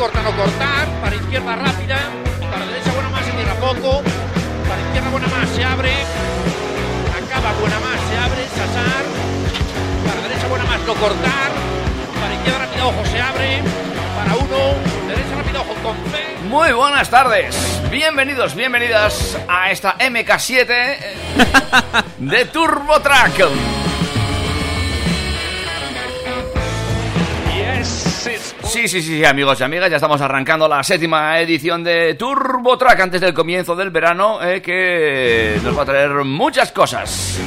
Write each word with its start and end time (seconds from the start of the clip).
Corta, 0.00 0.22
no 0.22 0.32
cortar. 0.34 0.88
Para 1.02 1.14
izquierda 1.14 1.56
rápida. 1.56 1.98
Para 2.50 2.64
derecha 2.64 2.90
buena 2.92 3.10
más, 3.10 3.22
se 3.22 3.32
cierra 3.32 3.54
poco. 3.56 4.02
Para 4.66 4.80
izquierda 4.80 5.10
buena 5.10 5.28
más, 5.28 5.48
se 5.50 5.62
abre. 5.62 5.92
Acaba 7.20 7.52
buena 7.60 7.78
más, 7.80 8.00
se 8.08 8.16
abre. 8.16 8.42
Sasar. 8.48 9.04
Para 10.06 10.20
derecha 10.26 10.46
buena 10.48 10.64
más, 10.64 10.80
no 10.86 10.94
cortar. 10.94 11.50
Para 12.18 12.34
izquierda 12.34 12.58
rápida, 12.60 12.86
ojo, 12.86 13.04
se 13.04 13.20
abre. 13.20 13.62
Para 14.16 14.36
uno. 14.36 14.60
Derecha 15.06 15.36
rápida, 15.36 15.60
ojo, 15.60 15.74
con 15.82 15.96
fe. 16.10 16.48
Muy 16.48 16.72
buenas 16.72 17.10
tardes, 17.10 17.54
bienvenidos, 17.90 18.54
bienvenidas 18.54 19.38
a 19.46 19.70
esta 19.70 19.98
MK7 19.98 20.66
eh, 20.68 21.16
de 22.18 22.44
Turbo 22.46 23.00
Track. 23.00 23.79
Sí, 28.70 28.86
sí, 28.86 29.02
sí, 29.02 29.24
amigos 29.24 29.58
y 29.60 29.64
amigas, 29.64 29.90
ya 29.90 29.96
estamos 29.96 30.20
arrancando 30.20 30.68
la 30.68 30.82
séptima 30.84 31.40
edición 31.40 31.82
de 31.82 32.14
Turbo 32.14 32.78
Track 32.78 33.00
antes 33.00 33.20
del 33.20 33.34
comienzo 33.34 33.74
del 33.74 33.90
verano, 33.90 34.38
eh, 34.42 34.62
que 34.62 35.58
nos 35.64 35.76
va 35.76 35.82
a 35.82 35.86
traer 35.86 36.10
muchas 36.24 36.70
cosas. 36.70 37.40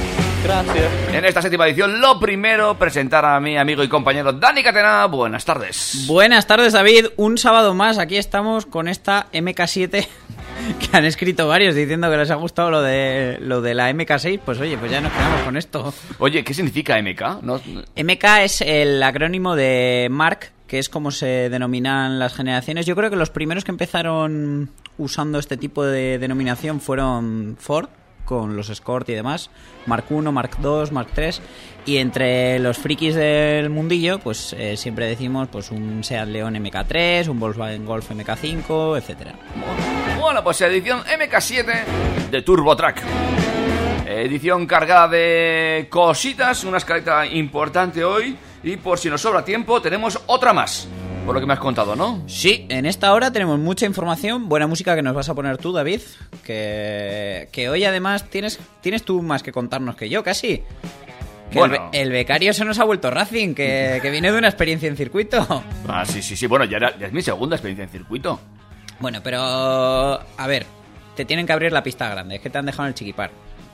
gracias. 0.44 0.86
En 1.14 1.24
esta 1.24 1.42
séptima 1.42 1.66
edición, 1.66 2.02
lo 2.02 2.20
primero, 2.20 2.76
presentar 2.78 3.24
a 3.24 3.40
mi 3.40 3.58
amigo 3.58 3.82
y 3.84 3.88
compañero 3.88 4.34
Dani 4.34 4.62
Catena. 4.64 5.06
Buenas 5.06 5.46
tardes. 5.46 6.04
Buenas 6.08 6.46
tardes, 6.46 6.74
David. 6.74 7.06
Un 7.16 7.38
sábado 7.38 7.74
más. 7.74 8.00
Aquí 8.00 8.18
estamos 8.18 8.66
con 8.66 8.90
esta 8.90 9.28
MK7 9.32 9.90
que 10.92 10.98
han 10.98 11.06
escrito 11.06 11.48
varios 11.48 11.74
diciendo 11.74 12.12
que 12.12 12.18
les 12.18 12.32
ha 12.32 12.36
gustado 12.36 12.70
lo 12.70 12.82
de 12.82 13.38
lo 13.40 13.62
de 13.62 13.74
la 13.76 13.90
MK6. 13.92 14.42
Pues 14.44 14.60
oye, 14.60 14.78
pues 14.78 14.92
ya 14.92 15.00
nos 15.00 15.14
quedamos 15.14 15.42
con 15.44 15.56
esto. 15.56 15.94
Oye, 16.20 16.44
¿qué 16.44 16.54
significa 16.54 17.02
MK? 17.02 17.42
No- 17.44 17.62
MK 17.96 18.24
es 18.44 18.60
el 18.60 19.02
acrónimo 19.02 19.56
de 19.56 20.10
Mark, 20.12 20.52
que 20.74 20.80
es 20.80 20.90
como 20.90 21.12
se 21.12 21.52
denominan 21.52 22.18
las 22.18 22.34
generaciones. 22.34 22.88
Yo 22.88 22.96
creo 22.96 23.12
que 23.12 23.16
los 23.16 23.30
primeros 23.30 23.64
que 23.64 23.70
empezaron 23.70 24.72
usando 24.98 25.38
este 25.38 25.56
tipo 25.56 25.86
de 25.86 26.18
denominación 26.18 26.82
fueron 26.82 27.58
Ford, 27.60 27.90
con 28.26 28.56
los 28.56 28.70
Escort 28.70 29.08
y 29.10 29.14
demás, 29.14 29.52
Mark 29.86 30.06
1, 30.10 30.32
Mark 30.32 30.58
2, 30.60 30.92
Mark 30.92 31.10
3. 31.14 31.42
Y 31.86 31.98
entre 31.98 32.58
los 32.58 32.80
frikis 32.80 33.14
del 33.14 33.70
mundillo, 33.70 34.18
pues 34.18 34.56
eh, 34.58 34.76
siempre 34.76 35.06
decimos 35.06 35.48
pues 35.52 35.70
un 35.70 36.04
Seat 36.04 36.28
León 36.30 36.56
MK3, 36.56 37.28
un 37.28 37.40
Volkswagen 37.40 37.86
Golf 37.86 38.10
MK5, 38.10 38.98
etcétera. 38.98 39.36
Bueno, 40.20 40.44
pues 40.44 40.60
edición 40.62 41.04
MK7 41.04 41.84
de 42.32 42.42
Turbo 42.42 42.76
Track. 42.76 43.00
Edición 44.08 44.66
cargada 44.66 45.08
de 45.08 45.86
cositas, 45.92 46.64
una 46.64 46.78
escaleta 46.78 47.28
importante 47.28 48.04
hoy. 48.04 48.36
Y 48.64 48.78
por 48.78 48.98
si 48.98 49.10
nos 49.10 49.22
sobra 49.22 49.44
tiempo, 49.44 49.82
tenemos 49.82 50.20
otra 50.28 50.54
más. 50.54 50.88
Por 51.26 51.36
lo 51.36 51.40
que 51.40 51.48
me 51.48 51.54
has 51.54 51.60
contado, 51.60 51.96
¿no? 51.96 52.22
Sí, 52.28 52.66
en 52.70 52.86
esta 52.86 53.14
hora 53.14 53.32
tenemos 53.32 53.58
mucha 53.58 53.86
información, 53.86 54.50
buena 54.50 54.68
música 54.68 54.94
que 54.96 55.02
nos 55.02 55.14
vas 55.16 55.30
a 55.30 55.34
poner 55.34 55.58
tú, 55.58 55.72
David, 55.72 56.02
que, 56.44 57.48
que 57.52 57.70
hoy 57.70 57.86
además 57.86 58.30
tienes, 58.30 58.60
tienes 58.82 59.04
tú 59.04 59.22
más 59.22 59.42
que 59.44 59.52
contarnos 59.52 59.96
que 59.96 60.10
yo, 60.10 60.22
casi. 60.24 60.64
Que 61.50 61.60
Bueno. 61.60 61.90
el 61.94 62.10
becario 62.12 62.52
se 62.54 62.66
nos 62.66 62.80
ha 62.80 62.84
vuelto 62.84 63.10
Racing, 63.12 63.54
que, 63.54 64.00
que 64.02 64.10
viene 64.10 64.32
de 64.32 64.38
una 64.38 64.48
experiencia 64.48 64.90
en 64.90 64.98
circuito. 64.98 65.64
Ah, 65.88 66.04
sí, 66.06 66.22
sí, 66.22 66.36
sí. 66.36 66.48
Bueno, 66.48 66.66
ya, 66.66 66.78
era- 66.78 66.98
ya 66.98 67.08
es 67.08 67.14
mi 67.14 67.22
segunda 67.22 67.56
experiencia 67.56 67.84
en 67.84 67.90
circuito. 67.90 68.40
Bueno, 69.00 69.20
pero 69.24 69.40
a 69.42 70.48
ver, 70.48 70.66
te 71.16 71.26
tienen 71.26 71.46
que 71.46 71.54
abrir 71.54 71.72
la 71.72 71.84
pista 71.84 72.10
grande, 72.10 72.36
es 72.36 72.42
que 72.42 72.50
te 72.50 72.58
han 72.58 72.66
dejado 72.66 72.84
en 72.84 72.90
el 72.90 72.96
chiquipar. 72.96 73.32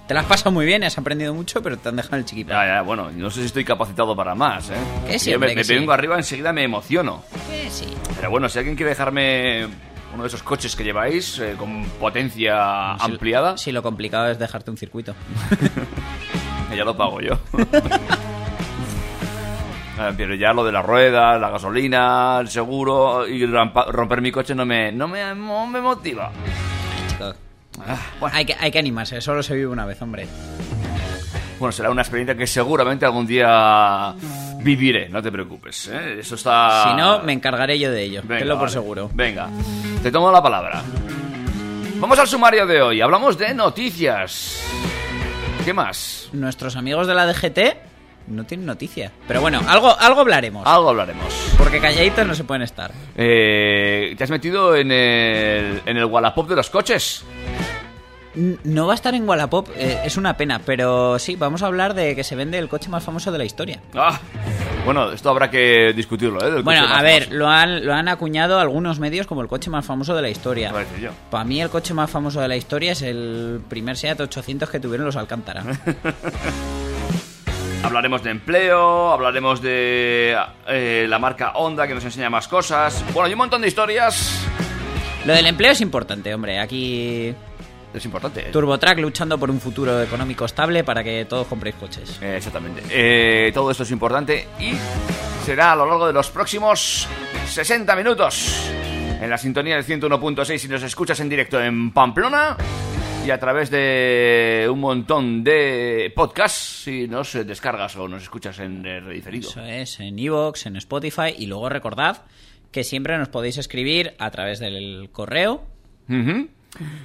Te 0.09 0.15
la 0.15 0.21
has 0.21 0.25
pasado 0.25 0.51
muy 0.51 0.65
bien, 0.65 0.83
has 0.83 0.97
aprendido 0.97 1.35
mucho, 1.35 1.61
pero 1.61 1.77
te 1.77 1.87
han 1.87 1.95
dejado 1.95 2.15
el 2.15 2.25
chiquipar. 2.25 2.65
Ya, 2.65 2.73
ya, 2.77 2.81
bueno, 2.81 3.11
no 3.11 3.29
sé 3.29 3.41
si 3.41 3.45
estoy 3.45 3.63
capacitado 3.63 4.15
para 4.15 4.33
más, 4.33 4.71
¿eh? 4.71 4.73
Que 5.05 5.19
sí, 5.19 5.29
Yo 5.29 5.37
me, 5.37 5.49
que 5.49 5.57
me 5.57 5.63
sí. 5.63 5.75
vengo 5.75 5.91
arriba, 5.91 6.17
enseguida 6.17 6.51
me 6.51 6.63
emociono. 6.63 7.21
Que 7.47 7.69
sí. 7.69 7.85
Pero 8.15 8.31
bueno, 8.31 8.49
si 8.49 8.57
alguien 8.57 8.75
quiere 8.75 8.89
dejarme 8.89 9.67
uno 10.11 10.23
de 10.23 10.27
esos 10.27 10.41
coches 10.41 10.75
que 10.75 10.83
lleváis 10.83 11.37
eh, 11.37 11.53
con 11.59 11.85
potencia 11.99 12.93
ampliada, 12.93 13.55
Si 13.59 13.71
lo 13.71 13.83
complicado 13.83 14.31
es 14.31 14.39
dejarte 14.39 14.71
un 14.71 14.77
circuito. 14.77 15.13
ya 16.75 16.83
lo 16.83 16.97
pago 16.97 17.21
yo. 17.21 17.37
Pero 20.17 20.33
ya 20.33 20.53
lo 20.53 20.65
de 20.65 20.71
las 20.71 20.83
ruedas, 20.83 21.39
la 21.39 21.51
gasolina, 21.51 22.39
el 22.41 22.47
seguro 22.47 23.27
y 23.27 23.45
romper 23.45 24.21
mi 24.21 24.31
coche 24.31 24.55
no 24.55 24.65
me, 24.65 24.91
no 24.91 25.07
me, 25.07 25.35
no 25.35 25.67
me 25.67 25.81
motiva. 25.81 26.31
Chico, 27.09 27.31
Ah, 27.87 27.97
bueno, 28.19 28.35
Hay 28.35 28.45
que, 28.45 28.55
hay 28.59 28.71
que 28.71 28.79
animarse, 28.79 29.19
solo 29.21 29.41
se 29.43 29.55
vive 29.55 29.67
una 29.67 29.85
vez, 29.85 30.01
hombre. 30.01 30.27
bueno, 31.59 31.71
será 31.71 31.89
una 31.89 32.01
experiencia 32.01 32.35
que 32.35 32.45
seguramente 32.47 33.05
algún 33.05 33.25
día 33.27 34.13
viviré, 34.61 35.09
no 35.09 35.21
te 35.21 35.31
preocupes. 35.31 35.89
¿eh? 35.91 36.17
Eso 36.19 36.35
está... 36.35 36.83
Si 36.89 36.93
no, 36.97 37.19
me 37.23 37.33
encargaré 37.33 37.79
yo 37.79 37.91
de 37.91 38.03
ello, 38.03 38.21
Venga, 38.23 38.39
tenlo 38.39 38.55
por 38.55 38.61
vale. 38.67 38.73
seguro. 38.73 39.09
Venga, 39.13 39.49
te 40.03 40.11
tomo 40.11 40.31
la 40.31 40.41
palabra. 40.43 40.81
Vamos 41.99 42.17
al 42.19 42.27
sumario 42.27 42.65
de 42.65 42.81
hoy. 42.81 43.01
Hablamos 43.01 43.37
de 43.37 43.53
noticias. 43.53 44.63
¿Qué 45.65 45.73
más? 45.73 46.29
Nuestros 46.31 46.75
amigos 46.77 47.07
de 47.07 47.13
la 47.13 47.25
DGT 47.27 47.59
no 48.29 48.45
tienen 48.45 48.65
noticia. 48.65 49.11
Pero 49.27 49.41
bueno, 49.41 49.61
algo, 49.67 49.95
algo 49.99 50.21
hablaremos. 50.21 50.65
Algo 50.65 50.89
hablaremos. 50.89 51.33
Porque 51.57 51.79
calladitos 51.79 52.25
no 52.25 52.35
se 52.35 52.43
pueden 52.43 52.61
estar. 52.63 52.91
Eh, 53.15 54.15
¿Te 54.17 54.23
has 54.23 54.29
metido 54.29 54.75
en 54.75 54.91
el, 54.91 55.81
en 55.85 55.97
el 55.97 56.05
Wallapop 56.05 56.47
de 56.49 56.55
los 56.55 56.69
coches? 56.69 57.23
No 58.35 58.85
va 58.85 58.93
a 58.93 58.95
estar 58.95 59.13
en 59.15 59.27
Wallapop, 59.27 59.69
eh, 59.75 60.01
es 60.05 60.15
una 60.15 60.37
pena, 60.37 60.61
pero 60.63 61.17
sí, 61.17 61.35
vamos 61.35 61.63
a 61.63 61.65
hablar 61.65 61.95
de 61.95 62.15
que 62.15 62.23
se 62.23 62.35
vende 62.35 62.59
el 62.59 62.69
coche 62.69 62.87
más 62.87 63.03
famoso 63.03 63.31
de 63.31 63.37
la 63.39 63.43
historia. 63.43 63.81
Ah, 63.95 64.17
bueno, 64.85 65.11
esto 65.11 65.31
habrá 65.31 65.49
que 65.49 65.93
discutirlo, 65.93 66.39
¿eh? 66.45 66.51
del 66.51 66.63
Bueno, 66.63 66.85
a 66.87 67.01
ver, 67.01 67.23
famoso. 67.23 67.37
lo 67.39 67.49
han, 67.49 67.85
lo 67.85 67.93
han 67.93 68.07
acuñado 68.07 68.59
algunos 68.59 68.99
medios 68.99 69.25
como 69.25 69.41
el 69.41 69.47
coche 69.47 69.71
más 69.71 69.83
famoso 69.83 70.15
de 70.15 70.21
la 70.21 70.29
historia. 70.29 70.71
Para 71.31 71.43
mí 71.43 71.59
el 71.59 71.69
coche 71.69 71.93
más 71.95 72.09
famoso 72.09 72.39
de 72.39 72.47
la 72.47 72.55
historia 72.55 72.91
es 72.91 73.01
el 73.01 73.61
primer 73.67 73.97
Seat 73.97 74.21
800 74.21 74.69
que 74.69 74.79
tuvieron 74.79 75.07
los 75.07 75.15
Alcántara. 75.15 75.63
Hablaremos 77.83 78.21
de 78.23 78.31
empleo, 78.31 79.11
hablaremos 79.11 79.61
de 79.61 80.35
eh, 80.67 81.05
la 81.07 81.17
marca 81.17 81.51
Honda 81.55 81.87
que 81.87 81.95
nos 81.95 82.03
enseña 82.03 82.29
más 82.29 82.47
cosas. 82.47 83.03
Bueno, 83.13 83.23
hay 83.27 83.33
un 83.33 83.37
montón 83.39 83.61
de 83.61 83.69
historias. 83.69 84.41
Lo 85.25 85.33
del 85.33 85.45
empleo 85.47 85.71
es 85.71 85.81
importante, 85.81 86.33
hombre. 86.33 86.59
Aquí 86.59 87.33
Es 87.93 88.05
importante. 88.05 88.41
¿eh? 88.41 88.51
TurboTrack 88.51 88.99
luchando 88.99 89.37
por 89.37 89.49
un 89.49 89.59
futuro 89.61 90.01
económico 90.03 90.45
estable 90.45 90.83
para 90.83 91.03
que 91.03 91.25
todos 91.25 91.47
compréis 91.47 91.75
coches. 91.77 92.19
Eh, 92.21 92.35
exactamente. 92.37 92.83
Eh, 92.89 93.51
todo 93.53 93.71
esto 93.71 93.83
es 93.83 93.91
importante 93.91 94.47
y 94.59 94.73
será 95.45 95.71
a 95.71 95.75
lo 95.77 95.85
largo 95.85 96.07
de 96.07 96.13
los 96.13 96.29
próximos 96.29 97.07
60 97.47 97.95
minutos. 97.95 98.69
En 99.21 99.29
la 99.29 99.37
sintonía 99.37 99.75
del 99.75 99.85
101.6 99.85 100.57
si 100.57 100.67
nos 100.67 100.83
escuchas 100.83 101.19
en 101.21 101.29
directo 101.29 101.59
en 101.61 101.91
Pamplona 101.91 102.55
y 103.29 103.31
a 103.31 103.39
través 103.39 103.69
de 103.69 104.67
un 104.71 104.79
montón 104.79 105.43
de 105.43 106.11
podcasts 106.15 106.81
si 106.85 107.07
nos 107.07 107.33
descargas 107.33 107.95
o 107.95 108.07
nos 108.07 108.23
escuchas 108.23 108.57
en 108.57 108.83
eh, 108.87 108.99
rediferido. 109.01 109.47
Eso 109.49 109.63
es, 109.63 109.99
en 109.99 110.17
Evox, 110.17 110.65
en 110.65 110.75
Spotify. 110.77 111.35
Y 111.37 111.45
luego 111.45 111.69
recordad 111.69 112.23
que 112.71 112.83
siempre 112.83 113.15
nos 113.19 113.29
podéis 113.29 113.59
escribir 113.59 114.15
a 114.17 114.31
través 114.31 114.57
del 114.59 115.09
correo. 115.11 115.63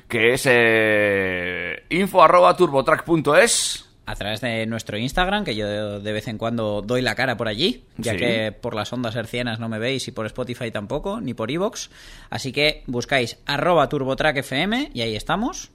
Que 0.08 0.32
es 0.32 0.46
eh, 0.48 1.82
info 1.90 2.22
arroba 2.22 2.56
turbotrack.es. 2.56 3.90
A 4.06 4.14
través 4.16 4.40
de 4.40 4.64
nuestro 4.64 4.96
Instagram, 4.96 5.44
que 5.44 5.54
yo 5.56 6.00
de 6.00 6.12
vez 6.12 6.26
en 6.28 6.38
cuando 6.38 6.80
doy 6.80 7.02
la 7.02 7.14
cara 7.14 7.36
por 7.36 7.48
allí, 7.48 7.84
ya 7.98 8.12
Sí. 8.12 8.18
que 8.18 8.52
por 8.52 8.74
las 8.74 8.90
ondas 8.94 9.14
hercianas 9.16 9.60
no 9.60 9.68
me 9.68 9.78
veis 9.78 10.08
y 10.08 10.12
por 10.12 10.24
Spotify 10.24 10.70
tampoco, 10.70 11.20
ni 11.20 11.34
por 11.34 11.50
Evox. 11.50 11.90
Así 12.30 12.50
que 12.52 12.82
buscáis 12.86 13.38
arroba 13.46 13.88
turbotrackfm 13.90 14.90
y 14.94 15.00
ahí 15.02 15.16
estamos. 15.16 15.70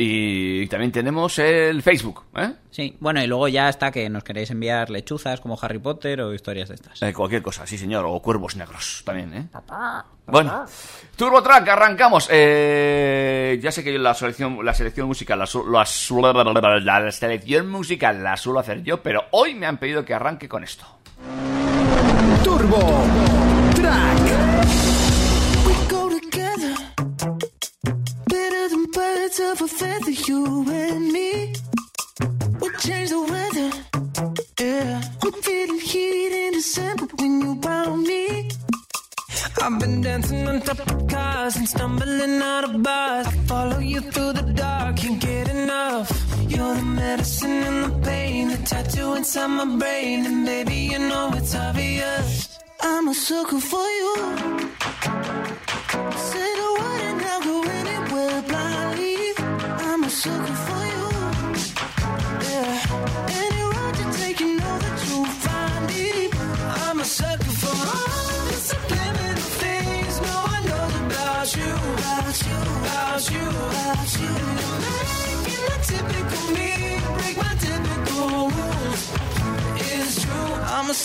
Y 0.00 0.64
también 0.68 0.92
tenemos 0.92 1.40
el 1.40 1.82
Facebook, 1.82 2.22
¿eh? 2.36 2.52
Sí, 2.70 2.96
bueno, 3.00 3.20
y 3.20 3.26
luego 3.26 3.48
ya 3.48 3.68
está 3.68 3.90
que 3.90 4.08
nos 4.08 4.22
queréis 4.22 4.48
enviar 4.52 4.90
lechuzas 4.90 5.40
como 5.40 5.58
Harry 5.60 5.80
Potter 5.80 6.20
o 6.20 6.32
historias 6.32 6.68
de 6.68 6.76
estas. 6.76 7.02
Eh, 7.02 7.12
cualquier 7.12 7.42
cosa, 7.42 7.66
sí 7.66 7.76
señor, 7.76 8.04
o 8.06 8.22
cuervos 8.22 8.54
negros 8.54 9.02
también, 9.04 9.34
¿eh? 9.34 9.48
Bueno, 10.26 10.66
Turbo 11.16 11.42
Track, 11.42 11.68
arrancamos. 11.70 12.28
Eh, 12.30 13.58
ya 13.60 13.72
sé 13.72 13.82
que 13.82 13.98
la 13.98 14.14
selección, 14.14 14.64
la 14.64 14.72
selección 14.72 15.08
musical, 15.08 15.36
la, 15.40 15.46
su- 15.46 15.68
la 15.68 15.84
su- 15.84 16.20
la 16.22 17.10
selección 17.10 17.68
musical 17.68 18.22
la 18.22 18.36
suelo 18.36 18.60
hacer 18.60 18.84
yo, 18.84 19.02
pero 19.02 19.24
hoy 19.32 19.56
me 19.56 19.66
han 19.66 19.78
pedido 19.78 20.04
que 20.04 20.14
arranque 20.14 20.48
con 20.48 20.62
esto. 20.62 20.86
Turbo 22.44 23.04
Track. 23.74 24.97
Feather, 29.32 30.10
you 30.10 30.64
and 30.70 31.12
me. 31.12 31.52
We 32.60 32.68
change 32.78 33.10
the 33.10 33.20
weather. 33.20 33.70
Yeah. 34.60 35.02
I'm 35.22 35.32
feeling 35.42 35.80
heat 35.80 36.32
in 36.32 36.52
December 36.52 37.06
when 37.18 37.40
you 37.42 37.60
found 37.60 38.02
me. 38.02 38.48
I've 39.62 39.78
been 39.80 40.00
dancing 40.00 40.48
on 40.48 40.60
top 40.62 40.80
of 40.80 41.08
cars 41.08 41.56
and 41.56 41.68
stumbling 41.68 42.40
out 42.40 42.64
of 42.64 42.82
bars. 42.82 43.26
I 43.26 43.32
follow 43.46 43.78
you 43.78 44.00
through 44.00 44.32
the 44.32 44.52
dark, 44.54 44.96
can't 44.96 45.20
get 45.20 45.48
enough. 45.48 46.08
You're 46.48 46.74
the 46.74 46.82
medicine 46.82 47.62
and 47.70 47.84
the 47.84 48.08
pain, 48.08 48.48
the 48.48 48.58
tattoo 48.58 49.14
inside 49.14 49.48
my 49.48 49.66
brain, 49.78 50.26
and 50.26 50.46
baby 50.46 50.78
you 50.92 50.98
know 50.98 51.30
it's 51.34 51.54
obvious. 51.54 52.58
I'm 52.80 53.08
a 53.08 53.14
sucker 53.14 53.60
for 53.60 53.88
you. 53.97 53.97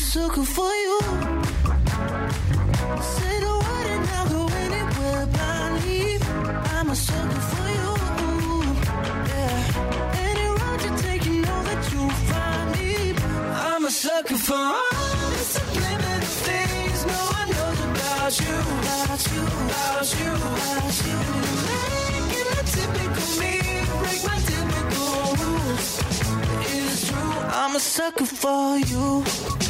sucker 0.00 0.42
for 0.42 0.72
you. 0.84 0.98
Say 3.14 3.34
the 3.44 3.54
word 3.64 3.86
and 3.94 4.08
I'll 4.16 4.28
go 4.34 4.42
anywhere 4.64 5.26
blindly. 5.26 6.18
I'm 6.74 6.88
a 6.90 6.96
sucker 6.96 7.42
for 7.50 7.68
you. 7.78 7.90
Yeah. 9.30 10.24
Any 10.26 10.46
road 10.58 10.80
you 10.84 10.92
take, 11.04 11.24
you 11.26 11.42
know 11.42 11.60
that 11.68 11.80
you'll 11.92 12.16
find 12.30 12.66
me. 12.74 13.14
I'm 13.68 13.84
a 13.84 13.90
sucker 13.90 14.38
for 14.38 14.54
all 14.54 15.30
the 15.36 15.44
subliminal 15.54 16.20
things 16.46 17.00
no 17.14 17.20
one 17.38 17.48
knows 17.54 17.80
about 17.88 18.32
you. 18.40 18.56
About 18.82 19.22
you, 19.30 19.42
about 19.68 20.08
you, 20.18 20.30
about 20.60 20.96
you. 21.06 21.18
Making 21.68 22.46
the 22.50 22.60
typical 22.74 23.28
me 23.40 23.54
break 24.00 24.20
my 24.30 24.38
typical 24.50 25.12
rules. 25.40 25.88
It's 26.72 27.08
true. 27.08 27.34
I'm 27.60 27.76
a 27.76 27.80
sucker 27.80 28.26
for 28.26 28.78
you. 28.78 29.69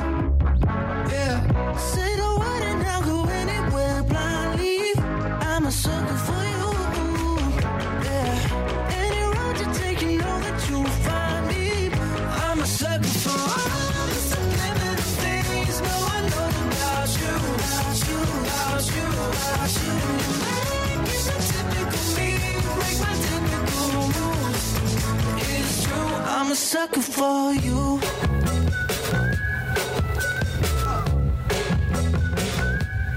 I'm 26.51 26.55
a 26.55 26.59
sucker 26.59 27.01
for 27.01 27.53
you. 27.53 28.01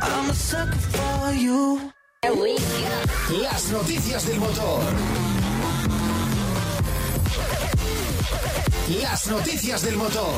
I'm 0.00 0.30
a 0.30 0.34
sucker 0.34 0.78
for 0.94 1.32
you. 1.34 1.90
Las 3.42 3.72
noticias 3.72 4.28
del 4.28 4.38
motor. 4.38 4.84
Las 9.02 9.26
noticias 9.26 9.82
del 9.82 9.96
motor. 9.96 10.34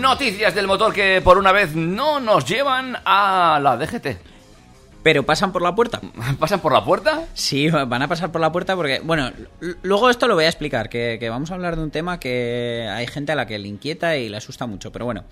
Noticias 0.00 0.54
del 0.56 0.66
motor 0.66 0.92
que 0.92 1.20
por 1.22 1.38
una 1.38 1.52
vez 1.52 1.76
no 1.76 2.18
nos 2.18 2.44
llevan 2.44 2.96
a 3.04 3.60
la 3.62 3.76
DGT. 3.76 4.35
Pero 5.06 5.22
pasan 5.22 5.52
por 5.52 5.62
la 5.62 5.72
puerta. 5.72 6.00
¿Pasan 6.40 6.58
por 6.58 6.72
la 6.72 6.84
puerta? 6.84 7.26
Sí, 7.32 7.70
van 7.70 8.02
a 8.02 8.08
pasar 8.08 8.32
por 8.32 8.40
la 8.40 8.50
puerta 8.50 8.74
porque, 8.74 8.98
bueno, 8.98 9.30
luego 9.82 10.10
esto 10.10 10.26
lo 10.26 10.34
voy 10.34 10.46
a 10.46 10.48
explicar, 10.48 10.88
que, 10.88 11.18
que 11.20 11.30
vamos 11.30 11.52
a 11.52 11.54
hablar 11.54 11.76
de 11.76 11.84
un 11.84 11.92
tema 11.92 12.18
que 12.18 12.88
hay 12.90 13.06
gente 13.06 13.30
a 13.30 13.36
la 13.36 13.46
que 13.46 13.56
le 13.56 13.68
inquieta 13.68 14.16
y 14.16 14.28
le 14.28 14.36
asusta 14.36 14.66
mucho, 14.66 14.90
pero 14.90 15.04
bueno. 15.04 15.22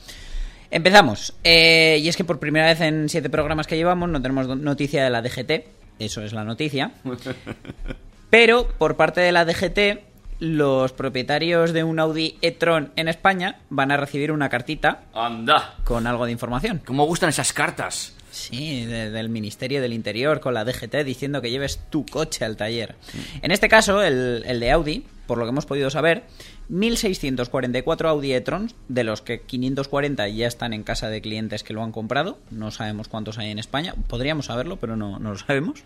Empezamos. 0.70 1.34
Eh, 1.42 1.98
y 2.00 2.08
es 2.08 2.16
que 2.16 2.22
por 2.22 2.38
primera 2.38 2.66
vez 2.66 2.82
en 2.82 3.08
siete 3.08 3.28
programas 3.28 3.66
que 3.66 3.74
llevamos 3.74 4.08
no 4.08 4.22
tenemos 4.22 4.46
noticia 4.46 5.02
de 5.02 5.10
la 5.10 5.22
DGT, 5.22 5.66
eso 5.98 6.22
es 6.22 6.32
la 6.32 6.44
noticia. 6.44 6.92
Pero 8.30 8.68
por 8.78 8.94
parte 8.94 9.22
de 9.22 9.32
la 9.32 9.44
DGT, 9.44 10.04
los 10.38 10.92
propietarios 10.92 11.72
de 11.72 11.82
un 11.82 11.98
Audi 11.98 12.38
e-tron 12.42 12.92
en 12.94 13.08
España 13.08 13.58
van 13.70 13.90
a 13.90 13.96
recibir 13.96 14.30
una 14.30 14.48
cartita 14.48 15.02
Anda. 15.12 15.74
con 15.82 16.06
algo 16.06 16.26
de 16.26 16.32
información. 16.32 16.80
¿Cómo 16.84 17.06
gustan 17.06 17.30
esas 17.30 17.52
cartas? 17.52 18.13
Sí, 18.34 18.84
de- 18.84 19.10
del 19.10 19.28
Ministerio 19.28 19.80
del 19.80 19.92
Interior 19.92 20.40
con 20.40 20.54
la 20.54 20.64
DGT 20.64 21.04
diciendo 21.04 21.40
que 21.40 21.50
lleves 21.50 21.78
tu 21.90 22.04
coche 22.04 22.44
al 22.44 22.56
taller. 22.56 22.96
En 23.42 23.50
este 23.52 23.68
caso, 23.68 24.02
el, 24.02 24.42
el 24.46 24.58
de 24.60 24.70
Audi, 24.72 25.06
por 25.26 25.38
lo 25.38 25.44
que 25.44 25.50
hemos 25.50 25.66
podido 25.66 25.88
saber, 25.90 26.24
1.644 26.70 28.08
Audi 28.08 28.32
e-trons, 28.32 28.74
de 28.88 29.04
los 29.04 29.22
que 29.22 29.40
540 29.40 30.28
ya 30.28 30.46
están 30.46 30.72
en 30.72 30.82
casa 30.82 31.08
de 31.08 31.20
clientes 31.20 31.62
que 31.62 31.72
lo 31.74 31.82
han 31.82 31.92
comprado. 31.92 32.38
No 32.50 32.70
sabemos 32.70 33.08
cuántos 33.08 33.38
hay 33.38 33.50
en 33.50 33.58
España. 33.58 33.94
Podríamos 34.08 34.46
saberlo, 34.46 34.76
pero 34.76 34.96
no, 34.96 35.18
no 35.18 35.30
lo 35.30 35.38
sabemos. 35.38 35.82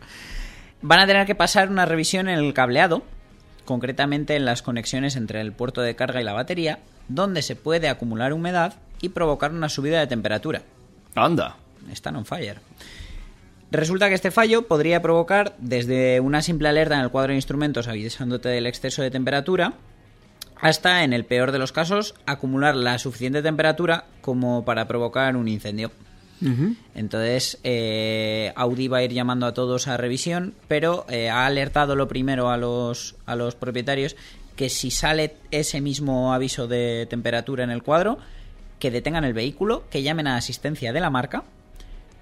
Van 0.81 1.01
a 1.01 1.07
tener 1.07 1.27
que 1.27 1.35
pasar 1.35 1.69
una 1.71 1.87
revisión 1.87 2.29
en 2.29 2.39
el 2.39 2.55
cableado, 2.55 3.03
concretamente 3.65 4.37
en 4.37 4.45
las 4.45 4.63
conexiones 4.63 5.17
entre 5.17 5.41
el 5.41 5.53
puerto 5.53 5.81
de 5.83 5.97
carga 5.97 6.21
y 6.21 6.25
la 6.25 6.33
batería, 6.33 6.79
donde 7.09 7.43
se 7.43 7.57
puede 7.57 7.89
acumular 7.89 8.33
humedad 8.33 8.75
y 9.01 9.11
provocar 9.11 9.53
una 9.53 9.69
subida 9.69 10.01
de 10.01 10.07
temperatura 10.07 10.63
Anda. 11.15 11.57
Están 11.91 12.17
on 12.17 12.25
fire. 12.25 12.59
Resulta 13.71 14.09
que 14.09 14.15
este 14.15 14.31
fallo 14.31 14.67
podría 14.67 15.03
provocar 15.03 15.55
desde 15.59 16.21
una 16.21 16.41
simple 16.41 16.69
alerta 16.69 16.95
en 16.95 17.03
el 17.03 17.11
cuadro 17.11 17.31
de 17.31 17.37
instrumentos 17.37 17.87
avisándote 17.87 18.49
del 18.49 18.67
exceso 18.67 19.03
de 19.03 19.11
temperatura 19.11 19.75
hasta, 20.61 21.05
en 21.05 21.13
el 21.13 21.25
peor 21.25 21.53
de 21.53 21.59
los 21.59 21.73
casos, 21.73 22.15
acumular 22.27 22.75
la 22.75 22.99
suficiente 22.99 23.43
temperatura 23.43 24.07
como 24.21 24.65
para 24.65 24.89
provocar 24.89 25.37
un 25.37 25.49
incendio. 25.49 25.91
Entonces, 26.95 27.59
eh, 27.65 28.53
Audi 28.55 28.87
va 28.87 28.99
a 28.99 29.03
ir 29.03 29.13
llamando 29.13 29.45
a 29.45 29.55
todos 29.55 29.89
a 29.89 29.97
revisión, 29.97 30.55
pero 30.69 31.05
eh, 31.09 31.29
ha 31.29 31.47
alertado 31.47 31.97
lo 31.97 32.07
primero 32.07 32.51
a 32.51 32.57
los, 32.57 33.17
a 33.27 33.35
los 33.35 33.57
propietarios 33.57 34.15
que 34.55 34.69
si 34.69 34.93
sale 34.93 35.35
ese 35.51 35.81
mismo 35.81 36.33
aviso 36.33 36.69
de 36.69 37.07
temperatura 37.11 37.65
en 37.65 37.71
el 37.71 37.83
cuadro, 37.83 38.19
que 38.79 38.93
detengan 38.93 39.25
el 39.25 39.33
vehículo, 39.33 39.85
que 39.91 40.03
llamen 40.03 40.29
a 40.29 40.37
asistencia 40.37 40.93
de 40.93 41.01
la 41.01 41.11
marca, 41.11 41.43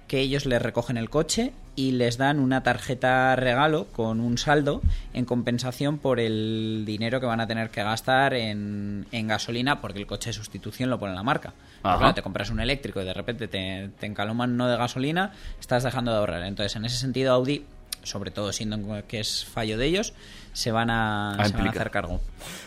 que 0.07 0.19
ellos 0.19 0.45
les 0.45 0.61
recogen 0.61 0.97
el 0.97 1.09
coche 1.09 1.53
y 1.75 1.91
les 1.91 2.17
dan 2.17 2.39
una 2.39 2.63
tarjeta 2.63 3.35
regalo 3.35 3.85
con 3.87 4.19
un 4.19 4.37
saldo 4.37 4.81
en 5.13 5.25
compensación 5.25 5.99
por 5.99 6.19
el 6.19 6.83
dinero 6.85 7.19
que 7.19 7.27
van 7.27 7.39
a 7.39 7.47
tener 7.47 7.69
que 7.69 7.83
gastar 7.83 8.33
en, 8.33 9.05
en 9.11 9.27
gasolina 9.27 9.79
porque 9.79 9.99
el 9.99 10.07
coche 10.07 10.29
de 10.29 10.33
sustitución 10.33 10.89
lo 10.89 10.97
pone 10.97 11.13
la 11.13 11.23
marca. 11.23 11.53
Claro, 11.81 12.13
te 12.13 12.21
compras 12.21 12.49
un 12.49 12.59
eléctrico 12.59 13.01
y 13.01 13.05
de 13.05 13.13
repente 13.13 13.47
te, 13.47 13.89
te 13.99 14.05
encaloman 14.05 14.53
uno 14.53 14.67
de 14.67 14.75
gasolina, 14.75 15.33
estás 15.59 15.83
dejando 15.83 16.11
de 16.11 16.17
ahorrar. 16.17 16.43
Entonces, 16.43 16.75
en 16.75 16.85
ese 16.85 16.97
sentido, 16.97 17.33
Audi, 17.33 17.65
sobre 18.07 18.31
todo 18.31 18.51
siendo 18.53 18.77
que 19.07 19.19
es 19.19 19.45
fallo 19.45 19.77
de 19.77 19.85
ellos, 19.85 20.13
se 20.53 20.71
van 20.71 20.89
a, 20.89 21.33
se 21.33 21.37
van 21.37 21.45
a 21.45 21.47
implica. 21.49 21.69
hacer 21.79 21.91
cargo. 21.91 22.19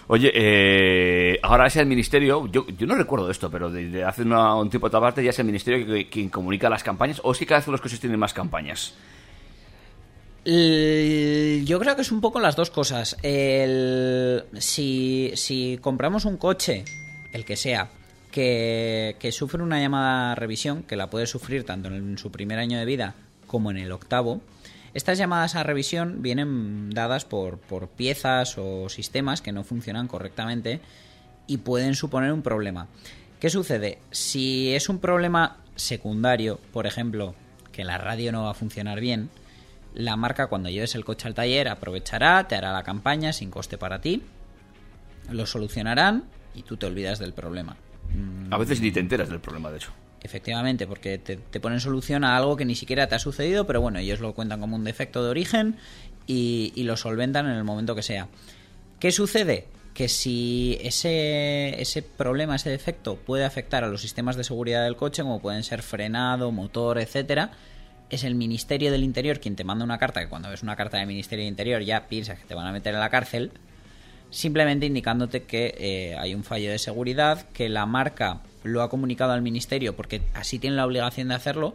Oye, 0.06 0.30
eh, 0.34 1.38
ahora 1.42 1.66
es 1.66 1.74
el 1.76 1.86
ministerio, 1.86 2.46
yo, 2.46 2.66
yo 2.68 2.86
no 2.86 2.94
recuerdo 2.94 3.30
esto, 3.30 3.50
pero 3.50 3.70
desde 3.70 4.04
hace 4.04 4.22
una- 4.22 4.54
un 4.54 4.70
tiempo 4.70 4.86
a 4.86 4.88
esta 4.88 5.00
parte 5.00 5.24
ya 5.24 5.30
es 5.30 5.38
el 5.38 5.46
ministerio 5.46 5.86
que- 5.86 6.08
quien 6.08 6.28
comunica 6.28 6.68
las 6.70 6.82
campañas, 6.84 7.20
o 7.24 7.32
es 7.32 7.38
que 7.38 7.46
cada 7.46 7.60
vez 7.60 7.68
los 7.68 7.80
coches 7.80 7.98
tienen 7.98 8.18
más 8.18 8.32
campañas. 8.32 8.94
El- 10.44 11.64
Yo 11.66 11.78
creo 11.78 11.96
que 11.96 12.02
es 12.02 12.12
un 12.12 12.20
poco 12.20 12.40
las 12.40 12.56
dos 12.56 12.70
cosas. 12.70 13.16
El- 13.22 14.44
si, 14.58 15.32
si 15.34 15.78
compramos 15.80 16.24
un 16.24 16.36
coche, 16.36 16.84
el 17.32 17.44
que 17.44 17.56
sea, 17.56 17.88
que, 18.30 19.16
que 19.18 19.32
sufre 19.32 19.62
una 19.62 19.80
llamada 19.80 20.34
revisión, 20.34 20.82
que 20.84 20.96
la 20.96 21.10
puede 21.10 21.26
sufrir 21.26 21.64
tanto 21.64 21.88
en 21.88 22.16
su 22.16 22.30
primer 22.30 22.58
año 22.58 22.78
de 22.78 22.84
vida 22.84 23.14
como 23.46 23.70
en 23.70 23.76
el 23.78 23.90
octavo, 23.92 24.40
estas 24.94 25.18
llamadas 25.18 25.54
a 25.54 25.62
revisión 25.62 26.22
vienen 26.22 26.90
dadas 26.90 27.24
por, 27.24 27.58
por 27.58 27.88
piezas 27.88 28.56
o 28.58 28.88
sistemas 28.88 29.40
que 29.40 29.52
no 29.52 29.64
funcionan 29.64 30.08
correctamente 30.08 30.80
y 31.46 31.58
pueden 31.58 31.94
suponer 31.94 32.32
un 32.32 32.42
problema. 32.42 32.88
¿Qué 33.38 33.50
sucede? 33.50 33.98
Si 34.10 34.74
es 34.74 34.88
un 34.88 34.98
problema 34.98 35.56
secundario, 35.76 36.60
por 36.72 36.86
ejemplo, 36.86 37.34
que 37.72 37.84
la 37.84 37.98
radio 37.98 38.32
no 38.32 38.44
va 38.44 38.50
a 38.50 38.54
funcionar 38.54 39.00
bien, 39.00 39.30
la 39.94 40.16
marca 40.16 40.48
cuando 40.48 40.68
lleves 40.68 40.94
el 40.94 41.04
coche 41.04 41.26
al 41.26 41.34
taller 41.34 41.68
aprovechará, 41.68 42.46
te 42.46 42.54
hará 42.54 42.72
la 42.72 42.82
campaña 42.82 43.32
sin 43.32 43.50
coste 43.50 43.78
para 43.78 44.00
ti, 44.00 44.22
lo 45.30 45.46
solucionarán 45.46 46.24
y 46.54 46.62
tú 46.62 46.76
te 46.76 46.86
olvidas 46.86 47.18
del 47.18 47.32
problema. 47.32 47.76
A 48.50 48.58
veces 48.58 48.80
ni 48.80 48.90
te 48.90 49.00
enteras 49.00 49.28
del 49.28 49.40
problema, 49.40 49.70
de 49.70 49.76
hecho. 49.76 49.92
Efectivamente, 50.22 50.86
porque 50.86 51.18
te, 51.18 51.38
ponen 51.60 51.80
solución 51.80 52.24
a 52.24 52.36
algo 52.36 52.56
que 52.56 52.64
ni 52.64 52.74
siquiera 52.74 53.08
te 53.08 53.14
ha 53.14 53.18
sucedido, 53.18 53.66
pero 53.66 53.80
bueno, 53.80 53.98
ellos 53.98 54.20
lo 54.20 54.34
cuentan 54.34 54.60
como 54.60 54.76
un 54.76 54.84
defecto 54.84 55.24
de 55.24 55.30
origen 55.30 55.76
y, 56.26 56.72
y 56.74 56.82
lo 56.84 56.96
solventan 56.96 57.46
en 57.46 57.56
el 57.56 57.64
momento 57.64 57.94
que 57.94 58.02
sea. 58.02 58.28
¿Qué 58.98 59.12
sucede? 59.12 59.66
Que 59.94 60.08
si 60.08 60.78
ese, 60.82 61.80
ese 61.80 62.02
problema, 62.02 62.56
ese 62.56 62.68
defecto 62.68 63.16
puede 63.16 63.44
afectar 63.44 63.82
a 63.82 63.88
los 63.88 64.02
sistemas 64.02 64.36
de 64.36 64.44
seguridad 64.44 64.84
del 64.84 64.96
coche, 64.96 65.22
como 65.22 65.40
pueden 65.40 65.62
ser 65.62 65.82
frenado, 65.82 66.52
motor, 66.52 66.98
etcétera, 66.98 67.52
es 68.10 68.24
el 68.24 68.34
Ministerio 68.34 68.92
del 68.92 69.04
Interior 69.04 69.40
quien 69.40 69.56
te 69.56 69.64
manda 69.64 69.84
una 69.84 69.98
carta, 69.98 70.20
que 70.20 70.28
cuando 70.28 70.50
ves 70.50 70.62
una 70.62 70.76
carta 70.76 70.98
del 70.98 71.06
Ministerio 71.06 71.44
del 71.44 71.52
Interior 71.52 71.82
ya 71.82 72.08
piensas 72.08 72.38
que 72.38 72.44
te 72.44 72.54
van 72.54 72.66
a 72.66 72.72
meter 72.72 72.92
en 72.92 73.00
la 73.00 73.08
cárcel, 73.08 73.52
simplemente 74.30 74.86
indicándote 74.86 75.44
que 75.44 75.74
eh, 75.78 76.16
hay 76.18 76.34
un 76.34 76.44
fallo 76.44 76.70
de 76.70 76.78
seguridad, 76.78 77.48
que 77.52 77.68
la 77.68 77.86
marca 77.86 78.40
lo 78.62 78.82
ha 78.82 78.90
comunicado 78.90 79.32
al 79.32 79.42
ministerio 79.42 79.96
porque 79.96 80.22
así 80.34 80.58
tiene 80.58 80.76
la 80.76 80.86
obligación 80.86 81.28
de 81.28 81.34
hacerlo, 81.34 81.74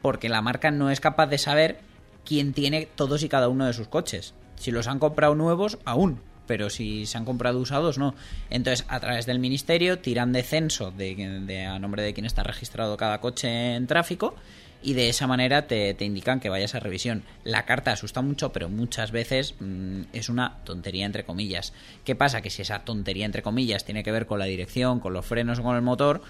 porque 0.00 0.28
la 0.28 0.42
marca 0.42 0.70
no 0.70 0.90
es 0.90 1.00
capaz 1.00 1.26
de 1.26 1.38
saber 1.38 1.80
quién 2.24 2.52
tiene 2.52 2.88
todos 2.94 3.22
y 3.22 3.28
cada 3.28 3.48
uno 3.48 3.66
de 3.66 3.72
sus 3.72 3.88
coches. 3.88 4.34
Si 4.56 4.70
los 4.70 4.86
han 4.86 4.98
comprado 4.98 5.34
nuevos, 5.34 5.78
aún, 5.84 6.20
pero 6.46 6.70
si 6.70 7.06
se 7.06 7.18
han 7.18 7.24
comprado 7.24 7.58
usados, 7.58 7.98
no. 7.98 8.14
Entonces, 8.50 8.84
a 8.88 9.00
través 9.00 9.26
del 9.26 9.38
ministerio 9.38 9.98
tiran 9.98 10.32
de 10.32 10.42
censo 10.42 10.90
de, 10.90 11.66
a 11.66 11.78
nombre 11.78 12.02
de 12.02 12.14
quien 12.14 12.26
está 12.26 12.42
registrado 12.42 12.96
cada 12.96 13.20
coche 13.20 13.74
en 13.74 13.86
tráfico 13.86 14.34
y 14.82 14.94
de 14.94 15.08
esa 15.08 15.26
manera 15.26 15.66
te, 15.66 15.94
te 15.94 16.04
indican 16.04 16.40
que 16.40 16.48
vayas 16.48 16.74
a 16.74 16.80
revisión. 16.80 17.22
La 17.44 17.64
carta 17.64 17.92
asusta 17.92 18.20
mucho, 18.20 18.52
pero 18.52 18.68
muchas 18.68 19.12
veces 19.12 19.54
mm, 19.60 20.02
es 20.12 20.28
una 20.28 20.58
tontería 20.64 21.06
entre 21.06 21.24
comillas. 21.24 21.72
¿Qué 22.04 22.14
pasa? 22.14 22.42
Que 22.42 22.50
si 22.50 22.62
esa 22.62 22.84
tontería 22.84 23.26
entre 23.26 23.42
comillas 23.42 23.84
tiene 23.84 24.02
que 24.02 24.12
ver 24.12 24.26
con 24.26 24.38
la 24.38 24.46
dirección, 24.46 25.00
con 25.00 25.12
los 25.12 25.24
frenos 25.24 25.58
o 25.58 25.62
con 25.62 25.76
el 25.76 25.82
motor, 25.82 26.22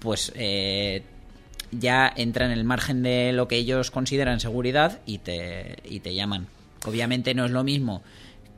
pues 0.00 0.32
eh, 0.34 1.02
ya 1.70 2.12
entra 2.14 2.46
en 2.46 2.52
el 2.52 2.64
margen 2.64 3.02
de 3.02 3.32
lo 3.32 3.48
que 3.48 3.56
ellos 3.56 3.90
consideran 3.90 4.40
seguridad 4.40 5.00
y 5.06 5.18
te, 5.18 5.76
y 5.84 6.00
te 6.00 6.14
llaman. 6.14 6.46
Obviamente 6.84 7.34
no 7.34 7.46
es 7.46 7.50
lo 7.50 7.64
mismo 7.64 8.02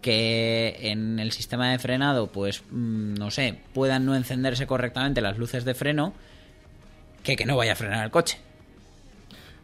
que 0.02 0.76
en 0.82 1.18
el 1.18 1.32
sistema 1.32 1.70
de 1.70 1.78
frenado, 1.78 2.28
pues 2.32 2.62
mm, 2.70 3.14
no 3.14 3.30
sé, 3.30 3.58
puedan 3.72 4.06
no 4.06 4.14
encenderse 4.14 4.66
correctamente 4.66 5.20
las 5.20 5.38
luces 5.38 5.64
de 5.64 5.74
freno 5.74 6.14
que 7.22 7.36
que 7.36 7.46
no 7.46 7.56
vaya 7.56 7.72
a 7.72 7.76
frenar 7.76 8.04
el 8.04 8.10
coche. 8.10 8.38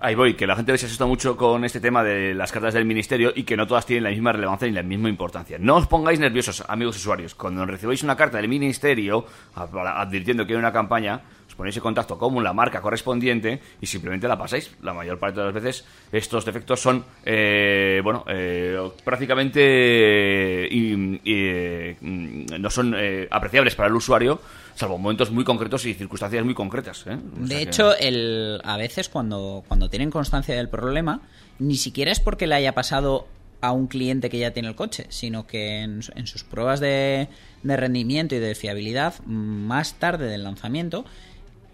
Ahí 0.04 0.16
voy, 0.16 0.34
que 0.34 0.48
la 0.48 0.56
gente 0.56 0.76
se 0.78 0.86
asusta 0.86 1.06
mucho 1.06 1.36
con 1.36 1.64
este 1.64 1.78
tema 1.78 2.02
de 2.02 2.34
las 2.34 2.50
cartas 2.50 2.74
del 2.74 2.84
ministerio 2.84 3.32
y 3.36 3.44
que 3.44 3.56
no 3.56 3.68
todas 3.68 3.86
tienen 3.86 4.02
la 4.02 4.10
misma 4.10 4.32
relevancia 4.32 4.66
ni 4.66 4.74
la 4.74 4.82
misma 4.82 5.08
importancia. 5.08 5.58
No 5.60 5.76
os 5.76 5.86
pongáis 5.86 6.18
nerviosos, 6.18 6.64
amigos 6.66 6.96
usuarios. 6.96 7.36
Cuando 7.36 7.64
recibáis 7.64 8.02
una 8.02 8.16
carta 8.16 8.38
del 8.38 8.48
ministerio 8.48 9.24
advirtiendo 9.54 10.44
que 10.44 10.54
hay 10.54 10.58
una 10.58 10.72
campaña, 10.72 11.20
os 11.52 11.56
ponéis 11.56 11.76
en 11.76 11.82
contacto 11.84 12.16
con 12.16 12.32
la 12.42 12.54
marca 12.54 12.80
correspondiente 12.80 13.60
y 13.78 13.84
simplemente 13.86 14.26
la 14.26 14.38
pasáis. 14.38 14.72
La 14.82 14.94
mayor 14.94 15.18
parte 15.18 15.40
de 15.40 15.46
las 15.46 15.54
veces 15.54 15.84
estos 16.10 16.46
defectos 16.46 16.80
son, 16.80 17.04
eh, 17.26 18.00
bueno, 18.02 18.24
eh, 18.26 18.80
prácticamente 19.04 20.66
y- 20.70 20.94
y, 20.94 21.20
eh, 21.24 21.96
mm, 22.00 22.44
no 22.58 22.70
son 22.70 22.94
eh, 22.96 23.28
apreciables 23.30 23.74
para 23.74 23.88
el 23.88 23.94
usuario, 23.94 24.40
salvo 24.74 24.96
momentos 24.98 25.30
muy 25.30 25.44
concretos 25.44 25.84
y 25.86 25.94
circunstancias 25.94 26.42
muy 26.44 26.54
concretas. 26.54 27.04
¿eh? 27.06 27.16
O 27.16 27.46
sea 27.46 27.46
De 27.46 27.54
que- 27.56 27.62
hecho, 27.62 27.96
el, 27.98 28.60
a 28.64 28.76
veces 28.76 29.08
cuando, 29.08 29.62
cuando 29.68 29.90
tienen 29.90 30.10
constancia 30.10 30.54
del 30.56 30.68
problema, 30.70 31.20
ni 31.58 31.76
siquiera 31.76 32.10
es 32.12 32.20
porque 32.20 32.46
le 32.46 32.54
haya 32.54 32.74
pasado 32.74 33.26
a 33.60 33.70
un 33.70 33.86
cliente 33.86 34.28
que 34.28 34.38
ya 34.38 34.50
tiene 34.52 34.68
el 34.68 34.74
coche, 34.74 35.06
sino 35.08 35.46
que 35.46 35.82
en, 35.82 36.00
en 36.16 36.26
sus 36.26 36.42
pruebas 36.42 36.80
de, 36.80 37.28
de 37.62 37.76
rendimiento 37.76 38.34
y 38.34 38.38
de 38.40 38.56
fiabilidad, 38.56 39.14
más 39.24 39.94
tarde 40.00 40.26
del 40.26 40.42
lanzamiento, 40.42 41.04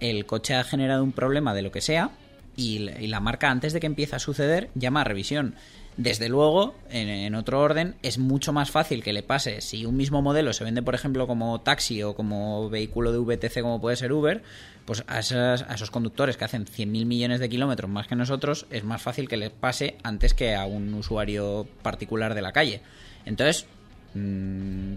el 0.01 0.27
coche 0.27 0.55
ha 0.55 0.65
generado 0.65 1.03
un 1.05 1.13
problema 1.13 1.55
de 1.55 1.63
lo 1.63 1.73
que 1.73 1.81
sea 1.81 2.11
y, 2.57 2.79
la- 3.07 3.21
marca 3.21 3.51
antes 3.51 3.73
de 3.73 3.81
que 3.81 3.87
empiece 3.87 4.17
a 4.17 4.19
suceder 4.19 4.71
llama 4.75 5.03
a 5.03 5.05
revisión. 5.05 5.55
Desde 5.97 6.29
luego, 6.29 6.77
en, 6.91 7.35
otro 7.35 7.61
orden, 7.61 7.97
es 8.03 8.19
mucho 8.19 8.53
más 8.53 8.71
fácil 8.71 9.03
que 9.03 9.13
le 9.13 9.25
pase 9.25 9.61
si 9.61 9.85
un 9.85 9.97
mismo 9.97 10.23
modelo 10.23 10.53
se 10.53 10.63
vende, 10.63 10.81
por 10.81 10.95
ejemplo, 10.95 11.27
como 11.27 11.61
taxi 11.61 12.05
o 12.05 12.15
como 12.15 12.71
vehículo 12.71 13.11
de 13.11 13.19
VTC 13.19 13.63
como 13.63 13.81
puede 13.81 13.97
ser 13.97 14.13
Uber, 14.13 14.43
pues 14.85 15.03
a 15.09 15.19
esos 15.19 15.91
conductores 15.91 16.37
que 16.37 16.45
hacen 16.45 16.67
100.000 16.67 17.05
millones 17.05 17.41
de 17.41 17.49
kilómetros 17.49 17.91
más 17.91 18.07
que 18.07 18.15
nosotros, 18.15 18.67
es 18.71 18.85
más 18.85 19.03
fácil 19.03 19.29
que 19.29 19.37
les 19.37 19.51
pase 19.51 19.97
antes 20.05 20.35
que 20.35 20.55
a 20.55 20.67
un 20.67 20.95
usuario 20.95 21.67
particular 21.83 22.35
de 22.35 22.43
la 22.43 22.53
calle. 22.53 22.81
Entonces, 23.27 23.67
mm, 24.15 24.95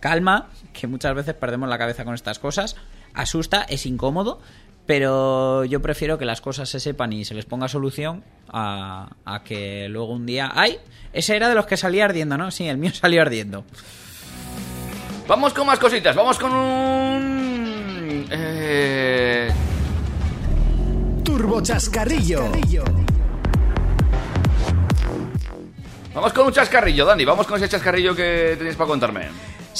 calma, 0.00 0.48
que 0.72 0.86
muchas 0.86 1.14
veces 1.14 1.34
perdemos 1.34 1.68
la 1.68 1.78
cabeza 1.78 2.04
con 2.04 2.14
estas 2.14 2.38
cosas. 2.38 2.76
Asusta, 3.14 3.62
es 3.62 3.86
incómodo, 3.86 4.40
pero 4.86 5.64
yo 5.64 5.80
prefiero 5.80 6.18
que 6.18 6.24
las 6.24 6.40
cosas 6.40 6.68
se 6.68 6.80
sepan 6.80 7.12
y 7.12 7.24
se 7.24 7.34
les 7.34 7.44
ponga 7.44 7.68
solución 7.68 8.24
a, 8.48 9.10
a 9.24 9.42
que 9.44 9.88
luego 9.88 10.12
un 10.12 10.26
día... 10.26 10.50
¡Ay! 10.54 10.78
Ese 11.12 11.36
era 11.36 11.48
de 11.48 11.54
los 11.54 11.66
que 11.66 11.76
salía 11.76 12.04
ardiendo, 12.04 12.36
¿no? 12.38 12.50
Sí, 12.50 12.66
el 12.68 12.78
mío 12.78 12.90
salió 12.94 13.22
ardiendo. 13.22 13.64
Vamos 15.28 15.52
con 15.52 15.66
más 15.66 15.78
cositas, 15.78 16.16
vamos 16.16 16.38
con 16.38 16.52
un... 16.52 18.26
Eh... 18.30 19.50
Turbo 21.24 21.62
Chascarrillo. 21.62 22.50
Vamos 26.12 26.32
con 26.32 26.46
un 26.46 26.52
chascarrillo, 26.52 27.06
Dani, 27.06 27.24
vamos 27.24 27.46
con 27.46 27.56
ese 27.56 27.68
chascarrillo 27.68 28.16
que 28.16 28.56
tenéis 28.58 28.74
para 28.74 28.88
contarme. 28.88 29.28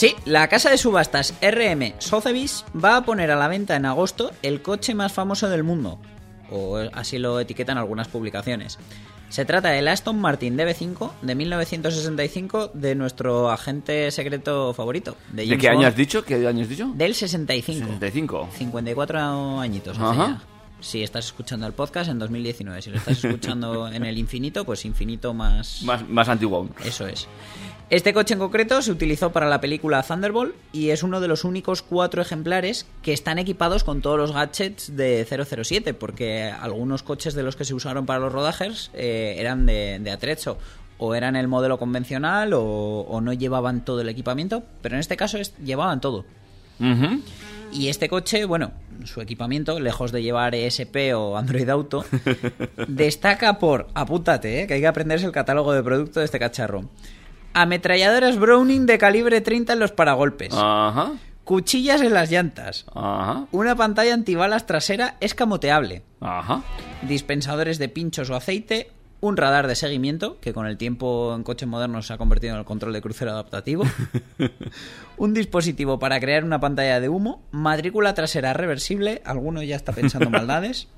Sí, 0.01 0.17
la 0.25 0.49
casa 0.49 0.71
de 0.71 0.79
subastas 0.79 1.35
RM 1.43 1.93
Sotheby's 1.99 2.65
va 2.83 2.97
a 2.97 3.05
poner 3.05 3.31
a 3.31 3.37
la 3.37 3.49
venta 3.49 3.77
en 3.77 3.85
agosto 3.85 4.31
el 4.41 4.63
coche 4.63 4.95
más 4.95 5.13
famoso 5.13 5.51
del 5.51 5.63
mundo, 5.63 5.99
o 6.51 6.79
así 6.95 7.19
lo 7.19 7.39
etiquetan 7.39 7.77
algunas 7.77 8.09
publicaciones. 8.09 8.79
Se 9.29 9.45
trata 9.45 9.69
del 9.69 9.87
Aston 9.89 10.19
Martin 10.19 10.57
DB5 10.57 11.11
de 11.21 11.35
1965 11.35 12.71
de 12.73 12.95
nuestro 12.95 13.51
agente 13.51 14.11
secreto 14.11 14.73
favorito. 14.73 15.19
¿De, 15.33 15.43
¿De 15.43 15.49
James 15.49 15.61
qué 15.61 15.69
año 15.69 15.77
Bond. 15.81 15.89
has 15.89 15.97
dicho? 15.97 16.25
¿Qué 16.25 16.49
año 16.49 16.63
has 16.63 16.69
dicho? 16.71 16.91
Del 16.95 17.15
65. 17.15 17.87
65. 17.87 18.49
54 18.57 19.61
añitos 19.61 19.99
hace 19.99 20.19
Ajá. 20.19 20.41
ya. 20.41 20.43
Si 20.81 21.03
estás 21.03 21.27
escuchando 21.27 21.67
el 21.67 21.75
podcast 21.75 22.09
en 22.11 22.19
2019, 22.19 22.81
si 22.81 22.89
lo 22.89 22.97
estás 22.97 23.23
escuchando 23.23 23.87
en 23.93 24.03
el 24.07 24.17
infinito, 24.17 24.65
pues 24.65 24.87
infinito 24.87 25.35
más... 25.35 25.83
Más, 25.83 26.09
más 26.09 26.27
antiguo 26.31 26.57
aún. 26.57 26.71
Eso 26.87 27.07
es. 27.07 27.29
Este 27.91 28.15
coche 28.15 28.35
en 28.35 28.39
concreto 28.41 28.83
se 28.83 28.93
utilizó 28.93 29.33
para 29.33 29.49
la 29.49 29.61
película 29.61 30.03
Thunderbolt 30.05 30.55
y 30.73 30.91
es 30.91 31.03
uno 31.03 31.21
de 31.21 31.27
los 31.27 31.43
únicos 31.43 31.83
cuatro 31.83 32.23
ejemplares 32.23 32.87
que 33.03 33.13
están 33.13 33.41
equipados 33.41 33.83
con 33.83 34.01
todos 34.01 34.17
los 34.17 34.33
gadgets 34.33 34.97
de 34.97 35.27
007, 35.27 35.93
porque 35.95 36.45
algunos 36.45 37.03
coches 37.03 37.35
de 37.35 37.43
los 37.43 37.57
que 37.57 37.65
se 37.65 37.75
usaron 37.75 38.07
para 38.07 38.21
los 38.21 38.33
rodajes 38.33 38.93
eh, 38.95 39.35
eran 39.39 39.67
de, 39.67 39.99
de 40.01 40.11
atrecho. 40.13 40.57
O 40.99 41.15
eran 41.17 41.35
el 41.35 41.49
modelo 41.49 41.79
convencional 41.79 42.53
o, 42.53 42.63
o 43.09 43.21
no 43.23 43.33
llevaban 43.33 43.85
todo 43.85 44.03
el 44.03 44.09
equipamiento, 44.09 44.63
pero 44.83 44.95
en 44.95 45.01
este 45.01 45.17
caso 45.17 45.39
es- 45.39 45.57
llevaban 45.59 46.01
todo. 46.01 46.25
Y 47.73 47.89
este 47.89 48.09
coche, 48.09 48.45
bueno, 48.45 48.71
su 49.05 49.21
equipamiento, 49.21 49.81
lejos 49.81 50.13
de 50.13 50.23
llevar 50.23 50.55
ESP 50.55 51.13
o 51.17 51.37
Android 51.37 51.69
Auto, 51.69 52.05
destaca 52.89 53.59
por, 53.59 53.89
apúntate, 53.95 54.63
¿eh? 54.63 54.67
que 54.67 54.75
hay 54.75 54.81
que 54.81 54.87
aprenderse 54.87 55.27
el 55.27 55.33
catálogo 55.33 55.73
de 55.73 55.83
producto 55.83 56.21
de 56.21 56.25
este 56.27 56.39
cacharro. 56.39 56.85
Ametralladoras 57.55 58.39
Browning 58.39 58.87
de 58.87 58.99
calibre 58.99 59.41
30 59.41 59.73
en 59.73 59.79
los 59.81 59.93
paragolpes. 59.93 60.55
Ajá. 60.55 61.13
Cuchillas 61.45 62.01
en 62.01 62.15
las 62.15 62.31
llantas. 62.31 62.87
Ajá. 62.95 63.47
Una 63.51 63.75
pantalla 63.75 64.15
antibalas 64.15 64.67
trasera 64.67 65.17
escamoteable. 65.21 66.03
Ajá. 66.21 66.63
Dispensadores 67.03 67.79
de 67.79 67.89
pinchos 67.89 68.31
o 68.31 68.37
aceite. 68.37 68.93
Un 69.23 69.37
radar 69.37 69.67
de 69.67 69.75
seguimiento, 69.75 70.41
que 70.41 70.55
con 70.55 70.67
el 70.67 70.79
tiempo 70.79 71.35
en 71.37 71.43
coches 71.43 71.69
modernos 71.69 72.07
se 72.07 72.15
ha 72.15 72.19
convertido 72.19 72.55
en 72.55 72.61
el 72.61 72.65
control 72.65 72.95
de 72.95 73.03
crucero 73.03 73.33
adaptativo. 73.33 73.85
un 75.19 75.35
dispositivo 75.35 75.99
para 75.99 76.19
crear 76.21 76.43
una 76.43 76.59
pantalla 76.59 77.01
de 77.01 77.11
humo. 77.11 77.43
Matrícula 77.51 78.15
trasera 78.15 78.55
reversible. 78.55 79.21
Alguno 79.27 79.63
ya 79.63 79.77
está 79.77 79.93
pensando 79.93 80.31
maldades. 80.31 80.89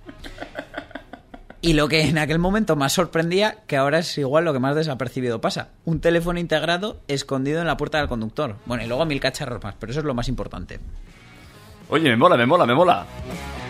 Y 1.64 1.74
lo 1.74 1.86
que 1.86 2.02
en 2.02 2.18
aquel 2.18 2.40
momento 2.40 2.74
más 2.74 2.92
sorprendía, 2.92 3.58
que 3.68 3.76
ahora 3.76 4.00
es 4.00 4.18
igual 4.18 4.44
lo 4.44 4.52
que 4.52 4.58
más 4.58 4.74
desapercibido 4.74 5.40
pasa. 5.40 5.68
Un 5.84 6.00
teléfono 6.00 6.40
integrado 6.40 7.00
escondido 7.06 7.60
en 7.60 7.68
la 7.68 7.76
puerta 7.76 7.98
del 7.98 8.08
conductor. 8.08 8.56
Bueno, 8.66 8.82
y 8.82 8.88
luego 8.88 9.06
mil 9.06 9.20
cacharros 9.20 9.62
más, 9.62 9.76
pero 9.78 9.92
eso 9.92 10.00
es 10.00 10.04
lo 10.04 10.12
más 10.12 10.26
importante. 10.26 10.80
Oye, 11.88 12.10
me 12.10 12.16
mola, 12.16 12.36
me 12.36 12.46
mola, 12.46 12.66
me 12.66 12.74
mola. 12.74 13.06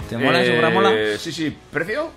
¿Te 0.09 0.17
mola? 0.17 0.43
Eh, 0.43 0.47
¿Segura 0.47 0.71
mola? 0.71 0.93
Sí, 1.19 1.33
sí. 1.33 1.55
¿Precio? 1.71 2.11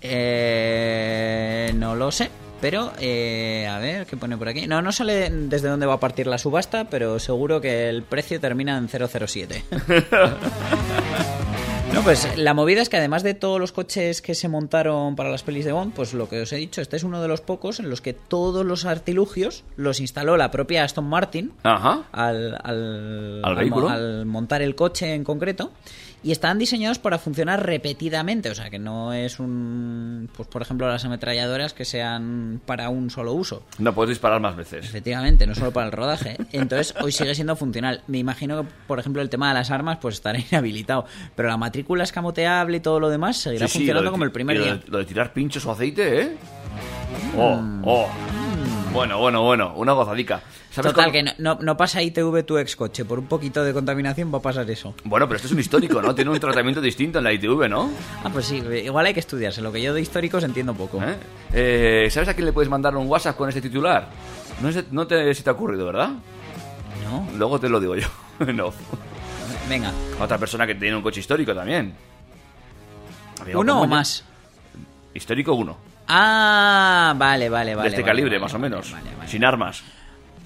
Eh, 0.00 1.72
no 1.74 1.94
lo 1.94 2.10
sé, 2.10 2.30
pero 2.62 2.94
eh, 2.98 3.68
a 3.70 3.78
ver, 3.78 4.06
¿qué 4.06 4.16
pone 4.16 4.38
por 4.38 4.48
aquí? 4.48 4.66
No, 4.66 4.80
no 4.80 4.92
sale 4.92 5.28
desde 5.28 5.68
dónde 5.68 5.84
va 5.84 5.94
a 5.94 6.00
partir 6.00 6.26
la 6.26 6.38
subasta, 6.38 6.88
pero 6.88 7.18
seguro 7.18 7.60
que 7.60 7.90
el 7.90 8.02
precio 8.02 8.40
termina 8.40 8.78
en 8.78 8.88
007. 8.88 9.62
No, 11.92 12.00
pues 12.02 12.26
la 12.38 12.54
movida 12.54 12.80
es 12.80 12.88
que 12.88 12.96
además 12.96 13.22
de 13.22 13.34
todos 13.34 13.60
los 13.60 13.70
coches 13.72 14.22
que 14.22 14.34
se 14.34 14.48
montaron 14.48 15.14
para 15.14 15.28
las 15.30 15.42
pelis 15.42 15.66
de 15.66 15.72
Bond, 15.72 15.92
pues 15.92 16.14
lo 16.14 16.26
que 16.26 16.40
os 16.40 16.52
he 16.52 16.56
dicho, 16.56 16.80
este 16.80 16.96
es 16.96 17.04
uno 17.04 17.20
de 17.20 17.28
los 17.28 17.42
pocos 17.42 17.80
en 17.80 17.90
los 17.90 18.00
que 18.00 18.14
todos 18.14 18.64
los 18.64 18.86
artilugios 18.86 19.62
los 19.76 20.00
instaló 20.00 20.38
la 20.38 20.50
propia 20.50 20.84
Aston 20.84 21.04
Martin 21.04 21.52
Ajá. 21.64 22.04
al, 22.12 22.54
al, 22.64 23.40
Al 23.44 23.44
al 23.44 23.56
vehículo. 23.56 23.88
mo- 23.88 23.94
al 23.94 24.24
montar 24.24 24.62
el 24.62 24.74
coche 24.74 25.12
en 25.14 25.22
concreto 25.22 25.70
y 26.24 26.30
están 26.32 26.58
diseñados 26.58 26.98
para 26.98 27.18
funcionar 27.18 27.66
repetidamente, 27.66 28.50
o 28.50 28.54
sea 28.54 28.70
que 28.70 28.78
no 28.78 29.12
es 29.12 29.40
un, 29.40 30.28
pues 30.36 30.48
por 30.48 30.62
ejemplo 30.62 30.86
las 30.88 31.04
ametralladoras 31.04 31.72
que 31.74 31.84
sean 31.84 32.60
para 32.64 32.88
un 32.90 33.10
solo 33.10 33.32
uso. 33.32 33.64
No 33.78 33.94
puedes 33.94 34.10
disparar 34.10 34.40
más 34.40 34.54
veces. 34.56 34.84
Efectivamente, 34.84 35.46
no 35.46 35.54
solo 35.54 35.72
para 35.72 35.86
el 35.86 35.92
rodaje. 35.92 36.36
Entonces, 36.52 36.94
hoy 37.02 37.12
sigue 37.12 37.34
siendo 37.34 37.56
funcional. 37.56 38.02
Me 38.06 38.18
imagino 38.18 38.62
que, 38.62 38.68
por 38.86 38.98
ejemplo, 39.00 39.20
el 39.22 39.28
tema 39.30 39.48
de 39.48 39.54
las 39.54 39.70
armas, 39.70 39.98
pues 40.00 40.14
estará 40.16 40.38
inhabilitado. 40.38 41.06
Pero 41.34 41.48
la 41.48 41.56
matrícula 41.56 42.04
escamoteable 42.04 42.76
y 42.76 42.80
todo 42.80 43.00
lo 43.00 43.08
demás 43.10 43.36
seguirá 43.38 43.66
Sí, 43.66 43.72
sí, 43.72 43.78
funcionando 43.80 44.04
lo 44.04 44.10
de 44.10 44.12
como 44.12 44.24
el 44.24 44.32
primer 44.32 44.56
lo 44.58 44.64
día. 44.64 44.74
de- 44.76 44.82
Lo 44.88 44.98
de 44.98 45.04
tirar 45.04 45.32
pinchos 45.32 45.66
o 45.66 45.72
aceite, 45.72 46.20
¿eh? 46.22 46.36
Oh, 47.36 47.60
oh. 47.84 48.08
Bueno, 48.92 49.18
bueno, 49.18 49.42
bueno. 49.42 49.72
Una 49.76 49.92
gozadica. 49.92 50.42
¿Sabes 50.70 50.92
Total, 50.92 51.06
cómo- 51.06 51.12
que 51.12 51.22
no, 51.22 51.32
no, 51.38 51.58
no 51.62 51.76
pasa 51.76 52.02
ITV 52.02 52.42
tu 52.44 52.58
ex 52.58 52.76
coche. 52.76 53.04
Por 53.04 53.18
un 53.18 53.26
poquito 53.26 53.64
de 53.64 53.72
contaminación 53.72 54.32
va 54.32 54.38
a 54.38 54.42
pasar 54.42 54.68
eso. 54.70 54.94
Bueno, 55.04 55.26
pero 55.26 55.36
esto 55.36 55.46
es 55.48 55.52
un 55.52 55.60
histórico, 55.60 56.00
¿no? 56.02 56.14
Tiene 56.14 56.30
un 56.30 56.38
tratamiento 56.38 56.80
distinto 56.80 57.18
en 57.18 57.24
la 57.24 57.32
ITV, 57.32 57.68
¿no? 57.68 57.90
Ah, 58.22 58.30
pues 58.32 58.46
sí, 58.46 58.56
igual 58.56 59.06
hay 59.06 59.14
que 59.14 59.20
estudiarse. 59.20 59.62
Lo 59.62 59.72
que 59.72 59.80
yo 59.82 59.94
de 59.94 60.00
históricos 60.00 60.44
entiendo 60.44 60.74
poco. 60.74 61.02
¿Eh? 61.02 61.16
Eh, 61.52 62.08
¿Sabes 62.10 62.28
a 62.28 62.34
quién 62.34 62.44
le 62.46 62.52
puedes 62.52 62.68
mandar 62.68 62.94
un 62.96 63.08
WhatsApp 63.08 63.36
con 63.36 63.48
este 63.48 63.62
titular? 63.62 64.08
No, 64.60 64.68
es- 64.68 64.92
no 64.92 65.06
te, 65.06 65.34
se 65.34 65.42
te 65.42 65.48
ha 65.50 65.54
ocurrido, 65.54 65.86
¿verdad? 65.86 66.10
No, 67.04 67.26
Luego 67.36 67.58
te 67.58 67.68
lo 67.70 67.80
digo 67.80 67.96
yo. 67.96 68.08
no. 68.52 68.72
venga. 69.68 69.90
Otra 70.20 70.36
persona 70.38 70.66
que 70.66 70.74
tiene 70.74 70.96
un 70.96 71.02
coche 71.02 71.20
histórico 71.20 71.54
también. 71.54 71.94
Amigo, 73.40 73.60
¿Uno 73.60 73.72
¿cómo 73.74 73.84
o 73.84 73.88
más? 73.88 74.24
Histórico 75.14 75.54
uno. 75.54 75.76
Ah, 76.14 77.14
vale, 77.16 77.48
vale, 77.48 77.74
vale. 77.74 77.88
de 77.88 77.96
este 77.96 78.02
vale, 78.02 78.10
calibre, 78.10 78.36
vale, 78.36 78.40
más 78.40 78.54
o 78.54 78.58
menos. 78.58 78.94
Sin 79.26 79.44
armas. 79.44 79.82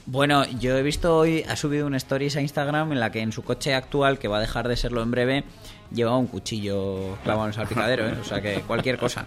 Bueno, 0.07 0.45
yo 0.61 0.77
he 0.77 0.83
visto 0.83 1.17
hoy, 1.17 1.45
ha 1.49 1.57
subido 1.57 1.89
un 1.89 1.97
stories 1.97 2.37
a 2.37 2.41
Instagram 2.41 2.93
en 2.93 3.01
la 3.01 3.11
que 3.11 3.21
en 3.21 3.33
su 3.33 3.43
coche 3.43 3.75
actual, 3.75 4.21
que 4.21 4.29
va 4.29 4.37
a 4.37 4.41
dejar 4.41 4.69
de 4.69 4.77
serlo 4.77 5.03
en 5.03 5.11
breve, 5.11 5.45
lleva 5.91 6.17
un 6.17 6.29
cuchillo 6.29 7.19
clavado 7.25 7.47
en 7.47 7.49
el 7.49 7.55
salpicadero, 7.55 8.07
¿eh? 8.07 8.15
O 8.21 8.25
sea 8.25 8.41
que 8.41 8.61
cualquier 8.61 8.97
cosa. 8.97 9.27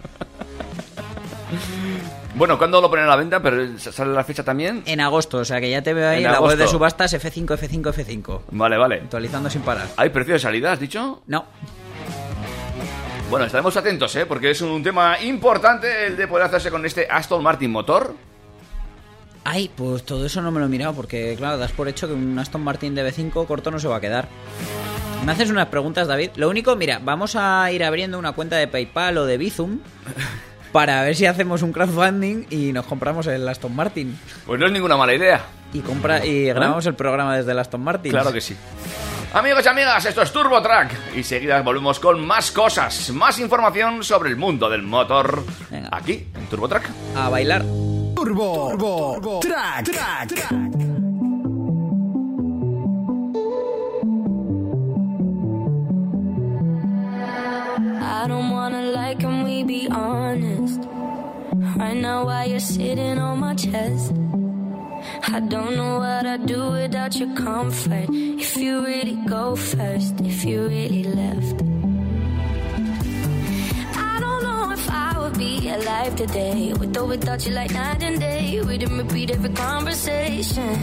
Bueno, 2.36 2.56
¿cuándo 2.56 2.80
lo 2.80 2.88
ponen 2.88 3.04
a 3.04 3.08
la 3.08 3.16
venta? 3.16 3.42
Pero 3.42 3.78
sale 3.78 4.14
la 4.14 4.24
fecha 4.24 4.42
también. 4.42 4.82
En 4.86 5.00
agosto, 5.00 5.38
o 5.38 5.44
sea 5.44 5.60
que 5.60 5.68
ya 5.68 5.82
te 5.82 5.92
veo 5.92 6.08
ahí 6.08 6.20
En 6.20 6.26
en, 6.26 6.32
la 6.32 6.40
web 6.40 6.56
de 6.56 6.62
agosto. 6.62 6.78
subastas 6.78 7.12
F5, 7.12 7.58
F5, 7.58 7.92
F5. 7.92 8.40
Vale, 8.52 8.78
vale. 8.78 8.94
Actualizando 9.02 9.50
sin 9.50 9.60
parar. 9.60 9.88
¿Hay 9.98 10.08
precio 10.08 10.32
de 10.32 10.40
salida, 10.40 10.72
has 10.72 10.80
dicho? 10.80 11.22
No, 11.26 11.44
Bueno, 13.30 13.46
estaremos 13.46 13.76
atentos, 13.76 14.16
¿eh? 14.16 14.26
Porque 14.26 14.50
es 14.50 14.60
un 14.60 14.82
tema 14.82 15.20
importante 15.20 16.06
el 16.06 16.16
de 16.16 16.26
poder 16.26 16.46
hacerse 16.46 16.68
con 16.68 16.84
este 16.84 17.06
Aston 17.08 17.40
Martin 17.40 17.70
motor. 17.70 18.16
Ay, 19.44 19.70
pues 19.72 20.02
todo 20.02 20.26
eso 20.26 20.42
no 20.42 20.50
me 20.50 20.58
lo 20.58 20.66
he 20.66 20.68
mirado 20.68 20.94
porque, 20.94 21.36
claro, 21.38 21.56
das 21.56 21.70
por 21.70 21.86
hecho 21.86 22.08
que 22.08 22.12
un 22.12 22.36
Aston 22.36 22.60
Martin 22.60 22.92
de 22.96 23.08
B5 23.08 23.46
corto 23.46 23.70
no 23.70 23.78
se 23.78 23.86
va 23.86 23.96
a 23.96 24.00
quedar. 24.00 24.26
Me 25.24 25.30
haces 25.30 25.48
unas 25.48 25.68
preguntas, 25.68 26.08
David. 26.08 26.30
Lo 26.34 26.48
único, 26.48 26.74
mira, 26.74 27.00
vamos 27.02 27.36
a 27.36 27.70
ir 27.70 27.84
abriendo 27.84 28.18
una 28.18 28.32
cuenta 28.32 28.56
de 28.56 28.66
PayPal 28.66 29.16
o 29.18 29.26
de 29.26 29.38
Bizum 29.38 29.78
para 30.72 31.00
ver 31.02 31.14
si 31.14 31.26
hacemos 31.26 31.62
un 31.62 31.72
crowdfunding 31.72 32.46
y 32.50 32.72
nos 32.72 32.84
compramos 32.84 33.28
el 33.28 33.48
Aston 33.48 33.76
Martin. 33.76 34.18
Pues 34.44 34.58
no 34.58 34.66
es 34.66 34.72
ninguna 34.72 34.96
mala 34.96 35.14
idea. 35.14 35.40
Y, 35.72 35.80
compra 35.80 36.26
y 36.26 36.46
grabamos 36.46 36.84
el 36.86 36.94
programa 36.94 37.36
desde 37.36 37.52
el 37.52 37.60
Aston 37.60 37.80
Martin. 37.80 38.10
Claro 38.10 38.32
que 38.32 38.40
sí. 38.40 38.56
Amigos 39.32 39.64
y 39.64 39.68
amigas, 39.68 40.04
esto 40.06 40.22
es 40.22 40.32
Turbo 40.32 40.60
Track 40.60 41.14
y 41.14 41.22
seguidas 41.22 41.64
volvemos 41.64 42.00
con 42.00 42.26
más 42.26 42.50
cosas, 42.50 43.10
más 43.10 43.38
información 43.38 44.02
sobre 44.02 44.28
el 44.28 44.36
mundo 44.36 44.68
del 44.68 44.82
motor. 44.82 45.44
Venga. 45.70 45.88
Aquí, 45.92 46.26
en 46.34 46.46
Turbo 46.46 46.68
Track. 46.68 46.90
A 47.14 47.28
bailar. 47.28 47.62
Turbo, 48.16 48.70
Turbo, 48.76 49.40
Track, 49.40 49.84
Track, 49.84 50.28
Track. 50.34 50.50
I 58.02 58.26
don't 58.26 58.50
wanna 58.50 58.82
lie, 58.90 59.14
can 59.14 59.44
we 59.44 59.62
be 59.62 59.86
honest? 59.88 60.82
Right 61.76 61.96
now, 61.96 62.26
while 62.26 62.48
you're 62.48 62.58
sitting 62.58 63.18
on 63.18 63.38
my 63.38 63.54
chest, 63.54 64.12
I 65.32 65.40
don't 65.40 65.76
know 65.76 65.98
what 65.98 66.26
I'd 66.26 66.46
do 66.46 66.70
without 66.70 67.14
your 67.16 67.34
comfort. 67.36 68.08
If 68.10 68.56
you 68.56 68.84
really 68.84 69.16
go 69.26 69.56
first, 69.56 70.20
if 70.20 70.44
you 70.44 70.66
really 70.68 71.04
left. 71.04 71.62
I 73.96 74.18
don't 74.20 74.42
know 74.42 74.70
if 74.72 74.90
I 74.90 75.18
would 75.18 75.38
be 75.38 75.68
alive 75.68 76.16
today 76.16 76.72
with 76.72 76.96
or 76.96 77.06
without 77.06 77.46
you, 77.46 77.52
like 77.52 77.72
night 77.72 78.02
and 78.02 78.18
day. 78.18 78.60
We 78.60 78.78
didn't 78.78 78.98
repeat 78.98 79.30
every 79.30 79.50
conversation. 79.50 80.78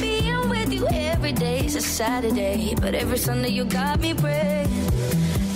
Being 0.00 0.48
with 0.48 0.72
you 0.72 0.86
every 0.90 1.32
day 1.32 1.64
is 1.66 1.76
a 1.76 1.80
Saturday, 1.80 2.74
but 2.80 2.94
every 2.94 3.18
Sunday 3.18 3.50
you 3.50 3.64
got 3.64 4.00
me 4.00 4.14
praying. 4.14 4.68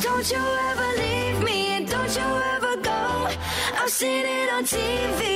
Don't 0.03 0.31
you 0.31 0.43
ever 0.71 0.89
leave 1.03 1.43
me 1.45 1.59
and 1.77 1.89
don't 1.89 2.15
you 2.17 2.29
ever 2.55 2.77
go. 2.83 3.29
I've 3.81 3.91
seen 3.91 4.25
it 4.25 4.53
on 4.53 4.65
TV, 4.65 5.36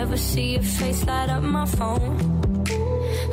Never 0.00 0.16
see 0.16 0.52
your 0.54 0.62
face 0.62 1.04
light 1.04 1.28
up 1.28 1.42
my 1.42 1.66
phone. 1.66 2.16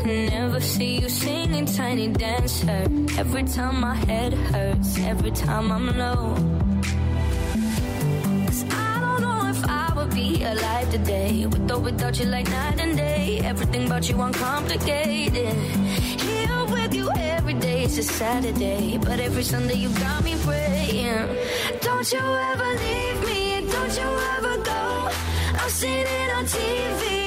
Never 0.04 0.60
see 0.60 1.00
you 1.00 1.08
singing 1.08 1.66
tiny 1.66 2.10
dancer. 2.10 2.84
Every 3.18 3.44
time 3.44 3.80
my 3.80 3.96
head 3.96 4.34
hurts, 4.34 5.00
every 5.00 5.32
time 5.32 5.72
I'm 5.72 5.88
low. 5.98 6.36
'Cause 8.44 8.66
I 8.88 9.00
don't 9.04 9.22
know 9.26 9.40
if 9.54 9.62
I 9.84 9.94
would 9.96 10.14
be 10.14 10.44
alive 10.44 10.90
today. 10.92 11.46
With 11.46 11.72
or 11.72 11.80
without 11.80 12.20
you, 12.20 12.26
like 12.26 12.50
night 12.50 12.82
and 12.82 12.98
day. 12.98 13.40
Everything 13.52 13.86
about 13.86 14.10
you 14.10 14.22
uncomplicated. 14.22 15.56
Here 16.28 16.62
with 16.76 16.94
you 16.94 17.10
every 17.36 17.58
day 17.68 17.86
is 17.86 17.98
a 17.98 18.04
Saturday. 18.04 18.98
But 18.98 19.22
every 19.22 19.46
Sunday 19.52 19.78
you 19.84 19.90
got 20.06 20.22
me 20.22 20.36
praying. 20.46 21.28
Don't 21.88 22.08
you 22.12 22.26
ever 22.52 22.70
leave 22.84 23.20
me, 23.30 23.42
don't 23.74 23.94
you 24.02 24.10
ever 24.36 24.56
go. 24.72 24.87
I've 25.68 25.74
seen 25.74 26.08
it 26.08 26.34
on 26.34 26.46
TV, 26.46 27.27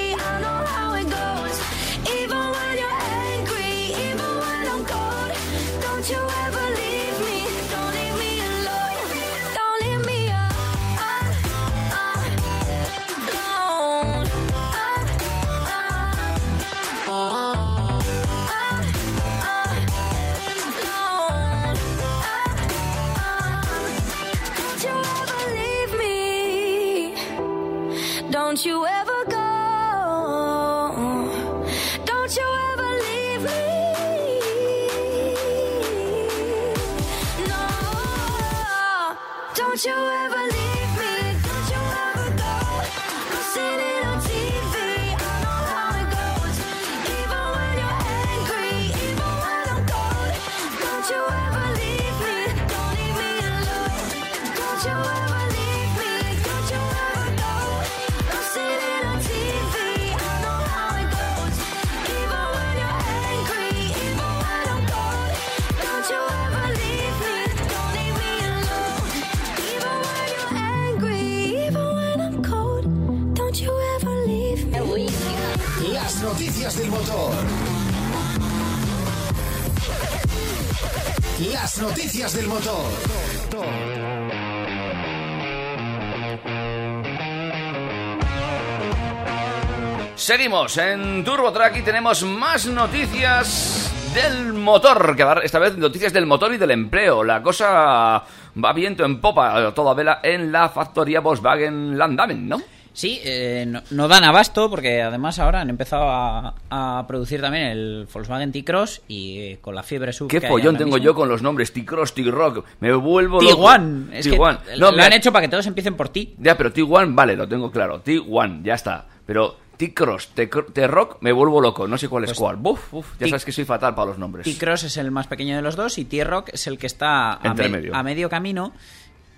Seguimos 90.14 90.76
en 90.78 91.24
Turbo 91.24 91.50
Track 91.50 91.78
y 91.78 91.82
tenemos 91.82 92.22
más 92.22 92.66
noticias 92.66 93.90
del 94.14 94.52
motor, 94.52 95.16
que 95.16 95.26
esta 95.42 95.58
vez 95.58 95.76
noticias 95.76 96.12
del 96.12 96.26
motor 96.26 96.54
y 96.54 96.56
del 96.56 96.70
empleo. 96.70 97.24
La 97.24 97.42
cosa 97.42 98.22
va 98.62 98.72
viento 98.72 99.04
en 99.04 99.20
popa, 99.20 99.72
toda 99.74 99.94
vela 99.94 100.20
en 100.22 100.52
la 100.52 100.68
factoría 100.68 101.20
Volkswagen 101.20 101.96
Landamen, 101.96 102.48
¿no? 102.48 102.60
Sí, 102.92 103.20
eh, 103.24 103.64
no, 103.68 103.82
no 103.90 104.08
dan 104.08 104.24
abasto 104.24 104.68
porque 104.68 105.00
además 105.00 105.38
ahora 105.38 105.60
han 105.60 105.70
empezado 105.70 106.08
a, 106.08 106.54
a 106.70 107.06
producir 107.06 107.40
también 107.40 107.66
el 107.66 108.08
Volkswagen 108.12 108.50
T-Cross 108.52 109.02
y 109.08 109.38
eh, 109.38 109.58
con 109.60 109.74
la 109.74 109.82
fiebre 109.82 110.12
sub. 110.12 110.28
Qué 110.28 110.40
que 110.40 110.48
follón 110.48 110.76
tengo 110.76 110.96
mismo. 110.96 111.04
yo 111.04 111.14
con 111.14 111.28
los 111.28 111.40
nombres 111.40 111.72
T-Cross, 111.72 112.14
T-Rock. 112.14 112.64
Me 112.80 112.92
vuelvo 112.92 113.40
loco. 113.40 113.54
Tiguan. 113.54 114.10
Es 114.12 114.24
que 114.26 114.32
Tiguan. 114.32 114.58
lo, 114.76 114.86
No, 114.86 114.90
lo 114.90 114.96
me- 114.96 115.04
han 115.04 115.12
hecho 115.12 115.32
para 115.32 115.42
que 115.46 115.48
todos 115.50 115.66
empiecen 115.66 115.94
por 115.94 116.08
ti. 116.08 116.34
Ya, 116.38 116.56
pero 116.56 116.72
T1, 116.72 117.14
vale, 117.14 117.36
lo 117.36 117.48
tengo 117.48 117.70
claro. 117.70 118.02
T1, 118.02 118.62
ya 118.64 118.74
está. 118.74 119.06
Pero 119.24 119.56
T-Cross, 119.76 120.30
T-Rock, 120.74 121.18
me 121.20 121.32
vuelvo 121.32 121.60
loco. 121.60 121.86
No 121.86 121.96
sé 121.96 122.08
cuál 122.08 122.24
es 122.24 122.30
Pues 122.30 122.38
cuál. 122.38 122.56
Buf, 122.56 122.92
uf, 122.92 123.06
ya 123.20 123.28
sabes 123.28 123.44
que 123.44 123.52
soy 123.52 123.64
fatal 123.64 123.94
para 123.94 124.08
los 124.10 124.18
nombres. 124.18 124.44
T-Cross 124.44 124.82
es 124.84 124.96
el 124.96 125.10
más 125.12 125.26
pequeño 125.28 125.54
de 125.56 125.62
los 125.62 125.76
dos 125.76 125.96
y 125.96 126.04
T-Rock 126.04 126.50
es 126.52 126.66
el 126.66 126.76
que 126.76 126.86
está 126.88 127.34
a, 127.34 127.40
Entre 127.44 127.68
me- 127.68 127.78
medio. 127.78 127.94
a 127.94 128.02
medio 128.02 128.28
camino, 128.28 128.72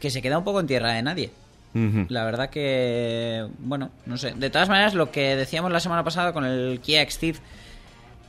que 0.00 0.10
se 0.10 0.20
queda 0.22 0.38
un 0.38 0.44
poco 0.44 0.58
en 0.58 0.66
tierra 0.66 0.92
de 0.92 1.02
nadie. 1.02 1.30
La 1.74 2.24
verdad 2.24 2.50
que, 2.50 3.46
bueno, 3.58 3.90
no 4.04 4.18
sé. 4.18 4.32
De 4.32 4.50
todas 4.50 4.68
maneras, 4.68 4.94
lo 4.94 5.10
que 5.10 5.36
decíamos 5.36 5.72
la 5.72 5.80
semana 5.80 6.04
pasada 6.04 6.32
con 6.32 6.44
el 6.44 6.80
Kia 6.80 7.08
Xtiv, 7.08 7.38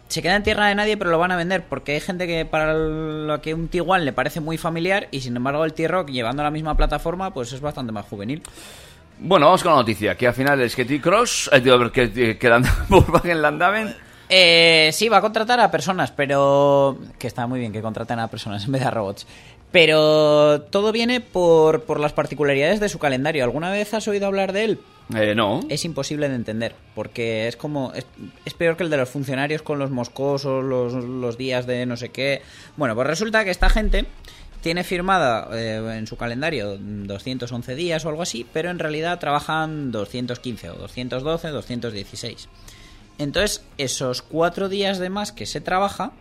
se 0.08 0.22
queda 0.22 0.36
en 0.36 0.44
tierra 0.44 0.68
de 0.68 0.76
nadie, 0.76 0.96
pero 0.96 1.10
lo 1.10 1.18
van 1.18 1.32
a 1.32 1.36
vender 1.36 1.66
porque 1.68 1.94
hay 1.94 2.00
gente 2.00 2.28
que 2.28 2.46
para 2.46 2.74
lo 2.74 3.42
que 3.42 3.54
un 3.54 3.68
Tiguan 3.68 4.06
le 4.06 4.14
parece 4.14 4.40
muy 4.40 4.58
familiar 4.58 5.08
y 5.12 5.22
sin 5.22 5.36
embargo 5.36 5.66
el 5.66 5.74
T-Rock 5.74 6.10
llevando 6.10 6.44
la 6.44 6.52
misma 6.52 6.78
plataforma, 6.78 7.34
pues 7.34 7.52
es 7.52 7.62
bastante 7.62 7.92
más 7.92 8.06
juvenil. 8.06 8.44
Bueno, 9.20 9.48
vamos 9.48 9.64
con 9.64 9.72
la 9.72 9.80
noticia. 9.80 10.16
Que 10.16 10.28
al 10.28 10.34
final 10.34 10.62
es 10.62 10.76
que 10.76 10.86
T-Cross, 10.86 11.50
eh, 11.54 11.62
que, 11.92 12.38
que, 12.38 12.50
Volkswagen 12.90 13.42
Landamen... 13.42 13.96
Eh, 14.30 14.90
sí, 14.94 15.10
va 15.10 15.18
a 15.18 15.22
contratar 15.22 15.60
a 15.60 15.70
personas, 15.70 16.12
pero... 16.12 16.98
Que 17.20 17.28
está 17.28 17.46
muy 17.46 17.60
bien 17.60 17.72
que 17.72 17.82
contraten 17.82 18.20
a 18.20 18.28
personas 18.28 18.66
en 18.66 18.72
vez 18.72 18.82
de 18.82 18.88
a 18.88 18.92
robots. 18.92 19.28
Pero 19.74 20.62
todo 20.62 20.92
viene 20.92 21.20
por, 21.20 21.82
por 21.82 22.00
las 22.00 22.14
particularidades 22.14 22.80
de 22.80 22.90
su 22.90 23.00
calendario. 23.00 23.44
¿Alguna 23.44 23.72
vez 23.72 23.94
has 23.96 24.08
oído 24.08 24.28
hablar 24.28 24.54
de 24.54 24.66
él? 24.66 24.80
Eh, 25.16 25.34
no. 25.36 25.62
Es 25.68 25.84
imposible 25.84 26.30
de 26.30 26.36
entender, 26.36 26.76
porque 26.94 27.48
es 27.48 27.58
como... 27.58 27.92
Es, 27.94 28.06
es 28.46 28.54
peor 28.54 28.78
que 28.78 28.84
el 28.84 28.92
de 28.92 28.98
los 28.98 29.10
funcionarios 29.10 29.64
con 29.64 29.80
los 29.80 29.90
moscosos, 29.90 30.64
los, 30.64 30.94
los 30.94 31.38
días 31.40 31.66
de 31.66 31.88
no 31.88 31.98
sé 31.98 32.10
qué. 32.10 32.44
Bueno, 32.78 32.94
pues 32.94 33.08
resulta 33.08 33.44
que 33.44 33.50
esta 33.50 33.68
gente 33.68 34.06
tiene 34.62 34.84
firmada 34.84 35.50
eh, 35.54 35.98
en 35.98 36.06
su 36.06 36.18
calendario 36.18 36.78
211 36.78 37.74
días 37.74 38.06
o 38.06 38.10
algo 38.10 38.22
así, 38.22 38.46
pero 38.54 38.70
en 38.70 38.78
realidad 38.78 39.18
trabajan 39.18 39.92
215 39.92 40.70
o 40.70 40.76
212, 40.76 41.50
216. 41.50 42.48
Entonces, 43.18 43.64
esos 43.80 44.22
cuatro 44.22 44.70
días 44.70 45.00
de 45.00 45.10
más 45.10 45.32
que 45.32 45.48
se 45.48 45.62
trabaja, 45.62 46.14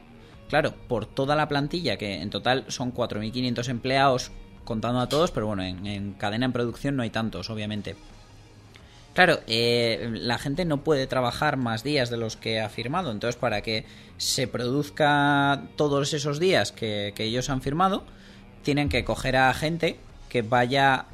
claro, 0.49 0.75
por 0.89 1.07
toda 1.07 1.37
la 1.37 1.49
plantilla, 1.49 1.97
que 1.97 2.21
en 2.23 2.31
total 2.31 2.65
son 2.69 2.93
4.500 2.93 3.69
empleados, 3.69 4.33
contando 4.65 5.01
a 5.01 5.09
todos, 5.09 5.31
pero 5.31 5.47
bueno, 5.47 5.63
en, 5.63 5.87
en 5.87 6.13
cadena 6.13 6.47
en 6.47 6.53
producción 6.53 6.97
no 6.97 7.03
hay 7.03 7.11
tantos, 7.11 7.51
obviamente. 7.51 7.97
Claro, 9.15 9.41
eh, 9.47 10.09
la 10.13 10.39
gente 10.39 10.65
no 10.65 10.79
puede 10.79 11.07
trabajar 11.07 11.59
más 11.59 11.85
días 11.85 12.09
de 12.09 12.17
los 12.17 12.37
que 12.37 12.61
ha 12.61 12.69
firmado, 12.71 13.11
entonces 13.11 13.39
para 13.39 13.61
que 13.61 13.85
se 14.17 14.49
produzca 14.49 15.65
todos 15.77 16.15
esos 16.15 16.39
días 16.39 16.73
que, 16.73 17.13
que 17.15 17.25
ellos 17.25 17.51
han 17.51 17.61
firmado, 17.61 18.05
tienen 18.63 18.89
que 18.89 19.05
coger 19.05 19.37
a 19.37 19.53
gente 19.53 19.99
que 20.31 20.41
vaya 20.41 21.07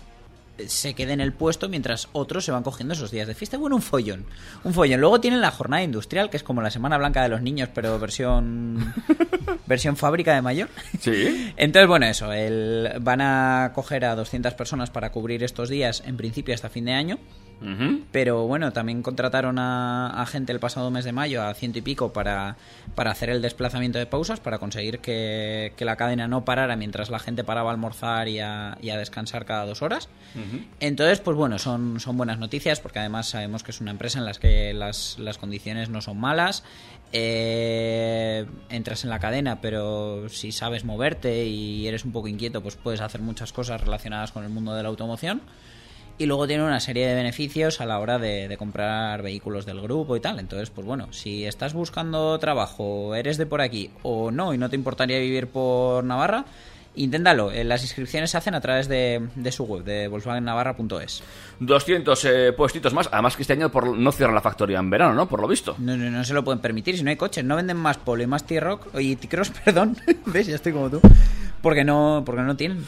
se 0.66 0.94
quede 0.94 1.12
en 1.12 1.20
el 1.20 1.32
puesto 1.32 1.68
mientras 1.68 2.08
otros 2.12 2.44
se 2.44 2.52
van 2.52 2.62
cogiendo 2.62 2.94
esos 2.94 3.10
días 3.10 3.26
de 3.26 3.34
fiesta. 3.34 3.58
Bueno, 3.58 3.76
un 3.76 3.82
follón. 3.82 4.24
Un 4.64 4.74
follón. 4.74 5.00
Luego 5.00 5.20
tienen 5.20 5.40
la 5.40 5.50
jornada 5.50 5.82
industrial, 5.82 6.30
que 6.30 6.36
es 6.36 6.42
como 6.42 6.62
la 6.62 6.70
Semana 6.70 6.98
Blanca 6.98 7.22
de 7.22 7.28
los 7.28 7.42
Niños, 7.42 7.68
pero 7.74 7.98
versión 7.98 8.94
versión 9.66 9.96
fábrica 9.96 10.34
de 10.34 10.42
mayor. 10.42 10.68
Sí. 11.00 11.52
Entonces, 11.56 11.88
bueno, 11.88 12.06
eso. 12.06 12.32
El, 12.32 12.90
van 13.00 13.20
a 13.20 13.72
coger 13.74 14.04
a 14.04 14.14
200 14.14 14.54
personas 14.54 14.90
para 14.90 15.12
cubrir 15.12 15.42
estos 15.44 15.68
días, 15.68 16.02
en 16.06 16.16
principio 16.16 16.54
hasta 16.54 16.68
fin 16.68 16.86
de 16.86 16.92
año. 16.92 17.18
Pero 18.12 18.46
bueno, 18.46 18.72
también 18.72 19.02
contrataron 19.02 19.58
a, 19.58 20.22
a 20.22 20.26
gente 20.26 20.52
el 20.52 20.60
pasado 20.60 20.90
mes 20.90 21.04
de 21.04 21.12
mayo 21.12 21.42
a 21.42 21.52
ciento 21.54 21.78
y 21.78 21.82
pico 21.82 22.12
para, 22.12 22.56
para 22.94 23.10
hacer 23.10 23.30
el 23.30 23.42
desplazamiento 23.42 23.98
de 23.98 24.06
pausas, 24.06 24.38
para 24.40 24.58
conseguir 24.58 25.00
que, 25.00 25.72
que 25.76 25.84
la 25.84 25.96
cadena 25.96 26.28
no 26.28 26.44
parara 26.44 26.76
mientras 26.76 27.10
la 27.10 27.18
gente 27.18 27.42
paraba 27.44 27.70
a 27.70 27.72
almorzar 27.72 28.28
y 28.28 28.38
a, 28.38 28.78
y 28.80 28.90
a 28.90 28.96
descansar 28.96 29.44
cada 29.44 29.66
dos 29.66 29.82
horas. 29.82 30.08
Entonces, 30.78 31.20
pues 31.20 31.36
bueno, 31.36 31.58
son, 31.58 31.98
son 32.00 32.16
buenas 32.16 32.38
noticias 32.38 32.80
porque 32.80 33.00
además 33.00 33.28
sabemos 33.28 33.62
que 33.62 33.72
es 33.72 33.80
una 33.80 33.90
empresa 33.90 34.18
en 34.18 34.24
la 34.24 34.32
que 34.32 34.72
las, 34.72 35.18
las 35.18 35.38
condiciones 35.38 35.88
no 35.88 36.00
son 36.00 36.18
malas. 36.18 36.62
Eh, 37.12 38.46
entras 38.68 39.04
en 39.04 39.10
la 39.10 39.18
cadena, 39.18 39.60
pero 39.60 40.28
si 40.28 40.52
sabes 40.52 40.84
moverte 40.84 41.46
y 41.46 41.88
eres 41.88 42.04
un 42.04 42.12
poco 42.12 42.28
inquieto, 42.28 42.62
pues 42.62 42.76
puedes 42.76 43.00
hacer 43.00 43.22
muchas 43.22 43.52
cosas 43.52 43.80
relacionadas 43.80 44.30
con 44.30 44.44
el 44.44 44.50
mundo 44.50 44.74
de 44.74 44.82
la 44.82 44.90
automoción. 44.90 45.40
Y 46.20 46.26
luego 46.26 46.48
tiene 46.48 46.64
una 46.64 46.81
serie 46.81 47.07
de 47.07 47.14
beneficios 47.14 47.81
a 47.81 47.87
la 47.87 48.00
hora 48.00 48.18
de, 48.18 48.48
de 48.48 48.57
comprar 48.57 49.22
vehículos 49.22 49.64
del 49.66 49.81
grupo 49.81 50.16
y 50.16 50.20
tal. 50.20 50.40
Entonces, 50.40 50.68
pues 50.70 50.85
bueno, 50.85 51.12
si 51.12 51.44
estás 51.44 51.74
buscando 51.74 52.37
trabajo, 52.40 53.14
eres 53.14 53.38
de 53.38 53.46
por 53.46 53.61
aquí 53.61 53.90
o 54.02 54.33
no 54.33 54.52
y 54.52 54.59
no 54.59 54.68
te 54.68 54.74
importaría 54.74 55.20
vivir 55.20 55.46
por 55.46 56.02
Navarra, 56.02 56.44
inténtalo. 56.96 57.52
Eh, 57.52 57.62
Las 57.62 57.83
inscripciones 57.83 58.31
se 58.33 58.37
hacen 58.38 58.57
a 58.57 58.61
través 58.61 58.88
de, 58.88 59.28
de 59.37 59.52
su 59.52 59.62
web, 59.64 59.85
de 59.85 60.09
volkswagennavarra.es. 60.09 61.22
200 61.61 62.24
eh, 62.24 62.52
puestitos 62.52 62.92
más. 62.92 63.09
Además 63.12 63.37
que 63.37 63.42
este 63.42 63.52
año 63.52 63.70
por, 63.70 63.96
no 63.96 64.11
cierran 64.11 64.35
la 64.35 64.40
factoría 64.40 64.81
en 64.81 64.90
verano, 64.90 65.14
¿no? 65.14 65.28
Por 65.28 65.40
lo 65.40 65.46
visto. 65.46 65.76
No, 65.78 65.96
no, 65.96 66.11
no 66.11 66.24
se 66.24 66.35
lo 66.35 66.42
pueden 66.42 66.59
permitir 66.61 66.96
si 66.96 67.04
no 67.04 67.11
hay 67.11 67.16
coches. 67.16 67.44
No 67.44 67.54
venden 67.54 67.76
más 67.76 67.96
Polo 67.98 68.24
y 68.24 68.26
más 68.26 68.44
T-Rock 68.44 68.88
y 68.98 69.14
T-Cross, 69.14 69.50
perdón. 69.64 69.96
¿Ves? 70.26 70.48
Ya 70.48 70.57
estoy 70.57 70.72
como 70.72 70.90
tú. 70.90 71.00
Porque 71.62 71.85
no, 71.85 72.22
porque 72.26 72.42
no 72.42 72.57
tienen. 72.57 72.85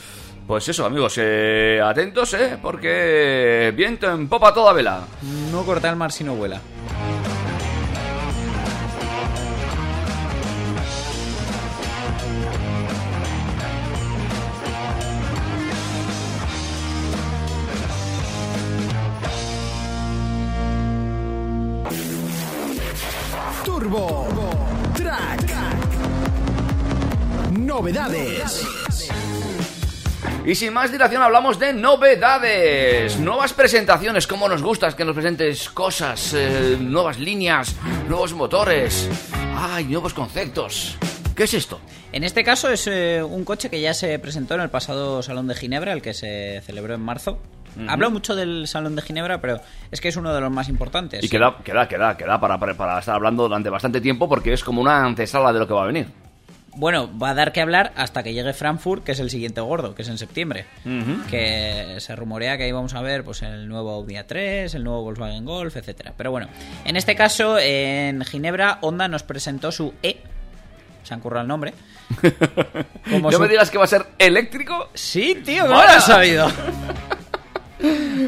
Pues 0.50 0.68
eso, 0.68 0.84
amigos, 0.84 1.14
eh, 1.18 1.80
atentos, 1.80 2.34
¿eh? 2.34 2.58
Porque 2.60 3.72
viento 3.76 4.10
en 4.10 4.28
popa 4.28 4.52
toda 4.52 4.72
vela. 4.72 5.04
No 5.52 5.62
corta 5.64 5.88
el 5.88 5.94
mar 5.94 6.10
si 6.10 6.24
no 6.24 6.34
vuela. 6.34 6.60
Turbo 23.64 24.26
Track. 24.96 25.54
Novedades. 27.52 28.79
Y 30.44 30.54
sin 30.54 30.72
más 30.72 30.90
dilación 30.90 31.22
hablamos 31.22 31.58
de 31.58 31.74
novedades, 31.74 33.18
nuevas 33.18 33.52
presentaciones, 33.52 34.26
como 34.26 34.48
nos 34.48 34.62
gustas 34.62 34.94
que 34.94 35.04
nos 35.04 35.14
presentes 35.14 35.68
cosas, 35.68 36.32
eh, 36.34 36.78
nuevas 36.80 37.18
líneas, 37.18 37.76
nuevos 38.08 38.32
motores, 38.32 39.08
ay, 39.54 39.84
nuevos 39.84 40.14
conceptos. 40.14 40.96
¿Qué 41.36 41.44
es 41.44 41.52
esto? 41.52 41.78
En 42.12 42.24
este 42.24 42.42
caso 42.42 42.70
es 42.70 42.86
eh, 42.86 43.22
un 43.22 43.44
coche 43.44 43.68
que 43.68 43.82
ya 43.82 43.92
se 43.92 44.18
presentó 44.18 44.54
en 44.54 44.62
el 44.62 44.70
pasado 44.70 45.22
Salón 45.22 45.46
de 45.46 45.54
Ginebra, 45.54 45.92
el 45.92 46.00
que 46.00 46.14
se 46.14 46.62
celebró 46.64 46.94
en 46.94 47.02
marzo. 47.02 47.38
Hablo 47.86 48.10
mucho 48.10 48.34
del 48.34 48.66
Salón 48.66 48.96
de 48.96 49.02
Ginebra, 49.02 49.40
pero 49.40 49.60
es 49.90 50.00
que 50.00 50.08
es 50.08 50.16
uno 50.16 50.34
de 50.34 50.40
los 50.40 50.50
más 50.50 50.68
importantes. 50.68 51.22
Y 51.22 51.28
queda, 51.28 51.58
queda, 51.62 51.86
queda, 51.86 52.16
queda 52.16 52.40
para, 52.40 52.58
para, 52.58 52.74
para 52.74 52.98
estar 52.98 53.14
hablando 53.14 53.44
durante 53.44 53.68
bastante 53.68 54.00
tiempo 54.00 54.28
porque 54.28 54.54
es 54.54 54.64
como 54.64 54.80
una 54.80 55.04
antesala 55.04 55.52
de 55.52 55.60
lo 55.60 55.68
que 55.68 55.74
va 55.74 55.84
a 55.84 55.86
venir. 55.86 56.08
Bueno, 56.80 57.10
va 57.18 57.30
a 57.30 57.34
dar 57.34 57.52
que 57.52 57.60
hablar 57.60 57.92
hasta 57.94 58.22
que 58.22 58.32
llegue 58.32 58.54
Frankfurt, 58.54 59.04
que 59.04 59.12
es 59.12 59.20
el 59.20 59.28
siguiente 59.28 59.60
gordo, 59.60 59.94
que 59.94 60.00
es 60.00 60.08
en 60.08 60.16
septiembre. 60.16 60.64
Que 61.28 61.96
se 61.98 62.16
rumorea 62.16 62.56
que 62.56 62.62
ahí 62.64 62.72
vamos 62.72 62.94
a 62.94 63.02
ver 63.02 63.22
pues 63.22 63.42
el 63.42 63.68
nuevo 63.68 63.90
Audi 63.90 64.14
A3, 64.14 64.74
el 64.74 64.82
nuevo 64.82 65.02
Volkswagen 65.02 65.44
Golf, 65.44 65.76
etcétera. 65.76 66.14
Pero 66.16 66.30
bueno, 66.30 66.48
en 66.86 66.96
este 66.96 67.14
caso, 67.14 67.58
en 67.58 68.24
Ginebra, 68.24 68.78
Honda 68.80 69.08
nos 69.08 69.22
presentó 69.22 69.70
su 69.70 69.92
E. 70.02 70.22
Se 71.02 71.12
han 71.12 71.20
currado 71.20 71.42
el 71.42 71.48
nombre. 71.48 71.74
Como 73.10 73.30
¿No 73.30 73.36
su- 73.36 73.42
me 73.42 73.48
digas 73.48 73.70
que 73.70 73.76
va 73.76 73.84
a 73.84 73.86
ser 73.88 74.06
eléctrico? 74.18 74.88
Sí, 74.94 75.34
tío, 75.44 75.64
¿cómo 75.66 75.74
lo 75.82 75.88
has 75.88 76.06
sabido? 76.06 76.50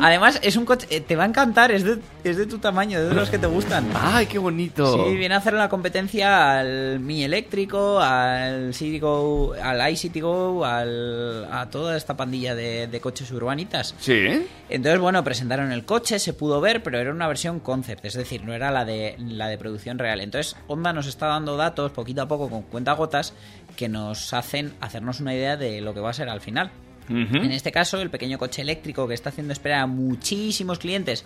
Además, 0.01 0.41
es 0.43 0.57
un 0.57 0.65
coche. 0.65 0.87
eh, 0.91 1.01
Te 1.01 1.17
va 1.17 1.25
a 1.25 1.27
encantar, 1.27 1.71
es 1.71 1.85
de, 1.85 1.99
es 2.25 2.37
de 2.37 2.47
tu 2.47 2.59
tamaño, 2.59 2.99
es 2.99 3.09
de 3.09 3.15
los 3.15 3.29
que 3.31 3.39
te 3.39 3.47
gustan. 3.47 3.87
¡Ay, 3.95 4.27
qué 4.27 4.39
bonito! 4.39 5.07
Sí, 5.07 5.17
viene 5.17 5.35
a 5.35 5.39
hacer 5.39 5.53
la 5.53 5.69
competencia 5.69 6.59
al 6.59 7.01
Mi 7.01 7.23
eléctrico, 7.25 8.01
al 8.01 8.73
City 8.75 8.99
Go, 8.99 9.55
al 9.63 9.91
iCity 9.93 10.21
Go, 10.21 10.65
al, 10.65 11.47
a 11.53 11.69
toda 11.71 11.97
esta 11.97 12.17
pandilla 12.17 12.55
de, 12.55 12.87
de 12.87 13.01
coches 13.01 13.31
urbanitas. 13.31 13.95
Sí. 14.01 14.47
Entonces, 14.69 15.01
bueno, 15.01 15.23
presentaron 15.23 15.71
el 15.73 15.85
coche, 15.85 16.19
se 16.19 16.33
pudo 16.33 16.61
ver, 16.61 16.83
pero 16.83 16.99
era 16.99 17.11
una 17.11 17.29
versión 17.29 17.61
concept, 17.61 18.05
es 18.07 18.15
decir, 18.15 18.45
no 18.45 18.55
era 18.55 18.71
la 18.71 18.85
de, 18.85 19.17
la 19.19 19.49
de 19.49 19.59
producción 19.59 19.99
real. 19.99 20.21
Entonces, 20.21 20.57
Honda 20.67 20.93
nos 20.93 21.07
está 21.07 21.27
dando 21.27 21.57
datos 21.57 21.93
poquito 21.93 22.23
a 22.23 22.29
poco 22.29 22.49
con 22.49 22.63
cuentagotas 22.63 23.35
que 23.77 23.89
nos 23.89 24.33
hacen 24.33 24.73
hacernos 24.81 25.21
una 25.21 25.35
idea 25.35 25.57
de 25.57 25.81
lo 25.81 25.93
que 25.95 26.01
va 26.01 26.11
a 26.11 26.15
ser 26.15 26.29
al 26.29 26.41
final. 26.41 26.71
En 27.09 27.53
este 27.53 27.73
caso, 27.73 28.01
el 28.01 28.11
pequeño 28.11 28.39
coche 28.39 28.63
eléctrico 28.63 29.09
que 29.09 29.15
está 29.15 29.31
haciendo 29.31 29.53
esperar 29.53 29.81
a 29.81 29.87
muchísimos 29.87 30.79
clientes, 30.79 31.25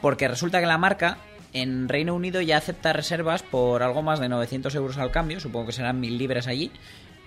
porque 0.00 0.28
resulta 0.28 0.60
que 0.60 0.66
la 0.66 0.78
marca 0.78 1.18
en 1.52 1.88
Reino 1.88 2.14
Unido 2.14 2.40
ya 2.40 2.56
acepta 2.56 2.92
reservas 2.92 3.42
por 3.42 3.82
algo 3.82 4.02
más 4.02 4.20
de 4.20 4.28
900 4.28 4.74
euros 4.74 4.98
al 4.98 5.10
cambio, 5.10 5.40
supongo 5.40 5.66
que 5.66 5.72
serán 5.72 6.00
mil 6.00 6.16
libras 6.18 6.46
allí. 6.46 6.70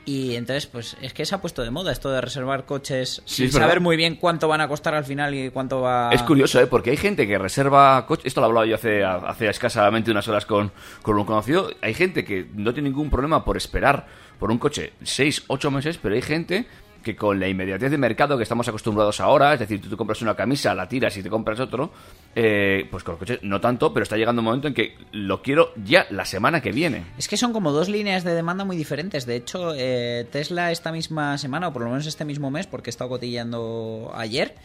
Y 0.05 0.35
entonces, 0.35 0.65
pues 0.65 0.97
es 1.01 1.13
que 1.13 1.25
se 1.25 1.33
ha 1.33 1.39
puesto 1.39 1.63
de 1.63 1.71
moda 1.71 1.91
esto 1.93 2.11
de 2.11 2.19
reservar 2.19 2.65
coches 2.65 3.21
Sí, 3.23 3.43
sin 3.43 3.51
saber 3.53 3.79
muy 3.79 3.95
bien 3.95 4.17
cuánto 4.17 4.49
van 4.49 4.59
a 4.59 4.67
costar 4.67 4.93
al 4.95 5.05
final 5.05 5.33
y 5.33 5.49
cuánto 5.49 5.79
va 5.79 6.09
Es 6.11 6.23
curioso, 6.23 6.59
¿eh? 6.59 6.67
Porque 6.67 6.89
hay 6.89 6.97
gente 6.97 7.25
que 7.25 7.37
reserva 7.37 8.05
coches. 8.05 8.25
Esto 8.25 8.41
lo 8.41 8.47
hablaba 8.47 8.65
yo 8.65 8.75
hace, 8.75 9.01
hace 9.03 9.47
escasamente 9.47 10.11
unas 10.11 10.27
horas 10.27 10.45
con, 10.45 10.73
con 11.01 11.17
un 11.17 11.23
conocido. 11.23 11.69
Hay 11.81 11.93
gente 11.93 12.25
que 12.25 12.47
no 12.53 12.73
tiene 12.73 12.89
ningún 12.89 13.09
problema 13.09 13.45
por 13.45 13.55
esperar 13.55 14.05
por 14.39 14.51
un 14.51 14.57
coche 14.57 14.91
6, 15.03 15.45
8 15.47 15.71
meses, 15.71 15.97
pero 16.01 16.15
hay 16.15 16.21
gente 16.21 16.67
que 17.03 17.15
con 17.15 17.39
la 17.39 17.47
inmediatez 17.47 17.91
de 17.91 17.97
mercado 17.97 18.37
que 18.37 18.43
estamos 18.43 18.67
acostumbrados 18.67 19.19
ahora, 19.19 19.53
es 19.53 19.59
decir, 19.59 19.81
tú 19.81 19.89
te 19.89 19.97
compras 19.97 20.21
una 20.21 20.35
camisa, 20.35 20.73
la 20.73 20.87
tiras 20.87 21.15
y 21.17 21.21
te 21.21 21.29
compras 21.29 21.59
otro, 21.59 21.91
eh, 22.35 22.87
pues 22.89 23.03
con 23.03 23.13
el 23.13 23.19
coche 23.19 23.39
no 23.43 23.61
tanto, 23.61 23.93
pero 23.93 24.03
está 24.03 24.17
llegando 24.17 24.41
un 24.41 24.45
momento 24.45 24.67
en 24.67 24.73
que 24.73 24.95
lo 25.11 25.41
quiero 25.43 25.73
ya 25.83 26.07
la 26.09 26.25
semana 26.25 26.61
que 26.61 26.71
viene. 26.71 27.03
Es 27.17 27.27
que 27.27 27.37
son 27.37 27.53
como 27.53 27.71
dos 27.71 27.89
líneas 27.89 28.23
de 28.23 28.33
demanda 28.33 28.63
muy 28.63 28.77
diferentes. 28.77 29.25
De 29.25 29.35
hecho, 29.35 29.73
eh, 29.75 30.25
Tesla 30.31 30.71
esta 30.71 30.91
misma 30.91 31.37
semana, 31.37 31.67
o 31.67 31.73
por 31.73 31.83
lo 31.83 31.89
menos 31.89 32.07
este 32.07 32.25
mismo 32.25 32.49
mes, 32.49 32.65
porque 32.65 32.89
he 32.89 32.91
estado 32.91 33.09
cotillando 33.09 34.11
ayer, 34.15 34.55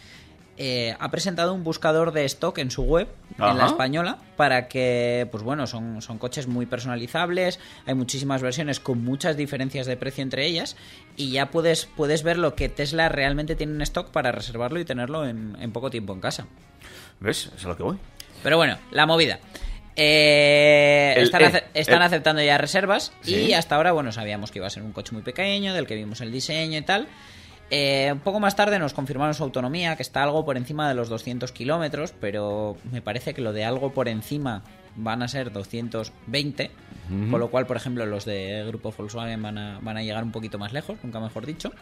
eh, 0.58 0.96
ha 0.98 1.10
presentado 1.10 1.54
un 1.54 1.62
buscador 1.64 2.10
de 2.12 2.24
stock 2.24 2.58
en 2.58 2.70
su 2.72 2.82
web, 2.82 3.08
Ajá. 3.38 3.52
en 3.52 3.58
la 3.58 3.66
española, 3.66 4.18
para 4.36 4.66
que, 4.68 5.28
pues 5.30 5.42
bueno, 5.44 5.66
son, 5.68 6.02
son 6.02 6.18
coches 6.18 6.48
muy 6.48 6.66
personalizables, 6.66 7.60
hay 7.86 7.94
muchísimas 7.94 8.42
versiones 8.42 8.80
con 8.80 9.04
muchas 9.04 9.36
diferencias 9.36 9.86
de 9.86 9.96
precio 9.96 10.22
entre 10.22 10.44
ellas, 10.46 10.76
y 11.16 11.30
ya 11.30 11.50
puedes, 11.50 11.86
puedes 11.96 12.22
ver 12.24 12.38
lo 12.38 12.54
que 12.56 12.68
Tesla 12.68 13.08
realmente 13.08 13.54
tiene 13.56 13.74
en 13.74 13.82
stock 13.82 14.10
para 14.10 14.32
reservarlo 14.32 14.80
y 14.80 14.84
tenerlo 14.84 15.26
en, 15.26 15.56
en 15.60 15.70
poco 15.72 15.90
tiempo 15.90 16.12
en 16.12 16.20
casa. 16.20 16.46
¿Ves? 17.20 17.50
Es 17.56 17.64
a 17.64 17.68
lo 17.68 17.76
que 17.76 17.82
voy. 17.84 17.96
Pero 18.42 18.56
bueno, 18.56 18.78
la 18.90 19.06
movida. 19.06 19.38
Eh, 20.00 21.14
El 21.16 21.24
están 21.24 21.42
E, 21.42 21.46
ace- 21.46 21.64
están 21.74 21.96
el- 21.96 22.02
aceptando 22.02 22.42
ya 22.42 22.56
reservas 22.58 23.12
Sí. 23.22 23.34
y 23.34 23.52
hasta 23.52 23.74
ahora, 23.76 23.92
bueno, 23.92 24.12
sabíamos 24.12 24.50
que 24.52 24.58
iba 24.58 24.66
a 24.66 24.70
ser 24.70 24.82
un 24.84 24.92
coche 24.92 25.12
muy 25.12 25.22
pequeño, 25.22 25.74
del 25.74 25.86
que 25.86 25.94
vimos 25.96 26.20
el 26.20 26.30
diseño 26.32 26.78
y 26.78 26.82
tal. 26.82 27.08
Eh, 27.70 28.10
un 28.12 28.20
poco 28.20 28.40
más 28.40 28.56
tarde 28.56 28.78
nos 28.78 28.94
confirmaron 28.94 29.34
su 29.34 29.42
autonomía, 29.42 29.96
que 29.96 30.02
está 30.02 30.22
algo 30.22 30.44
por 30.44 30.56
encima 30.56 30.88
de 30.88 30.94
los 30.94 31.08
200 31.08 31.52
kilómetros, 31.52 32.14
pero 32.18 32.76
me 32.90 33.02
parece 33.02 33.34
que 33.34 33.42
lo 33.42 33.52
de 33.52 33.64
algo 33.64 33.92
por 33.92 34.08
encima 34.08 34.62
van 34.96 35.22
a 35.22 35.28
ser 35.28 35.52
220, 35.52 36.70
con 37.30 37.40
lo 37.40 37.50
cual, 37.50 37.66
por 37.66 37.76
ejemplo, 37.76 38.04
los 38.06 38.24
de 38.24 38.64
grupo 38.66 38.92
Volkswagen 38.96 39.42
van 39.42 39.58
a, 39.58 39.78
van 39.80 39.96
a 39.96 40.02
llegar 40.02 40.24
un 40.24 40.32
poquito 40.32 40.58
más 40.58 40.72
lejos, 40.72 40.98
nunca 41.02 41.20
mejor 41.20 41.46
dicho. 41.46 41.72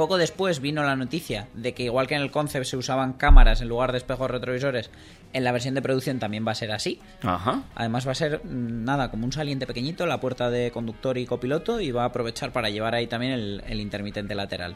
Poco 0.00 0.16
después 0.16 0.60
vino 0.60 0.82
la 0.82 0.96
noticia 0.96 1.48
de 1.52 1.74
que 1.74 1.82
igual 1.82 2.06
que 2.06 2.14
en 2.14 2.22
el 2.22 2.30
concept 2.30 2.64
se 2.64 2.78
usaban 2.78 3.12
cámaras 3.12 3.60
en 3.60 3.68
lugar 3.68 3.92
de 3.92 3.98
espejos 3.98 4.30
retrovisores, 4.30 4.88
en 5.34 5.44
la 5.44 5.52
versión 5.52 5.74
de 5.74 5.82
producción 5.82 6.18
también 6.18 6.46
va 6.46 6.52
a 6.52 6.54
ser 6.54 6.72
así. 6.72 7.02
Ajá. 7.22 7.64
Además 7.74 8.06
va 8.06 8.12
a 8.12 8.14
ser 8.14 8.40
mm, 8.42 8.82
nada, 8.82 9.10
como 9.10 9.26
un 9.26 9.32
saliente 9.32 9.66
pequeñito, 9.66 10.06
la 10.06 10.18
puerta 10.18 10.48
de 10.48 10.70
conductor 10.70 11.18
y 11.18 11.26
copiloto 11.26 11.82
y 11.82 11.90
va 11.90 12.04
a 12.04 12.06
aprovechar 12.06 12.50
para 12.50 12.70
llevar 12.70 12.94
ahí 12.94 13.08
también 13.08 13.32
el, 13.32 13.62
el 13.66 13.78
intermitente 13.78 14.34
lateral. 14.34 14.74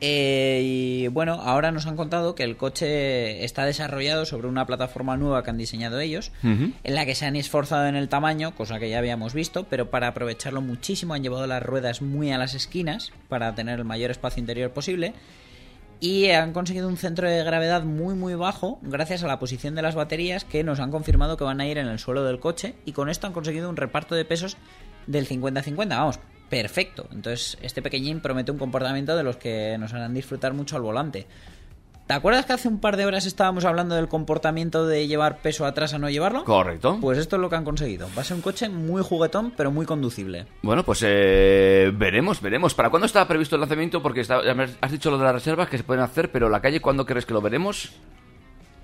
Eh, 0.00 0.60
y 0.64 1.08
bueno, 1.08 1.34
ahora 1.34 1.70
nos 1.70 1.86
han 1.86 1.96
contado 1.96 2.34
que 2.34 2.42
el 2.42 2.56
coche 2.56 3.44
está 3.44 3.64
desarrollado 3.64 4.26
sobre 4.26 4.48
una 4.48 4.66
plataforma 4.66 5.16
nueva 5.16 5.42
que 5.42 5.50
han 5.50 5.58
diseñado 5.58 6.00
ellos, 6.00 6.32
en 6.42 6.74
la 6.84 7.06
que 7.06 7.14
se 7.14 7.26
han 7.26 7.36
esforzado 7.36 7.86
en 7.86 7.96
el 7.96 8.08
tamaño, 8.08 8.54
cosa 8.54 8.78
que 8.78 8.90
ya 8.90 8.98
habíamos 8.98 9.34
visto, 9.34 9.64
pero 9.64 9.90
para 9.90 10.08
aprovecharlo 10.08 10.60
muchísimo 10.60 11.14
han 11.14 11.22
llevado 11.22 11.46
las 11.46 11.62
ruedas 11.62 12.02
muy 12.02 12.32
a 12.32 12.38
las 12.38 12.54
esquinas 12.54 13.12
para 13.28 13.54
tener 13.54 13.78
el 13.78 13.84
mayor 13.84 14.10
espacio 14.10 14.40
interior 14.40 14.72
posible 14.72 15.14
y 16.00 16.30
han 16.30 16.52
conseguido 16.52 16.88
un 16.88 16.96
centro 16.96 17.30
de 17.30 17.42
gravedad 17.44 17.84
muy 17.84 18.14
muy 18.14 18.34
bajo 18.34 18.78
gracias 18.82 19.22
a 19.22 19.28
la 19.28 19.38
posición 19.38 19.74
de 19.74 19.82
las 19.82 19.94
baterías 19.94 20.44
que 20.44 20.64
nos 20.64 20.80
han 20.80 20.90
confirmado 20.90 21.36
que 21.36 21.44
van 21.44 21.60
a 21.60 21.66
ir 21.66 21.78
en 21.78 21.86
el 21.86 21.98
suelo 21.98 22.24
del 22.24 22.40
coche 22.40 22.74
y 22.84 22.92
con 22.92 23.08
esto 23.08 23.26
han 23.26 23.32
conseguido 23.32 23.70
un 23.70 23.76
reparto 23.76 24.14
de 24.14 24.24
pesos 24.24 24.56
del 25.06 25.28
50-50, 25.28 25.88
vamos, 25.88 26.18
perfecto. 26.48 27.06
Entonces 27.12 27.58
este 27.62 27.82
pequeñín 27.82 28.20
promete 28.20 28.50
un 28.52 28.58
comportamiento 28.58 29.16
de 29.16 29.22
los 29.22 29.36
que 29.36 29.76
nos 29.78 29.92
harán 29.92 30.14
disfrutar 30.14 30.52
mucho 30.54 30.76
al 30.76 30.82
volante. 30.82 31.26
¿Te 32.06 32.12
acuerdas 32.12 32.44
que 32.44 32.52
hace 32.52 32.68
un 32.68 32.80
par 32.80 32.98
de 32.98 33.06
horas 33.06 33.24
estábamos 33.24 33.64
hablando 33.64 33.94
del 33.94 34.08
comportamiento 34.08 34.86
de 34.86 35.06
llevar 35.06 35.38
peso 35.38 35.64
atrás 35.64 35.94
a 35.94 35.98
no 35.98 36.10
llevarlo? 36.10 36.44
Correcto. 36.44 36.98
Pues 37.00 37.16
esto 37.16 37.36
es 37.36 37.40
lo 37.42 37.48
que 37.48 37.56
han 37.56 37.64
conseguido. 37.64 38.08
Va 38.16 38.20
a 38.20 38.24
ser 38.26 38.36
un 38.36 38.42
coche 38.42 38.68
muy 38.68 39.00
juguetón, 39.02 39.54
pero 39.56 39.70
muy 39.70 39.86
conducible. 39.86 40.44
Bueno, 40.60 40.84
pues 40.84 41.00
eh, 41.02 41.90
veremos, 41.96 42.42
veremos. 42.42 42.74
¿Para 42.74 42.90
cuándo 42.90 43.06
está 43.06 43.26
previsto 43.26 43.56
el 43.56 43.60
lanzamiento? 43.62 44.02
Porque 44.02 44.20
está- 44.20 44.42
has 44.82 44.92
dicho 44.92 45.10
lo 45.10 45.16
de 45.16 45.24
las 45.24 45.32
reservas 45.32 45.70
que 45.70 45.78
se 45.78 45.84
pueden 45.84 46.02
hacer, 46.04 46.30
pero 46.30 46.50
la 46.50 46.60
calle, 46.60 46.80
¿cuándo 46.80 47.06
crees 47.06 47.24
que 47.24 47.32
lo 47.32 47.40
veremos? 47.40 47.90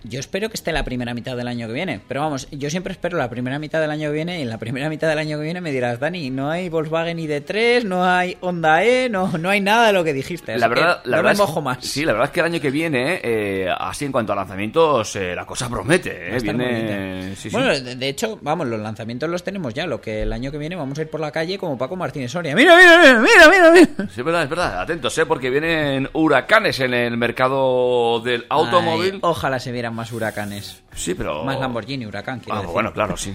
Yo 0.03 0.19
espero 0.19 0.49
que 0.49 0.55
esté 0.55 0.73
la 0.73 0.83
primera 0.85 1.13
mitad 1.15 1.37
del 1.37 1.47
año 1.49 1.67
que 1.67 1.73
viene. 1.75 2.01
Pero 2.09 2.21
vamos, 2.23 2.49
yo 2.51 2.71
siempre 2.71 2.93
espero 2.93 3.19
la 3.19 3.29
primera 3.29 3.59
mitad 3.59 3.81
del 3.81 3.91
año 3.91 4.09
que 4.09 4.15
viene 4.15 4.39
y 4.39 4.43
en 4.43 4.49
la 4.51 4.59
primera 4.59 4.89
mitad 4.89 5.09
del 5.09 5.19
año 5.19 5.37
que 5.39 5.45
viene 5.45 5.61
me 5.61 5.73
dirás, 5.73 6.01
Dani, 6.01 6.31
no 6.31 6.51
hay 6.51 6.69
Volkswagen 6.71 7.19
ID3, 7.19 7.85
no 7.85 8.05
hay 8.05 8.37
Honda 8.41 8.83
E, 8.85 9.09
no, 9.11 9.37
no 9.39 9.51
hay 9.51 9.61
nada 9.61 9.89
de 9.89 9.93
lo 9.93 10.03
que 10.03 10.13
dijiste. 10.13 10.57
la 10.59 10.69
verdad, 10.69 11.03
que 11.03 11.09
la 11.11 11.17
no 11.19 11.23
verdad 11.23 11.31
me 11.39 11.43
es- 11.45 11.49
mojo 11.49 11.61
más. 11.61 11.79
Sí, 11.85 12.05
la 12.05 12.13
verdad 12.13 12.29
es 12.29 12.33
que 12.33 12.41
el 12.41 12.47
año 12.47 12.61
que 12.61 12.71
viene, 12.71 13.21
eh, 13.23 13.69
así 13.79 14.05
en 14.07 14.13
cuanto 14.13 14.33
a 14.33 14.37
lanzamientos, 14.37 15.15
eh, 15.17 15.35
la 15.35 15.45
cosa 15.45 15.69
promete. 15.69 16.35
Eh, 16.37 16.41
Viene, 16.41 17.35
sí, 17.37 17.43
sí. 17.43 17.51
Bueno, 17.51 17.69
de, 17.69 17.95
de 17.97 18.09
hecho, 18.09 18.39
vamos, 18.43 18.67
los 18.69 18.81
lanzamientos 18.81 19.29
los 19.29 19.43
tenemos 19.43 19.75
ya. 19.75 19.87
Lo 19.87 20.01
que 20.01 20.23
el 20.23 20.33
año 20.33 20.51
que 20.51 20.59
viene 20.59 20.77
vamos 20.77 20.99
a 20.99 21.03
ir 21.03 21.11
por 21.11 21.21
la 21.21 21.31
calle 21.31 21.59
como 21.59 21.77
Paco 21.77 21.97
Martínez 21.97 22.31
Soria. 22.33 22.55
Mira, 22.55 22.77
mira, 22.77 22.99
mira, 22.99 23.21
mira, 23.21 23.49
mira, 23.51 23.71
mira. 23.71 24.11
Sí, 24.11 24.21
es 24.21 24.25
verdad, 24.25 24.45
es 24.45 24.49
verdad. 24.51 24.81
Atentos, 24.81 25.17
¿eh? 25.19 25.27
Porque 25.27 25.51
vienen 25.51 26.09
huracanes 26.13 26.81
en 26.81 26.95
el 26.95 27.17
mercado 27.17 28.21
del 28.21 28.47
automóvil. 28.49 29.15
Ay, 29.15 29.19
ojalá 29.23 29.59
se 29.59 29.73
más 29.91 30.13
huracanes. 30.13 30.83
Sí, 30.95 31.15
pero... 31.15 31.45
Más 31.45 31.59
Lamborghini, 31.61 32.07
huracán, 32.07 32.41
quiero 32.41 32.55
Ah, 32.55 32.61
decir. 32.61 32.73
bueno, 32.73 32.93
claro, 32.93 33.17
sí. 33.17 33.35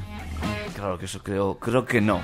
Claro 0.75 0.97
que 0.97 1.05
eso 1.05 1.21
creo, 1.23 1.57
creo 1.59 1.85
que 1.85 2.01
no. 2.01 2.19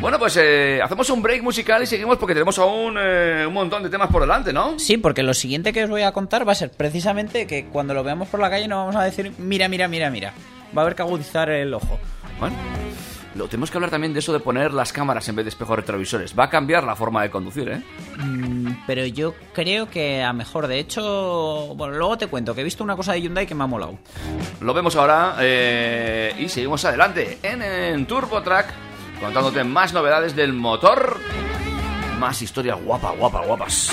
Bueno, 0.00 0.16
pues 0.18 0.36
eh, 0.40 0.80
hacemos 0.82 1.10
un 1.10 1.20
break 1.22 1.42
musical 1.42 1.82
y 1.82 1.86
seguimos 1.86 2.18
porque 2.18 2.32
tenemos 2.32 2.56
aún 2.60 2.94
eh, 3.00 3.44
un 3.48 3.52
montón 3.52 3.82
de 3.82 3.90
temas 3.90 4.08
por 4.10 4.20
delante, 4.22 4.52
¿no? 4.52 4.78
Sí, 4.78 4.96
porque 4.96 5.24
lo 5.24 5.34
siguiente 5.34 5.72
que 5.72 5.82
os 5.82 5.90
voy 5.90 6.02
a 6.02 6.12
contar 6.12 6.46
va 6.46 6.52
a 6.52 6.54
ser 6.54 6.70
precisamente 6.70 7.48
que 7.48 7.66
cuando 7.66 7.94
lo 7.94 8.04
veamos 8.04 8.28
por 8.28 8.38
la 8.38 8.48
calle 8.48 8.68
no 8.68 8.76
vamos 8.76 8.94
a 8.94 9.02
decir 9.02 9.32
mira, 9.38 9.66
mira, 9.68 9.88
mira, 9.88 10.08
mira. 10.08 10.32
Va 10.76 10.82
a 10.82 10.84
haber 10.84 10.94
que 10.94 11.02
agudizar 11.02 11.50
el 11.50 11.74
ojo. 11.74 11.98
Bueno, 12.38 12.54
lo, 13.34 13.48
tenemos 13.48 13.70
que 13.70 13.76
hablar 13.76 13.90
también 13.90 14.12
de 14.12 14.18
eso 14.20 14.32
de 14.32 14.40
poner 14.40 14.72
las 14.72 14.92
cámaras 14.92 15.28
en 15.28 15.36
vez 15.36 15.44
de 15.44 15.50
espejos 15.50 15.76
retrovisores. 15.76 16.38
Va 16.38 16.44
a 16.44 16.50
cambiar 16.50 16.84
la 16.84 16.96
forma 16.96 17.22
de 17.22 17.30
conducir, 17.30 17.68
¿eh? 17.68 17.82
Mm, 18.18 18.84
Pero 18.86 19.06
yo 19.06 19.34
creo 19.52 19.88
que 19.90 20.22
a 20.22 20.32
mejor, 20.32 20.66
de 20.66 20.78
hecho, 20.78 21.74
bueno, 21.76 21.96
luego 21.96 22.18
te 22.18 22.26
cuento 22.26 22.54
que 22.54 22.62
he 22.62 22.64
visto 22.64 22.82
una 22.84 22.96
cosa 22.96 23.12
de 23.12 23.22
Hyundai 23.22 23.46
que 23.46 23.54
me 23.54 23.64
ha 23.64 23.66
molado. 23.66 23.98
Lo 24.60 24.74
vemos 24.74 24.96
ahora 24.96 25.36
eh, 25.40 26.34
y 26.38 26.48
seguimos 26.48 26.84
adelante 26.84 27.38
en, 27.42 27.62
en 27.62 28.06
Turbo 28.06 28.42
Track 28.42 28.72
contándote 29.20 29.64
más 29.64 29.92
novedades 29.92 30.34
del 30.36 30.52
motor, 30.52 31.18
más 32.18 32.40
historias 32.40 32.78
guapa, 32.82 33.10
guapa, 33.12 33.44
guapas. 33.44 33.92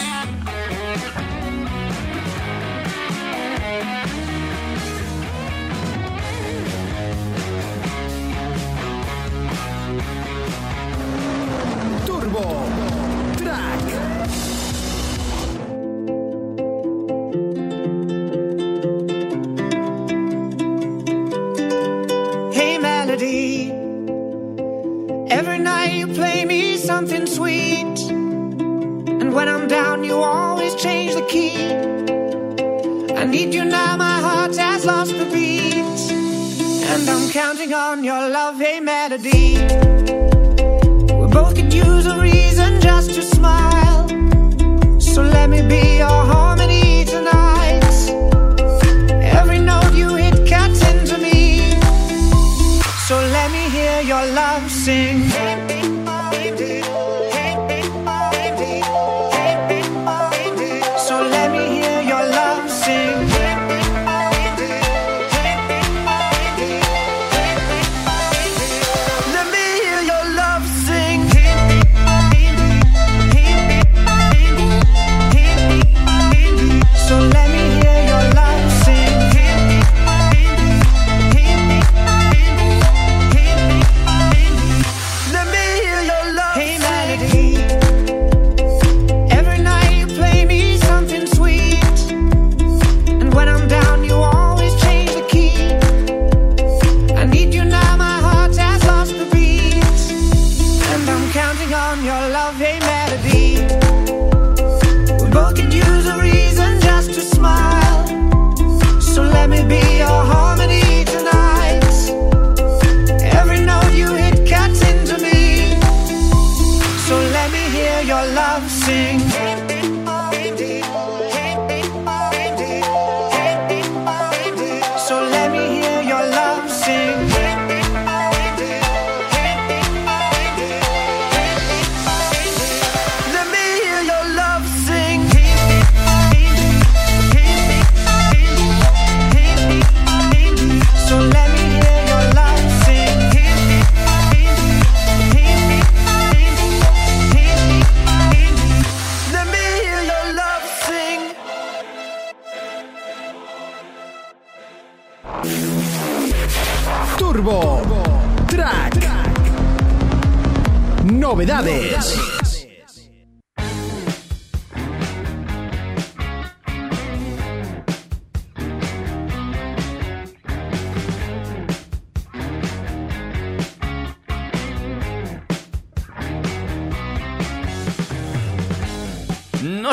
Me 26.46 26.78
something 26.78 27.26
sweet. 27.26 28.00
And 28.10 29.34
when 29.34 29.48
I'm 29.48 29.68
down, 29.68 30.04
you 30.04 30.16
always 30.16 30.76
change 30.76 31.14
the 31.16 31.26
key. 31.34 31.74
I 33.14 33.26
need 33.26 33.54
you 33.54 33.66
now, 33.66 33.98
my 33.98 34.20
heart 34.20 34.56
has 34.56 34.86
lost 34.86 35.12
the 35.12 35.26
beat. 35.26 36.02
And 36.92 37.10
I'm 37.10 37.30
counting 37.32 37.74
on 37.74 38.04
your 38.04 38.30
love, 38.30 38.62
a 38.62 38.80
melody. 38.80 39.58
We 41.20 41.28
both 41.28 41.56
could 41.56 41.74
use 41.74 42.06
a 42.06 42.25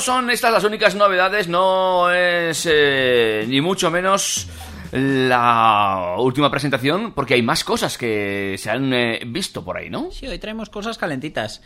son 0.05 0.31
estas 0.31 0.53
las 0.53 0.65
únicas 0.65 0.95
novedades, 0.95 1.49
no 1.49 2.11
es 2.13 2.69
eh, 2.71 3.45
ni 3.49 3.61
mucho 3.61 3.91
menos 3.91 4.47
la 4.93 6.17
última 6.19 6.51
presentación, 6.51 7.13
porque 7.13 7.35
hay 7.35 7.43
más 7.43 7.65
cosas 7.65 7.97
que 7.97 8.57
se 8.59 8.71
han 8.71 8.93
eh, 8.93 9.21
visto 9.27 9.65
por 9.65 9.77
ahí, 9.79 9.89
¿no? 9.91 10.11
Sí, 10.11 10.27
hoy 10.27 10.39
traemos 10.39 10.69
cosas 10.71 10.99
calentitas. 10.99 11.63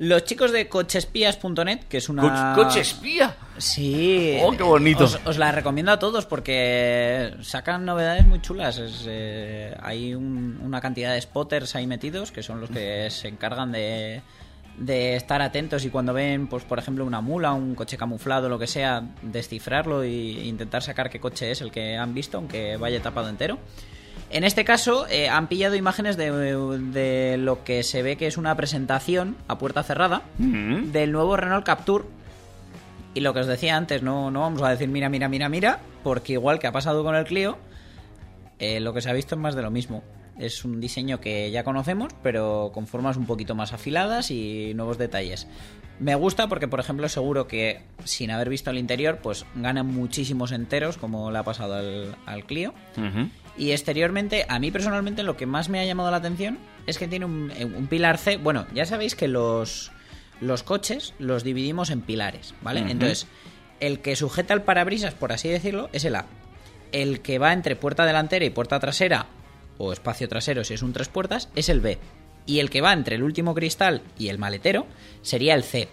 Los 0.00 0.24
chicos 0.24 0.52
de 0.52 0.68
cochespías.net, 0.68 1.80
que 1.88 1.96
es 1.96 2.08
una... 2.08 2.54
Co- 2.54 2.62
Coche 2.62 2.80
espía. 2.80 3.34
Sí. 3.56 4.38
Oh, 4.44 4.52
qué 4.56 4.62
bonito. 4.62 5.04
Os, 5.04 5.18
os 5.24 5.38
la 5.38 5.50
recomiendo 5.50 5.90
a 5.90 5.98
todos 5.98 6.24
porque 6.26 7.34
sacan 7.42 7.84
novedades 7.84 8.24
muy 8.24 8.40
chulas. 8.40 8.78
Es, 8.78 9.04
eh, 9.08 9.76
hay 9.82 10.14
un- 10.14 10.60
una 10.62 10.80
cantidad 10.80 11.14
de 11.14 11.20
spotters 11.20 11.74
ahí 11.74 11.88
metidos 11.88 12.30
que 12.30 12.44
son 12.44 12.60
los 12.60 12.70
que 12.70 13.10
se 13.10 13.26
encargan 13.26 13.72
de, 13.72 14.22
de 14.78 15.16
estar 15.16 15.42
atentos 15.42 15.84
y 15.84 15.90
cuando 15.90 16.12
ven, 16.12 16.46
pues 16.46 16.64
por 16.64 16.78
ejemplo, 16.78 17.04
una 17.04 17.20
mula, 17.20 17.52
un 17.52 17.74
coche 17.74 17.96
camuflado, 17.96 18.48
lo 18.48 18.58
que 18.58 18.66
sea, 18.66 19.02
descifrarlo 19.22 20.02
e 20.02 20.10
intentar 20.46 20.82
sacar 20.82 21.10
qué 21.10 21.18
coche 21.20 21.50
es 21.50 21.60
el 21.60 21.70
que 21.72 21.96
han 21.96 22.14
visto, 22.14 22.38
aunque 22.38 22.76
vaya 22.76 23.02
tapado 23.02 23.28
entero. 23.28 23.58
En 24.30 24.44
este 24.44 24.64
caso, 24.64 25.06
eh, 25.08 25.28
han 25.28 25.46
pillado 25.48 25.74
imágenes 25.74 26.16
de, 26.16 26.30
de 26.30 27.36
lo 27.38 27.64
que 27.64 27.82
se 27.82 28.02
ve 28.02 28.16
que 28.16 28.26
es 28.26 28.36
una 28.36 28.54
presentación 28.56 29.36
a 29.48 29.58
puerta 29.58 29.82
cerrada 29.82 30.22
Mm. 30.38 30.92
del 30.92 31.12
nuevo 31.12 31.36
Renault 31.36 31.64
Capture. 31.64 32.04
Y 33.14 33.20
lo 33.20 33.32
que 33.34 33.40
os 33.40 33.46
decía 33.46 33.76
antes, 33.76 34.02
no, 34.02 34.30
no 34.30 34.40
vamos 34.42 34.62
a 34.62 34.68
decir 34.68 34.86
mira, 34.88 35.08
mira, 35.08 35.28
mira, 35.28 35.48
mira, 35.48 35.80
porque 36.04 36.34
igual 36.34 36.58
que 36.58 36.66
ha 36.66 36.72
pasado 36.72 37.02
con 37.02 37.16
el 37.16 37.24
Clio, 37.24 37.56
eh, 38.58 38.80
lo 38.80 38.92
que 38.92 39.00
se 39.00 39.08
ha 39.10 39.12
visto 39.14 39.34
es 39.34 39.40
más 39.40 39.54
de 39.54 39.62
lo 39.62 39.70
mismo. 39.70 40.02
Es 40.38 40.64
un 40.64 40.80
diseño 40.80 41.20
que 41.20 41.50
ya 41.50 41.64
conocemos, 41.64 42.12
pero 42.22 42.70
con 42.72 42.86
formas 42.86 43.16
un 43.16 43.26
poquito 43.26 43.54
más 43.54 43.72
afiladas 43.72 44.30
y 44.30 44.72
nuevos 44.74 44.98
detalles. 44.98 45.48
Me 45.98 46.14
gusta 46.14 46.46
porque, 46.46 46.68
por 46.68 46.78
ejemplo, 46.78 47.08
seguro 47.08 47.48
que 47.48 47.82
sin 48.04 48.30
haber 48.30 48.48
visto 48.48 48.70
el 48.70 48.78
interior, 48.78 49.18
pues 49.20 49.44
gana 49.56 49.82
muchísimos 49.82 50.52
enteros, 50.52 50.96
como 50.96 51.32
le 51.32 51.38
ha 51.38 51.42
pasado 51.42 51.74
al, 51.74 52.16
al 52.24 52.44
Clio. 52.44 52.72
Y 53.56 53.72
exteriormente, 53.72 54.46
a 54.48 54.60
mí 54.60 54.70
personalmente 54.70 55.24
lo 55.24 55.36
que 55.36 55.46
más 55.46 55.68
me 55.68 55.80
ha 55.80 55.84
llamado 55.84 56.12
la 56.12 56.18
atención 56.18 56.58
es 56.86 56.98
que 56.98 57.08
tiene 57.08 57.24
un, 57.24 57.52
un 57.76 57.86
pilar 57.88 58.16
C. 58.18 58.36
Bueno, 58.36 58.66
ya 58.72 58.86
sabéis 58.86 59.16
que 59.16 59.26
los, 59.26 59.90
los 60.40 60.62
coches 60.62 61.14
los 61.18 61.42
dividimos 61.42 61.90
en 61.90 62.00
pilares, 62.00 62.54
¿vale? 62.62 62.80
Entonces, 62.88 63.26
el 63.80 63.98
que 63.98 64.14
sujeta 64.14 64.54
el 64.54 64.62
parabrisas, 64.62 65.14
por 65.14 65.32
así 65.32 65.48
decirlo, 65.48 65.90
es 65.92 66.04
el 66.04 66.14
A. 66.14 66.26
El 66.92 67.20
que 67.20 67.40
va 67.40 67.52
entre 67.52 67.74
puerta 67.74 68.06
delantera 68.06 68.44
y 68.44 68.50
puerta 68.50 68.78
trasera, 68.78 69.26
o 69.78 69.92
espacio 69.92 70.28
trasero 70.28 70.64
si 70.64 70.74
es 70.74 70.82
un 70.82 70.92
tres 70.92 71.08
puertas, 71.08 71.48
es 71.54 71.68
el 71.68 71.80
B. 71.80 71.98
Y 72.46 72.60
el 72.60 72.70
que 72.70 72.80
va 72.80 72.92
entre 72.92 73.16
el 73.16 73.22
último 73.22 73.54
cristal 73.54 74.02
y 74.18 74.28
el 74.28 74.38
maletero 74.38 74.86
sería 75.22 75.54
el 75.54 75.64
C. 75.64 75.88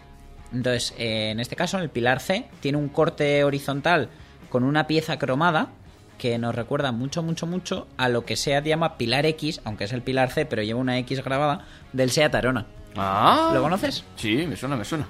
Entonces, 0.52 0.94
eh, 0.98 1.32
en 1.32 1.40
este 1.40 1.56
caso, 1.56 1.80
el 1.80 1.90
pilar 1.90 2.20
C 2.20 2.48
tiene 2.60 2.78
un 2.78 2.90
corte 2.90 3.44
horizontal 3.44 4.10
con 4.50 4.64
una 4.64 4.88
pieza 4.88 5.18
cromada 5.18 5.70
que 6.18 6.38
nos 6.38 6.56
recuerda 6.56 6.92
mucho, 6.92 7.24
mucho, 7.24 7.46
mucho 7.46 7.88
a 7.98 8.10
lo 8.10 8.26
que 8.26 8.38
SEAT 8.38 8.66
llama 8.66 8.98
pilar 8.98 9.26
X, 9.26 9.62
aunque 9.66 9.84
es 9.84 9.94
el 9.94 10.02
pilar 10.02 10.32
C, 10.32 10.46
pero 10.46 10.64
lleva 10.64 10.80
una 10.80 10.98
X 11.00 11.24
grabada, 11.24 11.66
del 11.92 12.10
SEAT 12.10 12.36
Arona. 12.36 12.66
Ah. 12.96 13.52
¿Lo 13.54 13.62
conoces? 13.62 14.06
Sí, 14.16 14.46
me 14.48 14.56
suena, 14.56 14.78
me 14.78 14.86
suena. 14.86 15.08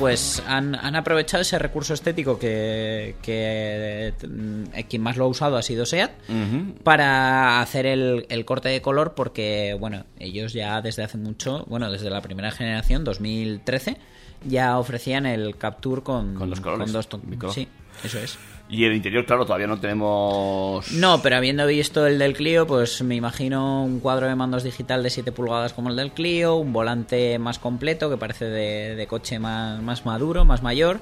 Pues 0.00 0.42
han, 0.46 0.74
han 0.74 0.96
aprovechado 0.96 1.42
ese 1.42 1.58
recurso 1.58 1.92
estético 1.92 2.38
que, 2.38 3.16
que, 3.20 4.14
eh, 4.22 4.84
quien 4.88 5.02
más 5.02 5.18
lo 5.18 5.24
ha 5.24 5.28
usado 5.28 5.58
ha 5.58 5.62
sido 5.62 5.84
SEAT 5.84 6.10
para 6.82 7.60
hacer 7.60 7.84
el, 7.84 8.24
el 8.30 8.44
corte 8.46 8.70
de 8.70 8.80
color 8.80 9.14
porque, 9.14 9.76
bueno, 9.78 10.06
ellos 10.18 10.54
ya 10.54 10.80
desde 10.80 11.04
hace 11.04 11.18
mucho, 11.18 11.66
bueno, 11.68 11.92
desde 11.92 12.08
la 12.08 12.22
primera 12.22 12.50
generación, 12.50 13.04
2013, 13.04 13.98
ya 14.46 14.78
ofrecían 14.78 15.26
el 15.26 15.58
Capture 15.58 16.02
con, 16.02 16.34
Con 16.34 16.48
los 16.48 16.60
colores, 16.60 16.90
con 17.06 17.38
dos. 17.38 17.54
Sí, 17.54 17.68
eso 18.02 18.18
es. 18.18 18.38
Y 18.70 18.84
el 18.84 18.94
interior, 18.94 19.26
claro, 19.26 19.44
todavía 19.44 19.66
no 19.66 19.80
tenemos... 19.80 20.92
No, 20.92 21.20
pero 21.20 21.36
habiendo 21.36 21.66
visto 21.66 22.06
el 22.06 22.20
del 22.20 22.34
Clio, 22.34 22.68
pues 22.68 23.02
me 23.02 23.16
imagino 23.16 23.82
un 23.82 23.98
cuadro 23.98 24.28
de 24.28 24.36
mandos 24.36 24.62
digital 24.62 25.02
de 25.02 25.10
7 25.10 25.32
pulgadas 25.32 25.72
como 25.72 25.90
el 25.90 25.96
del 25.96 26.12
Clio, 26.12 26.54
un 26.54 26.72
volante 26.72 27.38
más 27.40 27.58
completo 27.58 28.08
que 28.08 28.16
parece 28.16 28.44
de, 28.44 28.94
de 28.94 29.06
coche 29.08 29.40
más, 29.40 29.82
más 29.82 30.06
maduro, 30.06 30.44
más 30.44 30.62
mayor. 30.62 31.00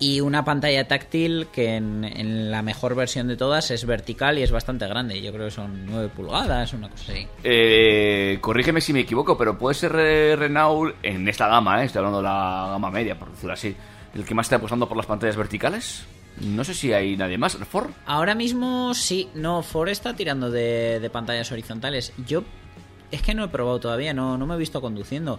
Y 0.00 0.20
una 0.20 0.44
pantalla 0.44 0.86
táctil 0.86 1.46
que 1.50 1.76
en, 1.76 2.04
en 2.04 2.50
la 2.50 2.60
mejor 2.60 2.94
versión 2.94 3.26
de 3.26 3.36
todas 3.36 3.70
es 3.70 3.86
vertical 3.86 4.38
y 4.38 4.42
es 4.42 4.50
bastante 4.50 4.86
grande. 4.86 5.22
Yo 5.22 5.32
creo 5.32 5.46
que 5.46 5.50
son 5.52 5.86
9 5.86 6.10
pulgadas, 6.14 6.74
una 6.74 6.90
cosa 6.90 7.12
así. 7.12 7.26
Eh, 7.42 8.36
corrígeme 8.42 8.82
si 8.82 8.92
me 8.92 9.00
equivoco, 9.00 9.38
pero 9.38 9.56
puede 9.56 9.74
ser 9.74 9.94
eh, 9.96 10.36
Renault 10.36 10.96
en 11.02 11.26
esta 11.26 11.48
gama, 11.48 11.80
eh, 11.80 11.86
estoy 11.86 12.00
hablando 12.00 12.18
de 12.18 12.24
la 12.24 12.68
gama 12.72 12.90
media, 12.90 13.18
por 13.18 13.30
decirlo 13.30 13.54
así, 13.54 13.74
el 14.14 14.24
que 14.26 14.34
más 14.34 14.44
está 14.46 14.56
apostando 14.56 14.86
por 14.86 14.96
las 14.98 15.06
pantallas 15.06 15.36
verticales. 15.36 16.04
No 16.40 16.64
sé 16.64 16.74
si 16.74 16.92
hay 16.92 17.16
nadie 17.16 17.38
más. 17.38 17.56
¿Ford? 17.56 17.90
Ahora 18.06 18.34
mismo 18.34 18.94
sí, 18.94 19.28
no, 19.34 19.62
Ford 19.62 19.88
está 19.88 20.14
tirando 20.14 20.50
de, 20.50 20.98
de 21.00 21.10
pantallas 21.10 21.52
horizontales. 21.52 22.12
Yo 22.26 22.42
es 23.10 23.22
que 23.22 23.34
no 23.34 23.44
he 23.44 23.48
probado 23.48 23.78
todavía, 23.78 24.14
no, 24.14 24.38
no 24.38 24.46
me 24.46 24.54
he 24.54 24.58
visto 24.58 24.80
conduciendo. 24.80 25.38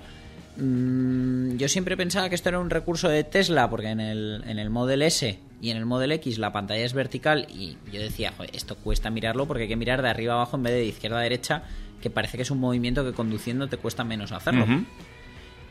Mm, 0.57 1.57
yo 1.57 1.67
siempre 1.67 1.97
pensaba 1.97 2.29
que 2.29 2.35
esto 2.35 2.49
era 2.49 2.59
un 2.59 2.69
recurso 2.69 3.09
de 3.09 3.23
Tesla, 3.23 3.69
porque 3.69 3.87
en 3.89 3.99
el, 3.99 4.43
en 4.47 4.59
el 4.59 4.69
Model 4.69 5.01
S 5.01 5.39
y 5.59 5.71
en 5.71 5.77
el 5.77 5.85
Model 5.85 6.11
X 6.13 6.37
la 6.37 6.53
pantalla 6.53 6.85
es 6.85 6.93
vertical 6.93 7.47
y 7.49 7.77
yo 7.91 8.01
decía, 8.01 8.33
"Joder, 8.37 8.55
esto 8.55 8.75
cuesta 8.75 9.09
mirarlo 9.09 9.47
porque 9.47 9.63
hay 9.63 9.69
que 9.69 9.75
mirar 9.75 10.01
de 10.03 10.09
arriba 10.09 10.33
a 10.33 10.35
abajo 10.37 10.57
en 10.57 10.63
vez 10.63 10.73
de 10.73 10.79
de 10.79 10.85
izquierda 10.85 11.17
a 11.17 11.21
derecha, 11.21 11.63
que 12.01 12.09
parece 12.11 12.37
que 12.37 12.43
es 12.43 12.51
un 12.51 12.59
movimiento 12.59 13.03
que 13.03 13.13
conduciendo 13.13 13.67
te 13.67 13.77
cuesta 13.77 14.03
menos 14.03 14.31
hacerlo. 14.31 14.65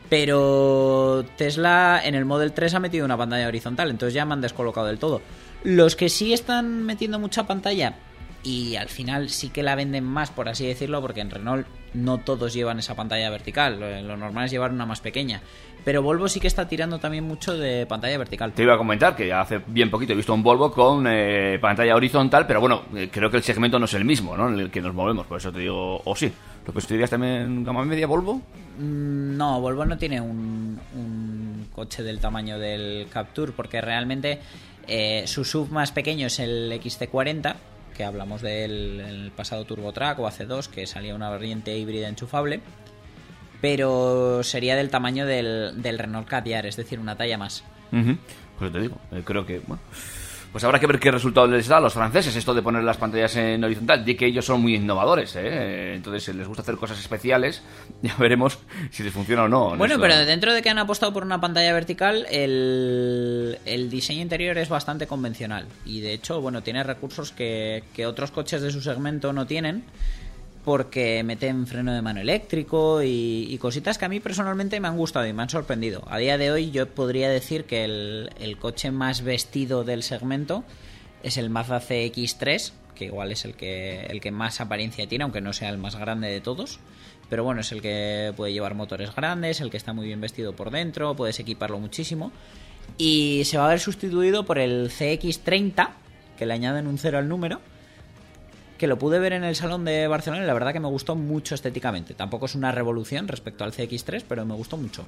Pero 0.09 1.25
Tesla 1.37 2.01
en 2.03 2.15
el 2.15 2.25
Model 2.25 2.53
3 2.53 2.75
ha 2.75 2.79
metido 2.79 3.05
una 3.05 3.17
pantalla 3.17 3.47
horizontal, 3.47 3.89
entonces 3.89 4.13
ya 4.13 4.25
me 4.25 4.33
han 4.33 4.41
descolocado 4.41 4.87
del 4.87 4.99
todo. 4.99 5.21
Los 5.63 5.95
que 5.95 6.09
sí 6.09 6.33
están 6.33 6.83
metiendo 6.83 7.19
mucha 7.19 7.47
pantalla 7.47 7.95
y 8.43 8.75
al 8.75 8.89
final 8.89 9.29
sí 9.29 9.49
que 9.49 9.63
la 9.63 9.75
venden 9.75 10.03
más, 10.03 10.29
por 10.29 10.49
así 10.49 10.67
decirlo, 10.67 11.01
porque 11.01 11.21
en 11.21 11.31
Renault 11.31 11.65
no 11.93 12.17
todos 12.17 12.53
llevan 12.53 12.79
esa 12.79 12.95
pantalla 12.95 13.29
vertical, 13.29 13.79
lo, 13.79 14.17
normal 14.17 14.45
es 14.45 14.51
llevar 14.51 14.71
una 14.71 14.85
más 14.85 14.99
pequeña. 14.99 15.41
Pero 15.85 16.01
Volvo 16.01 16.29
sí 16.29 16.39
que 16.39 16.47
está 16.47 16.67
tirando 16.67 16.99
también 16.99 17.25
mucho 17.25 17.57
de 17.57 17.85
pantalla 17.85 18.17
vertical. 18.17 18.53
Te 18.53 18.63
iba 18.63 18.73
a 18.73 18.77
comentar 18.77 19.15
que 19.15 19.33
hace 19.33 19.61
bien 19.67 19.89
poquito 19.89 20.13
he 20.13 20.15
visto 20.15 20.33
un 20.33 20.43
Volvo 20.43 20.71
con 20.71 21.05
eh, 21.07 21.57
pantalla 21.61 21.95
horizontal, 21.95 22.47
pero 22.47 22.61
bueno, 22.61 22.83
eh, 22.95 23.09
creo 23.11 23.29
que 23.29 23.37
el 23.37 23.43
segmento 23.43 23.79
no 23.79 23.85
es 23.85 23.93
el 23.93 24.05
mismo, 24.05 24.37
¿no? 24.37 24.49
En 24.49 24.59
el 24.59 24.71
que 24.71 24.81
nos 24.81 24.93
movemos, 24.93 25.25
por 25.25 25.37
eso 25.39 25.51
te 25.51 25.59
digo, 25.59 26.01
o 26.03 26.15
sí. 26.15 26.31
¿Lo 26.65 26.79
dirías 26.81 27.09
también 27.09 27.33
en 27.33 27.63
gama 27.63 27.83
media 27.85 28.07
Volvo? 28.07 28.35
Mm, 28.77 29.35
No, 29.37 29.59
Volvo 29.61 29.85
no 29.85 29.97
tiene 29.97 30.21
un, 30.21 30.79
un 30.95 31.67
coche 31.73 32.03
del 32.03 32.19
tamaño 32.19 32.57
del 32.59 33.07
Capture 33.09 33.51
porque 33.51 33.81
realmente 33.81 34.39
eh, 34.87 35.23
su 35.27 35.43
sub 35.43 35.69
más 35.71 35.91
pequeño 35.91 36.27
es 36.27 36.39
el 36.39 36.71
XC40, 36.71 37.55
que 37.95 38.03
hablamos 38.03 38.41
del 38.41 38.99
el 39.01 39.31
pasado 39.31 39.65
TurboTrack 39.65 40.19
o 40.19 40.27
AC2, 40.27 40.67
que 40.67 40.87
salía 40.87 41.13
una 41.15 41.29
variante 41.29 41.77
híbrida 41.77 42.07
enchufable, 42.07 42.61
pero 43.61 44.43
sería 44.43 44.75
del 44.75 44.89
tamaño 44.89 45.25
del, 45.25 45.81
del 45.81 45.97
Renault 45.99 46.27
Kadjar, 46.27 46.65
es 46.65 46.75
decir, 46.75 46.99
una 46.99 47.15
talla 47.15 47.37
más. 47.37 47.63
Ujú. 47.91 48.17
Pues 48.59 48.71
te 48.71 48.79
digo, 48.81 48.97
eh, 49.11 49.21
creo 49.23 49.45
que, 49.45 49.59
bueno, 49.59 49.81
pues 50.53 50.63
habrá 50.63 50.79
que 50.79 50.85
ver 50.85 50.99
qué 50.99 51.09
resultado 51.09 51.47
les 51.47 51.67
da 51.67 51.77
a 51.77 51.81
los 51.81 51.93
franceses 51.93 52.35
esto 52.35 52.53
de 52.53 52.61
poner 52.61 52.83
las 52.83 52.97
pantallas 52.97 53.35
en 53.37 53.63
horizontal. 53.63 54.05
Di 54.05 54.13
que 54.13 54.27
ellos 54.27 54.45
son 54.45 54.61
muy 54.61 54.75
innovadores, 54.75 55.35
¿eh? 55.35 55.95
Entonces 55.95 56.29
eh, 56.29 56.33
les 56.35 56.47
gusta 56.47 56.61
hacer 56.61 56.75
cosas 56.77 56.99
especiales. 56.99 57.61
Ya 58.03 58.15
veremos 58.17 58.59
si 58.91 59.01
les 59.01 59.13
funciona 59.13 59.43
o 59.43 59.47
no. 59.47 59.77
Bueno, 59.77 59.97
pero 59.97 60.17
dentro 60.25 60.53
de 60.53 60.61
que 60.61 60.69
han 60.69 60.77
apostado 60.77 61.13
por 61.13 61.23
una 61.23 61.39
pantalla 61.39 61.71
vertical, 61.71 62.27
el, 62.29 63.57
el 63.65 63.89
diseño 63.89 64.21
interior 64.21 64.57
es 64.57 64.67
bastante 64.67 65.07
convencional. 65.07 65.67
Y 65.85 66.01
de 66.01 66.13
hecho, 66.13 66.41
bueno, 66.41 66.61
tiene 66.61 66.83
recursos 66.83 67.31
que, 67.31 67.85
que 67.93 68.05
otros 68.05 68.31
coches 68.31 68.61
de 68.61 68.71
su 68.71 68.81
segmento 68.81 69.31
no 69.31 69.47
tienen. 69.47 69.85
Porque 70.63 71.23
meten 71.23 71.67
freno 71.67 71.93
de 71.93 72.01
mano 72.01 72.21
eléctrico 72.21 73.01
y, 73.03 73.57
cositas 73.59 73.97
que 73.97 74.05
a 74.05 74.09
mí 74.09 74.19
personalmente 74.19 74.79
me 74.79 74.87
han 74.87 74.97
gustado 74.97 75.27
y 75.27 75.33
me 75.33 75.41
han 75.41 75.49
sorprendido. 75.49 76.03
A 76.07 76.17
día 76.17 76.37
de 76.37 76.51
hoy 76.51 76.71
yo 76.71 76.87
podría 76.87 77.29
decir 77.29 77.65
que 77.65 77.83
el, 77.83 78.29
el 78.39 78.57
coche 78.57 78.91
más 78.91 79.23
vestido 79.23 79.83
del 79.83 80.03
segmento 80.03 80.63
es 81.21 81.37
el 81.37 81.49
Mazda 81.49 81.81
CX-3, 81.81 82.71
que 82.95 83.05
igual 83.05 83.31
es 83.31 83.45
el 83.45 83.55
que, 83.55 84.01
el 84.05 84.21
que 84.21 84.31
más 84.31 84.61
apariencia 84.61 85.07
tiene, 85.07 85.23
aunque 85.23 85.41
no 85.41 85.53
sea 85.53 85.69
el 85.69 85.77
más 85.77 85.95
grande 85.95 86.29
de 86.29 86.41
todos. 86.41 86.79
Pero 87.29 87.43
bueno, 87.43 87.61
es 87.61 87.71
el 87.71 87.81
que 87.81 88.33
puede 88.35 88.53
llevar 88.53 88.75
motores 88.75 89.13
grandes, 89.15 89.61
el 89.61 89.71
que 89.71 89.77
está 89.77 89.93
muy 89.93 90.05
bien 90.05 90.21
vestido 90.21 90.55
por 90.55 90.71
dentro, 90.71 91.15
puedes 91.15 91.39
equiparlo 91.39 91.79
muchísimo. 91.79 92.31
Y 92.97 93.43
se 93.45 93.57
va 93.57 93.65
a 93.65 93.69
ver 93.69 93.79
sustituido 93.79 94.45
por 94.45 94.59
el 94.59 94.89
CX30, 94.89 95.89
que 96.37 96.45
le 96.45 96.53
añaden 96.53 96.87
un 96.87 96.97
cero 96.97 97.17
al 97.17 97.27
número, 97.27 97.61
que 98.83 98.87
lo 98.87 98.99
pude 98.99 99.17
ver 99.17 99.31
en 99.31 99.45
el 99.45 99.55
salón 99.55 99.85
de 99.85 100.09
Barcelona 100.09 100.43
y 100.43 100.45
la 100.45 100.53
verdad 100.53 100.73
que 100.73 100.81
me 100.81 100.89
gustó 100.89 101.15
mucho 101.15 101.55
estéticamente. 101.55 102.15
Tampoco 102.15 102.47
es 102.47 102.55
una 102.55 102.69
revolución 102.73 103.29
respecto 103.29 103.63
al 103.63 103.71
CX3, 103.71 104.25
pero 104.27 104.45
me 104.45 104.55
gustó 104.55 104.75
mucho. 104.75 105.05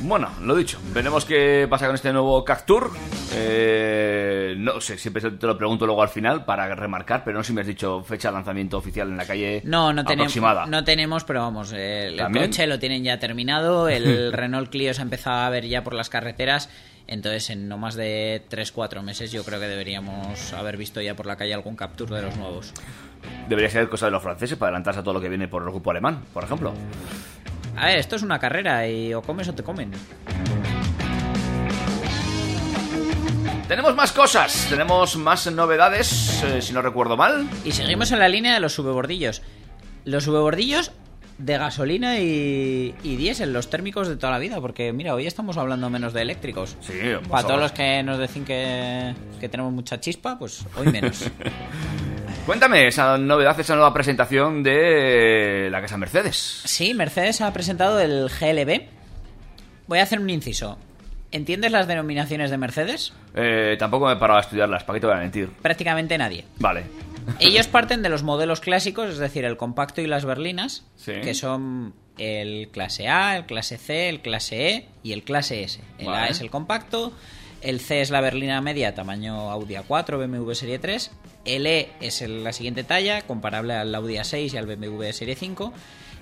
Bueno, 0.00 0.30
lo 0.42 0.54
dicho, 0.54 0.78
veremos 0.94 1.24
qué 1.24 1.66
pasa 1.68 1.86
con 1.86 1.96
este 1.96 2.12
nuevo 2.12 2.44
Cactur. 2.44 2.92
Eh, 3.34 4.54
no 4.56 4.80
sé, 4.80 4.96
siempre 4.96 5.20
te 5.32 5.46
lo 5.46 5.58
pregunto 5.58 5.86
luego 5.86 6.02
al 6.02 6.08
final 6.08 6.44
para 6.44 6.72
remarcar, 6.74 7.24
pero 7.24 7.36
no 7.36 7.42
sé 7.42 7.48
si 7.48 7.52
me 7.52 7.62
has 7.62 7.66
dicho 7.66 8.02
fecha 8.04 8.28
de 8.28 8.34
lanzamiento 8.34 8.78
oficial 8.78 9.08
en 9.08 9.16
la 9.16 9.26
calle 9.26 9.60
No, 9.64 9.92
no 9.92 10.04
tenemos, 10.04 10.34
no 10.68 10.84
tenemos, 10.84 11.24
pero 11.24 11.40
vamos, 11.40 11.72
eh, 11.72 12.06
el 12.06 12.16
¿También? 12.16 12.46
coche 12.46 12.66
lo 12.68 12.78
tienen 12.78 13.02
ya 13.02 13.18
terminado, 13.18 13.88
el 13.88 14.32
Renault 14.32 14.70
Clio 14.70 14.94
se 14.94 15.00
ha 15.00 15.04
empezado 15.04 15.40
a 15.40 15.50
ver 15.50 15.66
ya 15.66 15.82
por 15.82 15.94
las 15.94 16.08
carreteras, 16.08 16.70
entonces 17.08 17.50
en 17.50 17.68
no 17.68 17.76
más 17.76 17.96
de 17.96 18.42
3-4 18.48 19.02
meses 19.02 19.32
yo 19.32 19.42
creo 19.44 19.58
que 19.58 19.66
deberíamos 19.66 20.52
haber 20.52 20.76
visto 20.76 21.00
ya 21.00 21.16
por 21.16 21.26
la 21.26 21.36
calle 21.36 21.54
algún 21.54 21.74
Capture 21.74 22.14
de 22.14 22.22
los 22.22 22.36
nuevos. 22.36 22.72
Debería 23.48 23.68
ser 23.68 23.88
cosa 23.88 24.06
de 24.06 24.12
los 24.12 24.22
franceses 24.22 24.56
para 24.56 24.68
adelantarse 24.68 25.00
a 25.00 25.02
todo 25.02 25.14
lo 25.14 25.20
que 25.20 25.28
viene 25.28 25.48
por 25.48 25.62
el 25.62 25.70
grupo 25.70 25.90
alemán, 25.90 26.22
por 26.32 26.44
ejemplo. 26.44 26.72
A 27.78 27.86
ver, 27.86 27.98
esto 27.98 28.16
es 28.16 28.22
una 28.22 28.38
carrera 28.38 28.86
y 28.88 29.14
o 29.14 29.22
comes 29.22 29.48
o 29.48 29.54
te 29.54 29.62
comen. 29.62 29.92
Tenemos 33.68 33.94
más 33.94 34.12
cosas, 34.12 34.66
tenemos 34.70 35.16
más 35.16 35.46
novedades, 35.52 36.42
eh, 36.42 36.62
si 36.62 36.72
no 36.72 36.80
recuerdo 36.80 37.16
mal. 37.16 37.46
Y 37.64 37.72
seguimos 37.72 38.10
en 38.12 38.18
la 38.18 38.28
línea 38.28 38.54
de 38.54 38.60
los 38.60 38.72
subebordillos. 38.72 39.42
Los 40.06 40.24
subebordillos 40.24 40.90
de 41.36 41.58
gasolina 41.58 42.18
y, 42.18 42.94
y 43.04 43.16
diésel, 43.16 43.52
los 43.52 43.68
térmicos 43.68 44.08
de 44.08 44.16
toda 44.16 44.32
la 44.32 44.38
vida, 44.38 44.60
porque 44.60 44.92
mira, 44.92 45.14
hoy 45.14 45.26
estamos 45.26 45.56
hablando 45.58 45.88
menos 45.90 46.14
de 46.14 46.22
eléctricos. 46.22 46.76
Sí, 46.80 46.94
Para 47.28 47.42
a- 47.44 47.46
todos 47.46 47.60
los 47.60 47.72
que 47.72 48.02
nos 48.02 48.18
dicen 48.18 48.44
que, 48.44 49.14
que 49.38 49.48
tenemos 49.50 49.72
mucha 49.72 50.00
chispa, 50.00 50.38
pues 50.38 50.64
hoy 50.76 50.86
menos. 50.90 51.24
Cuéntame 52.48 52.86
esa 52.86 53.18
novedad, 53.18 53.60
esa 53.60 53.74
nueva 53.74 53.92
presentación 53.92 54.62
de 54.62 55.68
la 55.70 55.82
casa 55.82 55.98
Mercedes. 55.98 56.62
Sí, 56.64 56.94
Mercedes 56.94 57.42
ha 57.42 57.52
presentado 57.52 58.00
el 58.00 58.30
GLB. 58.30 58.84
Voy 59.86 59.98
a 59.98 60.02
hacer 60.04 60.18
un 60.18 60.30
inciso. 60.30 60.78
¿Entiendes 61.30 61.70
las 61.70 61.86
denominaciones 61.86 62.50
de 62.50 62.56
Mercedes? 62.56 63.12
Eh, 63.34 63.76
tampoco 63.78 64.06
me 64.06 64.14
he 64.14 64.16
parado 64.16 64.38
a 64.38 64.40
estudiarlas, 64.40 64.82
¿para 64.82 64.96
qué 64.96 65.00
te 65.02 65.06
voy 65.08 65.16
a 65.16 65.18
mentir? 65.18 65.50
Prácticamente 65.60 66.16
nadie. 66.16 66.46
Vale. 66.58 66.84
Ellos 67.38 67.66
parten 67.68 68.00
de 68.02 68.08
los 68.08 68.22
modelos 68.22 68.60
clásicos, 68.62 69.10
es 69.10 69.18
decir, 69.18 69.44
el 69.44 69.58
compacto 69.58 70.00
y 70.00 70.06
las 70.06 70.24
berlinas, 70.24 70.86
Sí. 70.96 71.12
que 71.22 71.34
son 71.34 71.92
el 72.16 72.70
clase 72.72 73.08
A, 73.08 73.36
el 73.36 73.44
clase 73.44 73.76
C, 73.76 74.08
el 74.08 74.22
clase 74.22 74.70
E 74.70 74.88
y 75.02 75.12
el 75.12 75.22
clase 75.22 75.64
S. 75.64 75.82
El 75.98 76.08
A 76.08 76.28
es 76.28 76.40
el 76.40 76.48
compacto, 76.48 77.12
el 77.62 77.80
C 77.80 78.00
es 78.00 78.10
la 78.10 78.20
berlina 78.20 78.60
media, 78.60 78.94
tamaño 78.94 79.50
Audi 79.50 79.74
A4, 79.74 80.18
BMW 80.18 80.52
Serie 80.52 80.78
3, 80.78 81.10
el 81.44 81.66
E 81.66 81.90
es 82.00 82.20
la 82.22 82.52
siguiente 82.52 82.84
talla, 82.84 83.22
comparable 83.22 83.74
al 83.74 83.94
Audi 83.94 84.14
A6 84.14 84.52
y 84.52 84.56
al 84.56 84.66
BMW 84.66 85.10
Serie 85.12 85.34
5, 85.34 85.72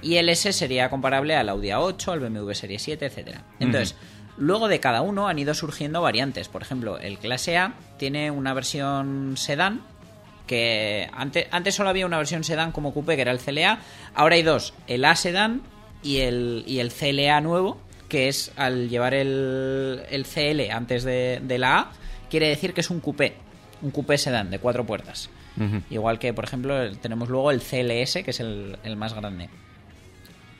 y 0.02 0.16
el 0.16 0.28
S 0.28 0.52
sería 0.52 0.90
comparable 0.90 1.36
al 1.36 1.48
Audi 1.48 1.68
A8, 1.68 2.12
al 2.12 2.20
BMW 2.20 2.52
Serie 2.52 2.78
7, 2.78 3.06
etcétera. 3.06 3.44
Entonces, 3.60 3.96
luego 4.36 4.68
de 4.68 4.80
cada 4.80 5.02
uno 5.02 5.28
han 5.28 5.38
ido 5.38 5.54
surgiendo 5.54 6.02
variantes. 6.02 6.48
Por 6.48 6.62
ejemplo, 6.62 6.98
el 6.98 7.18
clase 7.18 7.56
A 7.56 7.74
tiene 7.98 8.30
una 8.30 8.54
versión 8.54 9.36
sedán 9.36 9.82
que 10.46 11.08
antes, 11.12 11.46
antes 11.50 11.74
solo 11.74 11.88
había 11.88 12.06
una 12.06 12.18
versión 12.18 12.44
sedán 12.44 12.70
como 12.70 12.94
coupé 12.94 13.16
que 13.16 13.22
era 13.22 13.32
el 13.32 13.40
CLA, 13.40 13.80
ahora 14.14 14.36
hay 14.36 14.42
dos, 14.42 14.74
el 14.86 15.04
A 15.04 15.16
sedán 15.16 15.62
y 16.02 16.18
el, 16.18 16.62
y 16.66 16.78
el 16.78 16.92
CLA 16.92 17.40
nuevo, 17.40 17.78
que 18.08 18.28
es 18.28 18.52
al 18.56 18.88
llevar 18.88 19.14
el, 19.14 20.02
el 20.10 20.24
CL 20.26 20.70
antes 20.70 21.04
de, 21.04 21.40
de 21.42 21.58
la 21.58 21.78
A, 21.78 21.92
quiere 22.30 22.48
decir 22.48 22.72
que 22.74 22.80
es 22.80 22.90
un 22.90 23.00
coupé, 23.00 23.34
un 23.82 23.90
coupé 23.90 24.16
sedán 24.18 24.50
de 24.50 24.58
cuatro 24.58 24.84
puertas. 24.86 25.30
Igual 25.90 26.18
que, 26.18 26.34
por 26.34 26.44
ejemplo, 26.44 26.90
tenemos 26.98 27.28
luego 27.30 27.50
el 27.50 27.60
CLS, 27.60 28.22
que 28.24 28.30
es 28.30 28.40
el, 28.40 28.76
el 28.84 28.96
más 28.96 29.14
grande. 29.14 29.48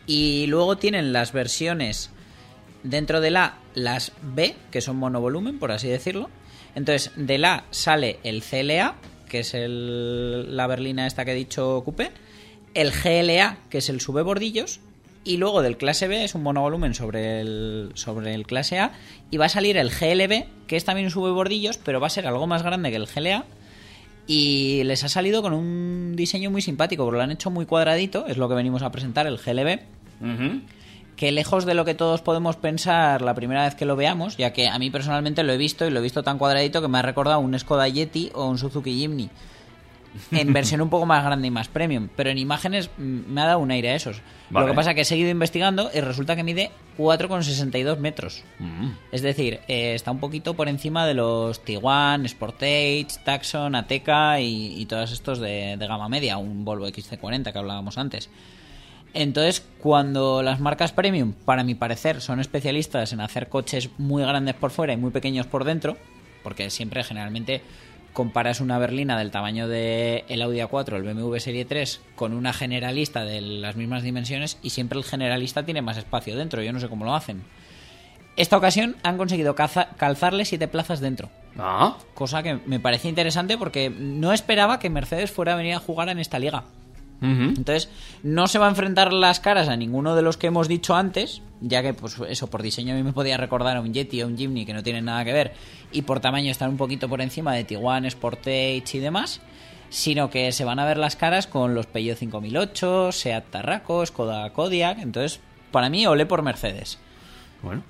Y 0.07 0.47
luego 0.49 0.77
tienen 0.79 1.13
las 1.13 1.33
versiones 1.33 2.11
dentro 2.83 3.21
de 3.21 3.31
la 3.31 3.59
las 3.75 4.13
B, 4.23 4.55
que 4.71 4.81
son 4.81 4.97
monovolumen, 4.97 5.59
por 5.59 5.73
así 5.73 5.89
decirlo. 5.89 6.31
Entonces, 6.75 7.13
de 7.17 7.39
la 7.39 7.65
sale 7.71 8.19
el 8.23 8.43
CLA, 8.43 8.95
que 9.29 9.41
es 9.41 9.53
el- 9.55 10.57
la 10.57 10.67
berlina 10.67 11.07
esta 11.07 11.25
que 11.25 11.33
he 11.33 11.35
dicho 11.35 11.83
coupé, 11.85 12.11
el 12.75 12.91
GLA, 12.93 13.59
que 13.71 13.79
es 13.79 13.89
el 13.89 14.01
sube 14.01 14.23
bordillos, 14.23 14.81
y 15.27 15.39
luego 15.39 15.61
del 15.61 15.77
clase 15.77 16.07
B 16.07 16.23
es 16.23 16.37
un 16.37 16.45
monovolumen 16.45 16.95
sobre 16.95 17.41
el, 17.41 17.91
sobre 17.95 18.33
el 18.33 18.47
clase 18.47 18.79
A, 18.79 18.93
y 19.31 19.37
va 19.39 19.47
a 19.47 19.49
salir 19.49 19.77
el 19.77 19.91
GLB, 19.91 20.45
que 20.69 20.77
es 20.77 20.85
también 20.85 21.07
un 21.07 21.11
sube 21.11 21.33
bordillos, 21.33 21.79
pero 21.79 22.01
va 22.01 22.07
a 22.07 22.11
ser 22.11 22.29
algo 22.29 22.47
más 22.47 22.63
grande 22.63 22.91
que 22.91 22.97
el 22.97 23.07
GLA, 23.07 23.45
y 24.29 24.83
les 24.85 25.03
ha 25.03 25.09
salido 25.09 25.43
con 25.43 25.53
un 25.53 26.15
diseño 26.15 26.53
muy 26.53 26.63
simpático, 26.63 27.05
porque 27.05 27.19
lo 27.19 27.25
han 27.25 27.33
hecho 27.33 27.51
muy 27.51 27.67
cuadradito, 27.67 28.27
es 28.29 28.37
lo 28.37 28.49
que 28.49 28.55
venimos 28.55 28.83
a 28.83 28.93
presentar, 28.93 29.27
el 29.27 29.39
GLB, 29.39 29.81
que 31.17 31.33
lejos 31.33 31.65
de 31.67 31.75
lo 31.75 31.85
que 31.85 31.95
todos 31.95 32.23
podemos 32.23 32.57
pensar 32.57 33.21
la 33.21 33.35
primera 33.35 33.65
vez 33.65 33.75
que 33.75 33.85
lo 33.85 33.97
veamos, 33.97 34.37
ya 34.37 34.53
que 34.53 34.69
a 34.69 34.79
mí 34.79 34.91
personalmente 34.91 35.43
lo 35.43 35.53
he 35.53 35.57
visto 35.57 35.87
y 35.87 35.91
lo 35.91 35.99
he 35.99 36.03
visto 36.03 36.23
tan 36.23 36.39
cuadradito 36.39 36.81
que 36.81 36.89
me 36.89 36.99
ha 36.99 37.03
recordado 37.03 37.41
un 37.41 37.59
Skoda 37.59 37.89
Yeti 37.89 38.31
o 38.33 38.47
un 38.47 38.59
Suzuki 38.59 38.97
Jimny. 38.97 39.29
En 40.33 40.53
versión 40.53 40.81
un 40.81 40.91
poco 40.91 41.07
más 41.07 41.25
grande 41.25 41.49
y 41.49 41.51
más 41.51 41.69
premium, 41.69 42.09
pero 42.15 42.31
en 42.31 42.39
imágenes 42.39 42.91
mm, 42.97 43.33
me 43.33 43.41
ha 43.41 43.47
dado 43.47 43.59
un 43.59 43.71
aire 43.71 43.91
a 43.91 43.95
esos. 43.95 44.23
Vale. 44.51 44.67
Lo 44.67 44.73
que 44.73 44.77
pasa 44.77 44.95
que 44.95 45.01
he 45.03 45.05
seguido 45.05 45.31
investigando 45.31 45.91
y 45.93 46.01
resulta 46.01 46.37
que 46.37 46.45
mide 46.45 46.71
4,62 46.99 47.99
metros. 47.99 48.45
Mm. 48.59 48.91
Es 49.13 49.23
decir, 49.23 49.61
eh, 49.69 49.95
está 49.95 50.11
un 50.11 50.21
poquito 50.21 50.55
por 50.55 50.69
encima 50.69 51.07
de 51.07 51.15
los 51.15 51.65
Tiguan, 51.65 52.29
Sportage, 52.29 53.07
Taxon, 53.25 53.75
Ateca 53.75 54.41
y, 54.41 54.81
y 54.81 54.87
todos 54.87 55.13
estos 55.13 55.39
de, 55.39 55.77
de 55.77 55.87
gama 55.87 56.09
media, 56.09 56.37
un 56.39 56.65
Volvo 56.65 56.87
XC40 56.87 57.53
que 57.53 57.59
hablábamos 57.59 57.99
antes. 57.99 58.31
Entonces, 59.17 59.67
cuando 59.79 60.43
las 60.43 60.61
marcas 60.61 60.93
premium, 60.93 61.33
para 61.33 61.65
mi 61.65 61.75
parecer, 61.75 62.21
son 62.21 62.39
especialistas 62.39 63.15
en 63.15 63.21
hacer 63.21 63.49
coches 63.49 63.89
muy 63.97 64.23
grandes 64.23 64.55
por 64.55 64.71
fuera 64.71 64.93
y 64.93 64.99
muy 64.99 65.11
pequeños 65.11 65.47
por 65.47 65.65
dentro, 65.65 65.97
porque 66.43 66.69
siempre 66.69 67.03
generalmente 67.03 67.63
comparas 68.17 68.63
una 68.63 68.79
berlina 68.79 69.19
del 69.19 69.31
tamaño 69.31 69.69
del 69.69 70.25
el 70.29 70.41
Audi 70.41 70.61
A4, 70.61 70.97
el 70.97 71.03
BMW 71.03 71.37
Serie 71.37 71.67
3, 71.67 72.01
con 72.15 72.33
una 72.33 72.55
generalista 72.55 73.27
de 73.27 73.43
las 73.43 73.77
mismas 73.77 74.03
dimensiones 74.03 74.57
y 74.63 74.71
siempre 74.71 74.99
el 74.99 75.05
generalista 75.05 75.67
tiene 75.67 75.83
más 75.83 75.99
espacio 75.99 76.35
dentro. 76.35 76.63
Yo 76.63 76.73
no 76.73 76.81
sé 76.81 76.89
cómo 76.89 77.05
lo 77.05 77.15
hacen. 77.15 77.45
Esta 78.37 78.57
ocasión 78.57 78.97
han 79.03 79.19
conseguido 79.19 79.55
calzarle 79.55 80.47
siete 80.47 80.67
plazas 80.67 81.01
dentro. 81.01 81.29
Ah, 81.59 81.99
Cosa 82.15 82.43
que 82.43 82.55
me 82.65 82.81
parece 82.81 83.09
interesante 83.09 83.59
porque 83.59 83.91
no 83.91 84.33
esperaba 84.33 84.79
que 84.79 84.89
Mercedes 84.89 85.31
fuera 85.31 85.53
a 85.53 85.57
venir 85.57 85.75
a 85.75 85.79
jugar 85.79 86.09
en 86.09 86.19
esta 86.19 86.39
liga. 86.39 86.65
Entonces, 87.21 87.89
no 88.23 88.47
se 88.47 88.59
va 88.59 88.67
a 88.67 88.71
enfrentar 88.71 89.13
las 89.13 89.41
caras 89.41 89.69
a 89.69 89.77
ninguno 89.77 90.15
de 90.15 90.23
los 90.23 90.37
que 90.37 90.49
hemos 90.49 90.69
dicho 90.69 90.95
antes, 90.95 91.43
ya 91.61 91.83
que, 91.83 91.95
pues 91.95 92.17
eso, 92.29 92.49
por 92.49 92.63
diseño 92.63 92.93
a 92.93 92.97
mí 92.97 93.03
me 93.03 93.13
podía 93.13 93.37
recordar 93.37 93.77
a 93.77 93.81
un 93.81 93.95
Yeti 93.95 94.23
o 94.23 94.27
un 94.27 94.37
Jimny 94.37 94.67
que 94.67 94.75
no 94.75 94.83
tienen 94.83 95.07
nada 95.07 95.25
que 95.25 95.33
ver, 95.33 95.55
y 95.93 96.03
por 96.03 96.21
tamaño 96.21 96.51
están 96.51 96.71
un 96.71 96.77
poquito 96.77 97.09
por 97.09 97.21
encima 97.21 97.55
de 97.55 97.65
Tiguan, 97.65 98.09
Sportage 98.11 98.85
y 98.93 98.99
demás, 98.99 99.41
sino 99.89 100.31
que 100.31 100.53
se 100.53 100.65
van 100.65 100.79
a 100.79 100.85
ver 100.85 100.99
las 100.99 101.17
caras 101.17 101.47
con 101.47 101.75
los 101.75 101.87
Peugeot 101.87 102.19
5008, 102.19 103.13
Seat 103.13 103.45
Tarraco, 103.51 104.05
Skoda 104.05 104.53
Kodiaq, 104.53 104.99
entonces, 104.99 105.41
para 105.73 105.89
mí, 105.89 106.07
olé 106.07 106.27
por 106.27 106.43
Mercedes. 106.43 106.99
Bueno, 107.63 107.83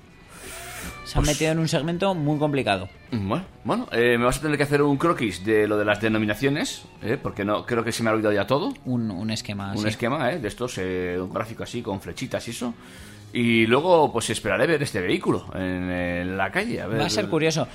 Se 1.07 1.17
han 1.17 1.25
metido 1.25 1.51
en 1.51 1.59
un 1.59 1.67
segmento 1.67 2.13
muy 2.13 2.37
complicado. 2.37 2.89
bueno, 3.11 3.45
bueno 3.63 3.87
eh, 3.91 4.17
me 4.17 4.25
vas 4.25 4.37
a 4.37 4.41
tener 4.41 4.57
que 4.57 4.63
hacer 4.63 4.81
un 4.81 4.97
croquis 4.97 5.43
de 5.45 5.67
lo 5.67 5.77
de 5.77 5.85
las 5.85 6.01
denominaciones, 6.01 6.83
eh, 7.01 7.17
porque 7.21 7.45
no 7.45 7.65
creo 7.65 7.83
que 7.83 7.91
se 7.91 8.03
me 8.03 8.09
ha 8.09 8.13
olvidado 8.13 8.35
ya 8.35 8.45
todo. 8.45 8.73
Un, 8.85 9.09
un 9.09 9.31
esquema 9.31 9.73
un 9.73 9.87
esquema 9.87 10.31
eh, 10.31 10.39
de 10.39 10.47
estos, 10.47 10.77
eh, 10.77 11.17
un 11.19 11.33
gráfico 11.33 11.63
así 11.63 11.81
con 11.81 12.01
flechitas 12.01 12.47
y 12.47 12.51
eso. 12.51 12.73
Y 13.33 13.65
luego, 13.65 14.11
pues 14.11 14.29
esperaré 14.29 14.67
ver 14.67 14.83
este 14.83 15.01
vehículo 15.01 15.47
en, 15.53 15.89
en 15.91 16.37
la 16.37 16.51
calle. 16.51 16.81
A 16.81 16.87
ver. 16.87 17.01
Va 17.01 17.05
a 17.05 17.09
ser 17.09 17.27
curioso. 17.27 17.67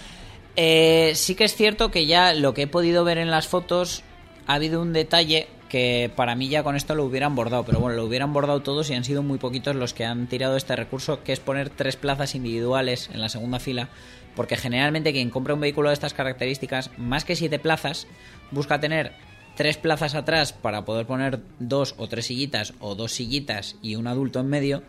Eh, 0.57 1.13
sí 1.15 1.35
que 1.35 1.45
es 1.45 1.55
cierto 1.55 1.91
que 1.91 2.07
ya 2.07 2.35
lo 2.35 2.53
que 2.55 2.63
he 2.63 2.67
podido 2.67 3.05
ver 3.05 3.19
en 3.19 3.31
las 3.31 3.49
fotos 3.49 4.03
ha 4.47 4.55
habido 4.55 4.83
un 4.83 4.93
detalle 4.93 5.49
que 5.73 6.13
para 6.15 6.35
mí 6.35 6.51
ya 6.51 6.63
con 6.63 6.77
esto 6.77 6.95
lo 6.95 7.03
hubieran 7.03 7.35
bordado, 7.35 7.65
pero 7.65 7.81
bueno, 7.81 7.97
lo 7.97 8.05
hubieran 8.05 8.35
bordado 8.35 8.61
todos 8.61 8.91
y 8.91 8.95
han 8.95 9.05
sido 9.05 9.23
muy 9.23 9.39
poquitos 9.39 9.75
los 9.75 9.95
que 9.95 10.05
han 10.05 10.27
tirado 10.27 10.59
este 10.59 10.77
recurso, 10.77 11.25
que 11.25 11.33
es 11.33 11.41
poner 11.41 11.71
tres 11.71 11.97
plazas 11.97 12.35
individuales 12.35 13.09
en 13.11 13.23
la 13.23 13.31
segunda 13.31 13.59
fila, 13.59 13.89
porque 14.37 14.59
generalmente 14.59 15.13
quien 15.13 15.31
compra 15.31 15.55
un 15.55 15.61
vehículo 15.61 15.89
de 15.89 15.95
estas 15.95 16.13
características, 16.13 16.91
más 16.99 17.25
que 17.25 17.37
siete 17.37 17.59
plazas, 17.59 18.07
busca 18.51 18.81
tener 18.81 19.13
tres 19.57 19.79
plazas 19.79 20.15
atrás 20.15 20.53
para 20.53 20.85
poder 20.85 21.07
poner 21.07 21.41
dos 21.59 21.95
o 21.97 22.07
tres 22.07 22.27
sillitas 22.27 22.75
o 22.79 22.95
dos 22.95 23.13
sillitas 23.13 23.77
y 23.81 23.97
un 23.97 24.09
adulto 24.09 24.41
en 24.41 24.49
medio 24.49 24.83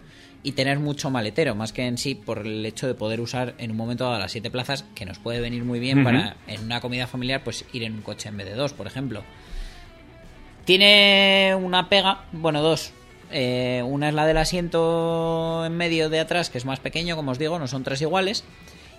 y 0.44 0.52
tener 0.52 0.80
mucho 0.80 1.10
maletero, 1.10 1.56
más 1.56 1.72
que 1.72 1.88
en 1.88 1.98
sí 1.98 2.14
por 2.14 2.40
el 2.40 2.66
hecho 2.66 2.88
de 2.88 2.94
poder 2.94 3.22
usar 3.22 3.56
en 3.58 3.72
un 3.72 3.78
momento 3.78 4.04
dado 4.04 4.20
las 4.20 4.34
siete 4.34 4.52
plazas, 4.52 4.84
que 4.96 5.06
nos 5.06 5.18
puede 5.18 5.40
venir 5.40 5.64
muy 5.64 5.80
bien 5.80 6.04
para 6.04 6.36
en 6.46 6.62
una 6.62 6.82
comida 6.82 7.08
familiar 7.08 7.42
pues 7.42 7.64
ir 7.72 7.84
en 7.84 7.94
un 7.94 8.02
coche 8.02 8.28
en 8.28 8.36
vez 8.36 8.48
de 8.48 8.56
dos, 8.56 8.74
por 8.74 8.86
ejemplo. 8.86 9.24
Tiene 10.66 11.56
una 11.60 11.90
pega, 11.90 12.26
bueno, 12.32 12.62
dos. 12.62 12.94
Eh, 13.32 13.84
una 13.86 14.10
es 14.10 14.16
la 14.16 14.26
del 14.26 14.38
asiento 14.38 15.64
en 15.66 15.76
medio 15.76 16.10
de 16.10 16.20
atrás, 16.20 16.50
que 16.50 16.58
es 16.58 16.66
más 16.66 16.80
pequeño, 16.80 17.16
como 17.16 17.32
os 17.32 17.40
digo, 17.40 17.60
no 17.60 17.68
son 17.68 17.84
tres 17.84 18.02
iguales. 18.02 18.44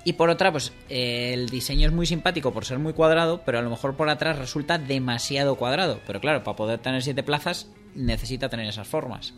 Y 0.04 0.14
por 0.14 0.28
otra, 0.28 0.52
pues 0.52 0.72
eh, 0.90 1.30
el 1.32 1.48
diseño 1.48 1.86
es 1.86 1.94
muy 1.94 2.04
simpático 2.04 2.52
por 2.52 2.66
ser 2.66 2.78
muy 2.78 2.92
cuadrado, 2.92 3.42
pero 3.46 3.58
a 3.58 3.62
lo 3.62 3.70
mejor 3.70 3.96
por 3.96 4.10
atrás 4.10 4.38
resulta 4.38 4.76
demasiado 4.76 5.54
cuadrado. 5.54 6.00
Pero 6.06 6.20
claro, 6.20 6.44
para 6.44 6.56
poder 6.56 6.78
tener 6.80 7.02
siete 7.02 7.22
plazas 7.22 7.70
necesita 7.94 8.50
tener 8.50 8.66
esas 8.66 8.86
formas. 8.86 9.32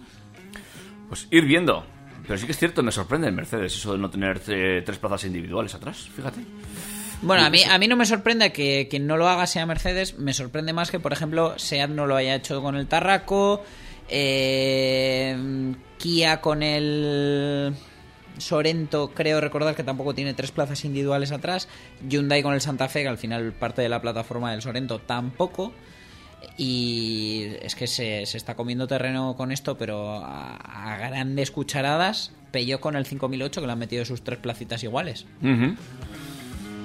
Pues 1.09 1.29
ir 1.31 1.45
viendo. 1.45 1.87
Pero 2.27 2.39
sí 2.39 2.47
que 2.47 2.53
es 2.53 2.59
cierto, 2.59 2.83
me 2.83 2.91
sorprende 2.91 3.29
en 3.29 3.37
Mercedes 3.37 3.77
eso 3.77 3.93
de 3.93 3.99
no 3.99 4.11
tener 4.11 4.43
eh, 4.49 4.83
tres 4.85 4.99
plazas 4.99 5.25
individuales 5.25 5.75
atrás, 5.77 6.09
fíjate. 6.09 6.41
Bueno, 7.23 7.45
a 7.45 7.51
mí, 7.51 7.63
a 7.69 7.79
mí 7.79 7.89
no 7.89 7.97
me 7.97 8.05
sorprende 8.07 8.53
que 8.53 8.89
quien 8.91 9.07
no 9.07 9.17
lo 9.17 9.29
haga 9.29 9.47
sea 9.47 9.67
Mercedes. 9.67 10.19
Me 10.19 10.33
sorprende 10.35 10.73
más 10.73 10.91
que, 10.91 11.01
por 11.01 11.13
ejemplo, 11.13 11.59
Seat 11.59 11.91
no 11.91 12.07
lo 12.07 12.17
haya 12.17 12.35
hecho 12.35 12.63
con 12.63 12.77
el 12.77 12.87
Tarraco. 12.87 13.63
eh, 14.09 15.75
Kia 15.99 16.41
con 16.43 16.63
el 16.63 17.75
Sorento, 18.39 19.13
creo 19.15 19.41
recordar 19.41 19.75
que 19.75 19.83
tampoco 19.83 20.15
tiene 20.15 20.35
tres 20.35 20.51
plazas 20.51 20.85
individuales 20.85 21.33
atrás. 21.33 21.69
Hyundai 22.07 22.43
con 22.43 22.53
el 22.53 22.61
Santa 22.61 22.89
Fe, 22.89 23.03
que 23.03 23.09
al 23.09 23.19
final 23.19 23.53
parte 23.55 23.81
de 23.83 23.89
la 23.89 24.03
plataforma 24.03 24.53
del 24.53 24.61
Sorento, 24.63 24.99
tampoco. 25.01 25.73
Y 26.59 27.47
es 27.63 27.75
que 27.75 27.87
se, 27.87 28.27
se 28.27 28.37
está 28.37 28.55
comiendo 28.55 28.87
terreno 28.87 29.35
con 29.37 29.53
esto, 29.53 29.77
pero 29.79 30.13
a, 30.23 30.55
a 30.57 30.99
grandes 30.99 31.51
cucharadas. 31.51 32.33
Peugeot 32.53 32.81
con 32.81 32.95
el 32.95 33.07
5008, 33.07 33.61
que 33.61 33.67
le 33.67 33.73
han 33.73 33.79
metido 33.79 34.05
sus 34.05 34.23
tres 34.23 34.39
placitas 34.39 34.83
iguales. 34.85 35.27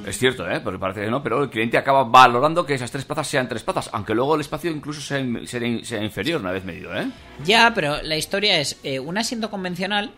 Es 0.05 0.17
cierto, 0.17 0.49
¿eh? 0.49 0.59
Porque 0.61 0.79
parece 0.79 1.01
que 1.01 1.11
no, 1.11 1.21
pero 1.23 1.43
el 1.43 1.49
cliente 1.49 1.77
acaba 1.77 2.03
valorando 2.03 2.65
que 2.65 2.73
esas 2.73 2.91
tres 2.91 3.05
plazas 3.05 3.27
sean 3.27 3.47
tres 3.47 3.63
plazas, 3.63 3.89
aunque 3.93 4.13
luego 4.15 4.35
el 4.35 4.41
espacio 4.41 4.71
incluso 4.71 5.01
sea, 5.01 5.19
in- 5.19 5.47
sea 5.47 5.65
in- 5.65 5.85
sea 5.85 6.03
inferior 6.03 6.41
una 6.41 6.51
vez 6.51 6.63
medido, 6.65 6.95
¿eh? 6.95 7.07
Ya, 7.45 7.71
pero 7.75 8.01
la 8.01 8.17
historia 8.17 8.59
es, 8.59 8.79
eh, 8.83 8.99
un 8.99 9.17
asiento 9.17 9.49
convencional 9.49 10.11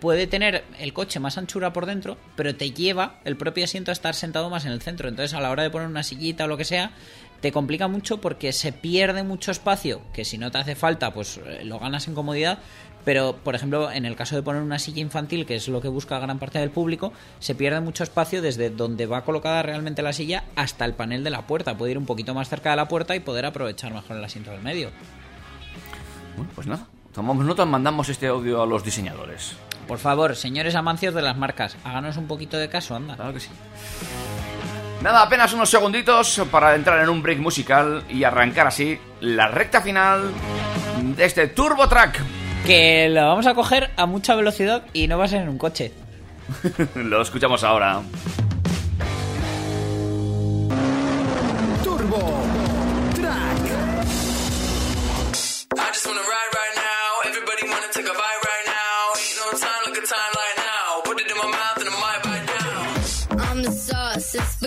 puede 0.00 0.26
tener 0.26 0.64
el 0.80 0.92
coche 0.92 1.20
más 1.20 1.38
anchura 1.38 1.72
por 1.72 1.86
dentro, 1.86 2.16
pero 2.34 2.56
te 2.56 2.72
lleva 2.72 3.20
el 3.24 3.36
propio 3.36 3.64
asiento 3.64 3.90
a 3.90 3.94
estar 3.94 4.14
sentado 4.14 4.50
más 4.50 4.64
en 4.66 4.72
el 4.72 4.82
centro. 4.82 5.08
Entonces, 5.08 5.34
a 5.34 5.40
la 5.40 5.50
hora 5.50 5.62
de 5.62 5.70
poner 5.70 5.86
una 5.86 6.02
sillita 6.02 6.44
o 6.44 6.48
lo 6.48 6.56
que 6.56 6.64
sea, 6.64 6.90
te 7.40 7.52
complica 7.52 7.86
mucho 7.88 8.20
porque 8.20 8.52
se 8.52 8.72
pierde 8.72 9.22
mucho 9.22 9.50
espacio, 9.52 10.02
que 10.12 10.24
si 10.24 10.38
no 10.38 10.50
te 10.50 10.58
hace 10.58 10.74
falta, 10.74 11.12
pues 11.12 11.38
eh, 11.44 11.64
lo 11.64 11.78
ganas 11.78 12.08
en 12.08 12.14
comodidad. 12.14 12.58
Pero, 13.04 13.36
por 13.42 13.54
ejemplo, 13.54 13.90
en 13.90 14.04
el 14.04 14.14
caso 14.14 14.36
de 14.36 14.42
poner 14.42 14.62
una 14.62 14.78
silla 14.78 15.00
infantil, 15.00 15.44
que 15.44 15.56
es 15.56 15.68
lo 15.68 15.80
que 15.80 15.88
busca 15.88 16.18
gran 16.18 16.38
parte 16.38 16.58
del 16.58 16.70
público, 16.70 17.12
se 17.40 17.54
pierde 17.54 17.80
mucho 17.80 18.04
espacio 18.04 18.42
desde 18.42 18.70
donde 18.70 19.06
va 19.06 19.22
colocada 19.22 19.62
realmente 19.62 20.02
la 20.02 20.12
silla 20.12 20.44
hasta 20.54 20.84
el 20.84 20.94
panel 20.94 21.24
de 21.24 21.30
la 21.30 21.42
puerta. 21.42 21.76
Puede 21.76 21.92
ir 21.92 21.98
un 21.98 22.06
poquito 22.06 22.34
más 22.34 22.48
cerca 22.48 22.70
de 22.70 22.76
la 22.76 22.88
puerta 22.88 23.16
y 23.16 23.20
poder 23.20 23.46
aprovechar 23.46 23.92
mejor 23.92 24.16
el 24.16 24.24
asiento 24.24 24.50
del 24.50 24.62
medio. 24.62 24.90
Bueno, 26.36 26.50
pues 26.54 26.66
nada. 26.66 26.86
Tomamos 27.12 27.44
nota, 27.44 27.66
mandamos 27.66 28.08
este 28.08 28.26
audio 28.28 28.62
a 28.62 28.66
los 28.66 28.84
diseñadores. 28.84 29.56
Por 29.86 29.98
favor, 29.98 30.34
señores 30.34 30.74
amancios 30.74 31.12
de 31.12 31.20
las 31.20 31.36
marcas, 31.36 31.76
háganos 31.84 32.16
un 32.16 32.26
poquito 32.26 32.56
de 32.56 32.68
caso, 32.68 32.94
anda. 32.94 33.16
Claro 33.16 33.34
que 33.34 33.40
sí. 33.40 33.50
Nada, 35.02 35.22
apenas 35.22 35.52
unos 35.52 35.68
segunditos 35.68 36.40
para 36.50 36.74
entrar 36.74 37.02
en 37.02 37.08
un 37.08 37.20
break 37.20 37.40
musical 37.40 38.04
y 38.08 38.24
arrancar 38.24 38.68
así 38.68 38.98
la 39.20 39.48
recta 39.48 39.82
final 39.82 40.30
de 41.16 41.24
este 41.24 41.48
Turbo 41.48 41.88
Track. 41.88 42.41
Que 42.66 43.08
lo 43.08 43.26
vamos 43.26 43.46
a 43.46 43.54
coger 43.54 43.90
a 43.96 44.06
mucha 44.06 44.34
velocidad 44.34 44.84
y 44.92 45.08
no 45.08 45.18
va 45.18 45.24
a 45.24 45.28
ser 45.28 45.42
en 45.42 45.48
un 45.48 45.58
coche. 45.58 45.92
Lo 46.94 47.22
escuchamos 47.22 47.64
ahora. 47.64 48.00
Turbo 51.82 52.51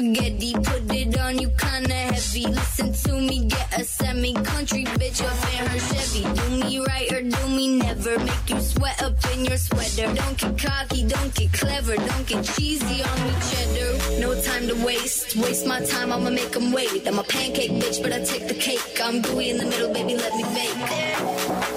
spaghetti. 0.05 0.53
Put 0.53 0.91
it 0.91 1.17
on 1.19 1.37
you 1.39 1.49
kinda 1.57 1.93
heavy. 1.93 2.47
Listen 2.47 2.93
to 2.93 3.13
me, 3.13 3.45
get 3.45 3.79
a 3.79 3.83
semi 3.83 4.33
country 4.33 4.83
bitch 4.99 5.23
up 5.25 5.39
in 5.53 5.65
her 5.67 5.79
Chevy. 5.79 6.23
Do 6.23 6.65
me 6.65 6.79
right 6.79 7.11
or 7.11 7.21
do 7.21 7.47
me 7.49 7.77
never. 7.77 8.19
Make 8.19 8.49
you 8.49 8.59
sweat 8.59 9.01
up 9.01 9.13
in 9.33 9.45
your 9.45 9.57
sweater. 9.57 10.13
Don't 10.13 10.37
get 10.37 10.57
cocky, 10.57 11.03
don't 11.07 11.33
get 11.33 11.51
clever. 11.53 11.95
Don't 11.95 12.27
get 12.27 12.43
cheesy 12.43 13.03
on 13.03 13.17
me, 13.25 13.33
cheddar. 13.49 14.19
No 14.19 14.39
time 14.41 14.67
to 14.67 14.75
waste. 14.85 15.35
Waste 15.35 15.65
my 15.65 15.81
time, 15.81 16.11
I'ma 16.11 16.29
make 16.29 16.51
them 16.51 16.71
wait. 16.71 17.07
I'm 17.07 17.19
a 17.19 17.23
pancake 17.23 17.71
bitch, 17.71 18.01
but 18.03 18.13
I 18.13 18.19
take 18.23 18.47
the 18.47 18.55
cake. 18.55 18.99
I'm 19.03 19.21
gooey 19.21 19.49
in 19.49 19.57
the 19.57 19.65
middle, 19.65 19.91
baby, 19.93 20.15
let 20.15 20.33
me 20.35 20.43
bake. 20.57 20.77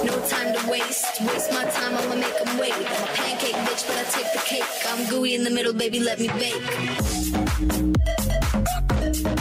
No 0.04 0.14
time 0.28 0.52
to 0.56 0.70
waste. 0.70 1.20
Waste 1.22 1.52
my 1.52 1.64
time, 1.64 1.96
I'ma 1.96 2.16
make 2.16 2.36
them 2.44 2.58
wait. 2.58 2.74
I'm 2.74 3.04
a 3.04 3.12
pancake 3.20 3.58
bitch, 3.66 3.86
but 3.86 3.96
I 3.96 4.04
take 4.16 4.30
the 4.32 4.42
cake. 4.44 4.70
I'm 4.90 5.08
gooey 5.08 5.34
in 5.34 5.44
the 5.44 5.50
middle, 5.50 5.72
baby, 5.72 6.00
let 6.00 6.18
me 6.20 6.28
bake. 6.38 7.47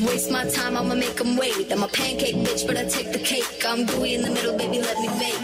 waste, 0.00 0.30
my 0.30 0.44
time, 0.48 0.76
I'ma 0.76 0.94
make 0.94 1.16
them 1.16 1.36
wait. 1.36 1.70
I'm 1.72 1.82
a 1.82 1.88
pancake 1.88 2.36
bitch, 2.36 2.66
but 2.66 2.76
I 2.76 2.84
take 2.84 3.12
the 3.12 3.18
cake. 3.18 3.64
I'm 3.66 3.84
gooey 3.86 4.14
in 4.14 4.22
the 4.22 4.30
middle, 4.30 4.56
baby, 4.56 4.80
let 4.80 4.98
me 4.98 5.08
bake. 5.18 5.38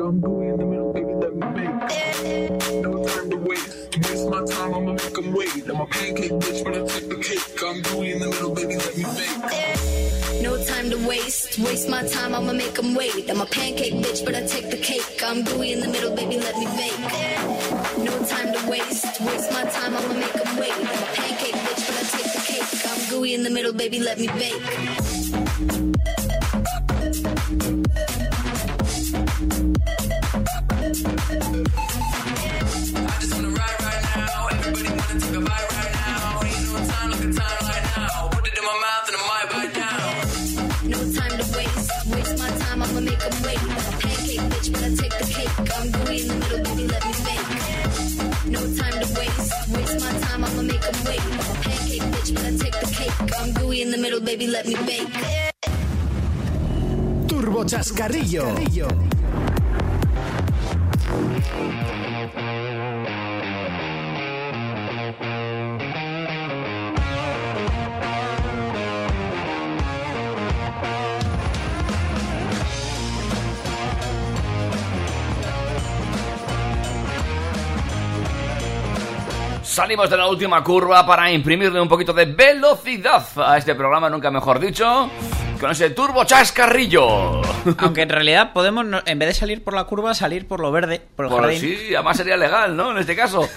I'm 0.00 0.20
gooey 0.20 0.48
in 0.48 0.56
the 0.56 0.64
middle, 0.64 0.92
baby, 0.92 1.14
let 1.14 1.34
me 1.34 1.46
bake. 1.56 1.68
No 2.82 3.04
time 3.04 3.30
to 3.30 3.36
waste. 3.36 3.98
Waste 3.98 4.28
my 4.30 4.44
time, 4.44 4.74
I'ma 4.74 4.92
make 4.92 5.14
them 5.14 5.32
wait. 5.32 5.68
I'm 5.68 5.80
a 5.80 5.86
pancake 5.86 6.30
bitch, 6.32 6.64
but 6.64 6.76
I 6.76 6.86
take 6.86 7.08
the 7.08 7.16
cake. 7.16 7.62
I'm 7.62 7.82
gooey 7.82 8.12
in 8.12 8.18
the 8.20 8.28
middle, 8.28 8.54
baby, 8.54 8.76
let 8.76 8.96
me 8.96 9.04
bake. 9.04 10.42
No 10.42 10.64
time 10.64 10.90
to 10.90 11.08
waste, 11.08 11.58
waste 11.58 11.88
my 11.88 12.06
time, 12.06 12.34
I'ma 12.34 12.52
make 12.52 12.74
them 12.74 12.94
wait. 12.94 13.28
I'm 13.28 13.40
a 13.40 13.46
pancake 13.46 13.94
bitch, 13.94 14.24
but 14.24 14.34
I 14.34 14.46
take 14.46 14.70
the 14.70 14.76
cake. 14.78 15.22
I'm 15.24 15.42
gooey 15.42 15.72
in 15.72 15.80
the 15.80 15.88
middle, 15.88 16.14
baby, 16.14 16.38
let 16.38 16.56
me 16.56 16.66
bake. 16.76 17.57
No 18.04 18.24
time 18.26 18.52
to 18.52 18.70
waste, 18.70 19.20
waste 19.20 19.52
my 19.52 19.64
time, 19.64 19.96
I'ma 19.96 20.14
make 20.14 20.32
them 20.32 20.56
wait. 20.56 20.72
I'm 20.72 20.84
pancake 21.14 21.54
bitch, 21.54 21.86
but 21.86 21.96
I 21.96 22.04
take 22.16 22.32
the 22.32 22.40
cake. 22.46 22.86
I'm 22.86 23.10
gooey 23.10 23.34
in 23.34 23.42
the 23.42 23.50
middle, 23.50 23.72
baby, 23.72 23.98
let 23.98 24.18
me 24.18 24.28
bake. 24.28 24.62
Turbo 57.26 57.64
Chascarrillo. 57.64 58.54
Salimos 79.78 80.10
de 80.10 80.16
la 80.16 80.26
última 80.26 80.64
curva 80.64 81.06
para 81.06 81.30
imprimirle 81.30 81.80
un 81.80 81.86
poquito 81.86 82.12
de 82.12 82.24
velocidad 82.24 83.24
a 83.36 83.56
este 83.58 83.76
programa, 83.76 84.10
nunca 84.10 84.28
mejor 84.28 84.58
dicho, 84.58 85.08
con 85.60 85.70
ese 85.70 85.90
turbo 85.90 86.24
chascarrillo. 86.24 87.40
Aunque 87.78 88.02
en 88.02 88.08
realidad 88.08 88.52
podemos, 88.52 88.84
en 89.06 89.18
vez 89.20 89.28
de 89.28 89.34
salir 89.34 89.62
por 89.62 89.74
la 89.74 89.84
curva, 89.84 90.14
salir 90.14 90.48
por 90.48 90.58
lo 90.58 90.72
verde, 90.72 91.00
por 91.14 91.26
el 91.26 91.30
Por 91.30 91.42
jardín. 91.42 91.60
sí, 91.60 91.94
además 91.94 92.16
sería 92.16 92.36
legal, 92.36 92.76
¿no? 92.76 92.90
En 92.90 92.98
este 92.98 93.14
caso. 93.14 93.48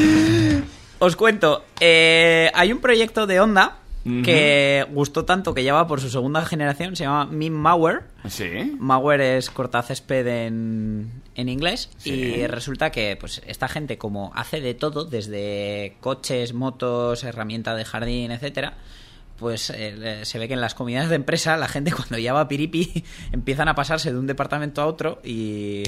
Os 1.00 1.16
cuento, 1.16 1.66
eh, 1.80 2.50
hay 2.54 2.72
un 2.72 2.80
proyecto 2.80 3.26
de 3.26 3.40
Honda 3.40 3.76
que 4.04 4.86
gustó 4.92 5.24
tanto 5.26 5.52
que 5.54 5.62
ya 5.62 5.74
va 5.74 5.86
por 5.86 6.00
su 6.00 6.08
segunda 6.08 6.44
generación, 6.44 6.96
se 6.96 7.04
llama 7.04 7.26
Min 7.26 7.52
Mauer. 7.52 8.02
Sí. 8.28 8.74
Mauer 8.78 9.20
es 9.20 9.50
cortacésped 9.50 10.26
en, 10.26 11.10
en 11.34 11.48
inglés 11.48 11.90
Sí. 11.98 12.10
y 12.12 12.46
resulta 12.46 12.90
que 12.90 13.16
pues 13.20 13.42
esta 13.46 13.68
gente 13.68 13.98
como 13.98 14.32
hace 14.34 14.60
de 14.60 14.74
todo, 14.74 15.04
desde 15.04 15.96
coches, 16.00 16.54
motos, 16.54 17.24
herramienta 17.24 17.74
de 17.74 17.84
jardín, 17.84 18.30
etcétera, 18.30 18.74
pues 19.38 19.70
eh, 19.70 20.20
se 20.24 20.38
ve 20.38 20.48
que 20.48 20.54
en 20.54 20.60
las 20.60 20.74
comunidades 20.74 21.08
de 21.10 21.16
empresa 21.16 21.56
la 21.56 21.68
gente 21.68 21.92
cuando 21.96 22.16
ya 22.18 22.32
va 22.32 22.40
a 22.42 22.48
piripi 22.48 23.04
empiezan 23.32 23.68
a 23.68 23.74
pasarse 23.74 24.12
de 24.12 24.18
un 24.18 24.26
departamento 24.26 24.80
a 24.82 24.86
otro 24.86 25.20
y, 25.24 25.82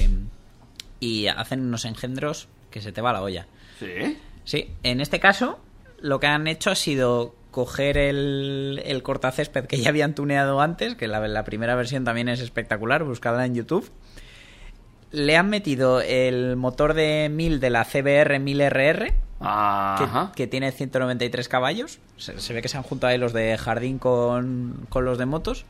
y 0.99 1.27
hacen 1.27 1.61
unos 1.61 1.85
engendros 1.85 2.47
que 2.69 2.81
se 2.81 2.91
te 2.91 3.01
va 3.01 3.11
la 3.13 3.21
olla. 3.23 3.47
Sí. 3.79 4.17
Sí, 4.45 4.69
en 4.83 5.01
este 5.01 5.19
caso 5.19 5.59
lo 5.99 6.19
que 6.19 6.27
han 6.27 6.47
hecho 6.47 6.69
ha 6.69 6.75
sido 6.75 7.33
coger 7.53 7.97
el, 7.97 8.81
el 8.83 9.01
cortacésped 9.03 9.65
que 9.65 9.77
ya 9.77 9.87
habían 9.89 10.15
tuneado 10.15 10.59
antes, 10.59 10.95
que 10.95 11.07
la, 11.07 11.25
la 11.25 11.45
primera 11.45 11.75
versión 11.75 12.03
también 12.03 12.27
es 12.27 12.41
espectacular, 12.41 13.05
buscadla 13.05 13.45
en 13.45 13.55
YouTube. 13.55 13.89
Le 15.11 15.37
han 15.37 15.49
metido 15.49 16.01
el 16.01 16.57
motor 16.57 16.93
de 16.95 17.29
1000 17.31 17.61
de 17.61 17.69
la 17.69 17.85
CBR 17.85 18.41
1000RR, 18.41 19.13
que, 20.35 20.47
tiene 20.47 20.71
193 20.71 21.47
caballos. 21.47 21.99
Se, 22.17 22.39
se 22.41 22.53
ve 22.53 22.61
que 22.61 22.67
se 22.67 22.75
han 22.75 22.83
juntado 22.83 23.11
ahí 23.11 23.17
los 23.17 23.31
de 23.31 23.57
jardín 23.57 23.99
con, 23.99 24.85
con 24.89 25.05
los 25.05 25.17
de 25.17 25.25
motos. 25.25 25.65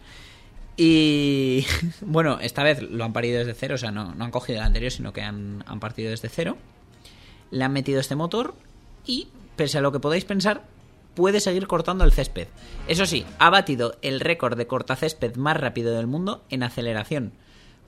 Y 0.77 1.65
bueno, 2.01 2.39
esta 2.41 2.63
vez 2.63 2.81
lo 2.81 3.03
han 3.03 3.13
parido 3.13 3.39
desde 3.39 3.53
cero, 3.53 3.75
o 3.75 3.77
sea, 3.77 3.91
no, 3.91 4.15
no 4.15 4.23
han 4.25 4.31
cogido 4.31 4.59
el 4.59 4.65
anterior, 4.65 4.91
sino 4.91 5.13
que 5.13 5.21
han, 5.21 5.63
han 5.67 5.79
partido 5.79 6.09
desde 6.09 6.29
cero. 6.29 6.57
Le 7.51 7.63
han 7.63 7.73
metido 7.73 7.99
este 7.99 8.15
motor 8.15 8.55
y, 9.05 9.27
pese 9.55 9.77
a 9.77 9.81
lo 9.81 9.91
que 9.91 9.99
podáis 9.99 10.25
pensar, 10.25 10.63
puede 11.15 11.39
seguir 11.39 11.67
cortando 11.67 12.03
el 12.03 12.11
césped. 12.11 12.47
Eso 12.87 13.05
sí, 13.05 13.25
ha 13.39 13.49
batido 13.49 13.95
el 14.01 14.19
récord 14.19 14.57
de 14.57 14.67
cortacésped 14.67 15.35
más 15.35 15.57
rápido 15.57 15.95
del 15.95 16.07
mundo 16.07 16.43
en 16.49 16.63
aceleración. 16.63 17.33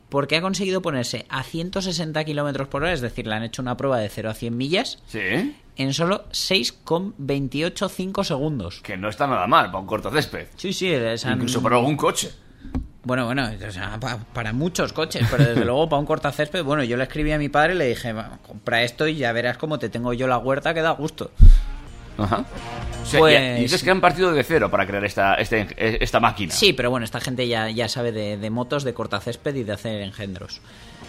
Porque 0.10 0.38
ha 0.38 0.42
conseguido 0.42 0.82
ponerse 0.84 1.26
a 1.30 1.42
160 1.44 2.24
kilómetros 2.26 2.68
por 2.68 2.84
hora, 2.84 2.94
es 2.94 3.02
decir, 3.02 3.26
le 3.26 3.34
han 3.34 3.44
hecho 3.44 3.62
una 3.64 3.76
prueba 3.76 3.98
de 3.98 4.08
0 4.10 4.30
a 4.30 4.34
100 4.36 4.56
millas, 4.56 5.00
Sí. 5.08 5.56
en 5.78 5.94
solo 5.94 6.26
6,285 6.32 8.24
segundos. 8.24 8.82
Que 8.82 8.98
no 8.98 9.10
está 9.10 9.28
nada 9.28 9.48
mal 9.48 9.68
para 9.68 9.80
un 9.80 9.88
cortacésped. 9.88 10.48
Sí, 10.56 10.74
sí, 10.74 10.92
es- 10.92 11.26
han- 11.26 11.34
Incluso 11.34 11.62
para 11.62 11.78
algún 11.78 11.98
coche. 11.98 12.32
Bueno, 13.04 13.26
bueno, 13.26 13.48
o 13.68 13.72
sea, 13.72 14.00
pa- 14.00 14.18
para 14.34 14.52
muchos 14.54 14.92
coches, 14.94 15.28
pero 15.30 15.44
desde 15.46 15.64
luego 15.66 15.88
para 15.90 16.00
un 16.00 16.06
cortacésped, 16.06 16.64
bueno, 16.64 16.84
yo 16.84 16.98
le 16.98 17.04
escribí 17.04 17.32
a 17.32 17.38
mi 17.38 17.50
padre 17.50 17.76
y 17.76 17.78
le 17.78 17.86
dije, 17.90 18.14
"Va, 18.14 18.40
compra 18.46 18.84
esto 18.84 19.08
y 19.08 19.16
ya 19.16 19.32
verás 19.32 19.58
cómo 19.58 19.78
te 19.80 19.90
tengo 19.90 20.14
yo 20.14 20.28
la 20.28 20.38
huerta 20.40 20.74
que 20.74 20.82
da 20.82 20.92
gusto. 20.92 21.32
Ajá. 22.18 22.46
O 23.04 23.06
sea, 23.06 23.20
Pues- 23.20 23.40
y- 23.40 23.60
y 23.60 23.62
dices 23.64 23.84
que 23.84 23.92
han 23.92 24.02
partido 24.02 24.32
de 24.34 24.44
cero 24.44 24.72
para 24.72 24.88
crear 24.88 25.04
esta, 25.06 25.36
este- 25.36 26.04
esta 26.04 26.20
máquina. 26.20 26.52
Sí, 26.54 26.74
pero 26.74 26.90
bueno, 26.90 27.04
esta 27.04 27.20
gente 27.20 27.48
ya, 27.48 27.70
ya 27.70 27.88
sabe 27.88 28.12
de, 28.12 28.38
de 28.38 28.50
motos, 28.50 28.84
de 28.84 28.94
cortacésped 28.94 29.54
y 29.56 29.64
de 29.64 29.74
hacer 29.74 30.02
engendros. 30.02 30.62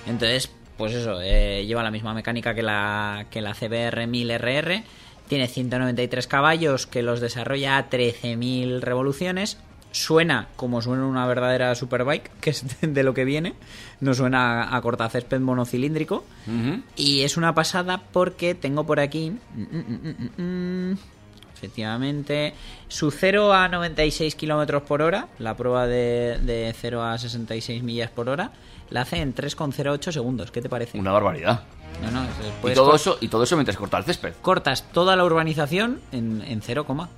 Entonces, 0.06 0.50
pues 0.76 0.92
eso, 0.92 1.20
eh, 1.22 1.64
lleva 1.66 1.82
la 1.82 1.90
misma 1.90 2.12
mecánica 2.12 2.54
que 2.54 2.62
la, 2.62 3.26
que 3.30 3.40
la 3.40 3.54
CBR 3.54 4.06
1000RR. 4.06 4.82
Tiene 5.28 5.48
193 5.48 6.26
caballos 6.28 6.86
que 6.86 7.02
los 7.02 7.20
desarrolla 7.20 7.78
a 7.78 7.88
13.000 7.90 8.80
revoluciones. 8.80 9.58
Suena 9.92 10.48
como 10.56 10.82
suena 10.82 11.06
una 11.06 11.26
verdadera 11.26 11.74
superbike, 11.74 12.30
que 12.40 12.50
es 12.50 12.64
de 12.82 13.02
lo 13.02 13.14
que 13.14 13.24
viene. 13.24 13.54
No 14.00 14.12
suena 14.14 14.74
a, 14.76 14.80
cortacésped 14.82 15.40
monocilíndrico. 15.40 16.24
Y 16.96 17.22
es 17.22 17.36
una 17.36 17.54
pasada 17.54 18.02
porque 18.12 18.54
tengo 18.54 18.84
por 18.84 19.00
aquí. 19.00 19.30
mm, 19.30 19.62
mm, 19.62 20.42
mm, 20.92 20.98
efectivamente. 21.56 22.54
Su 22.88 23.10
0 23.10 23.52
a 23.54 23.68
96 23.68 24.34
kilómetros 24.34 24.82
por 24.82 25.02
hora, 25.02 25.28
la 25.38 25.56
prueba 25.56 25.86
de, 25.86 26.38
de 26.42 26.74
0 26.78 27.02
a 27.02 27.16
66 27.18 27.82
millas 27.82 28.10
por 28.10 28.28
hora, 28.28 28.52
la 28.90 29.02
hace 29.02 29.16
en 29.20 29.34
3,08 29.34 30.12
segundos. 30.12 30.50
¿Qué 30.50 30.60
te 30.60 30.68
parece? 30.68 30.98
Una 30.98 31.12
barbaridad. 31.12 31.62
No, 32.02 32.10
no, 32.10 32.22
es- 32.24 32.70
Y 32.72 32.74
todo, 32.74 32.94
eso, 32.94 33.16
y 33.20 33.28
todo 33.28 33.44
eso 33.44 33.56
mientras 33.56 33.76
corta 33.78 33.96
el 33.98 34.04
césped. 34.04 34.34
cortas 34.42 34.84
toda 34.92 35.16
la 35.16 35.24
urbanización 35.24 36.00
en, 36.12 36.42
en 36.46 36.60
0, 36.60 36.84
coma. 36.84 37.08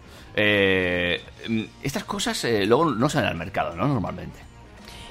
Eh, 0.40 1.20
mm, 1.48 1.62
estas 1.82 2.04
cosas 2.04 2.44
eh, 2.44 2.64
luego 2.64 2.84
no 2.84 3.08
salen 3.08 3.30
al 3.30 3.36
mercado, 3.36 3.74
¿no? 3.74 3.88
Normalmente. 3.88 4.38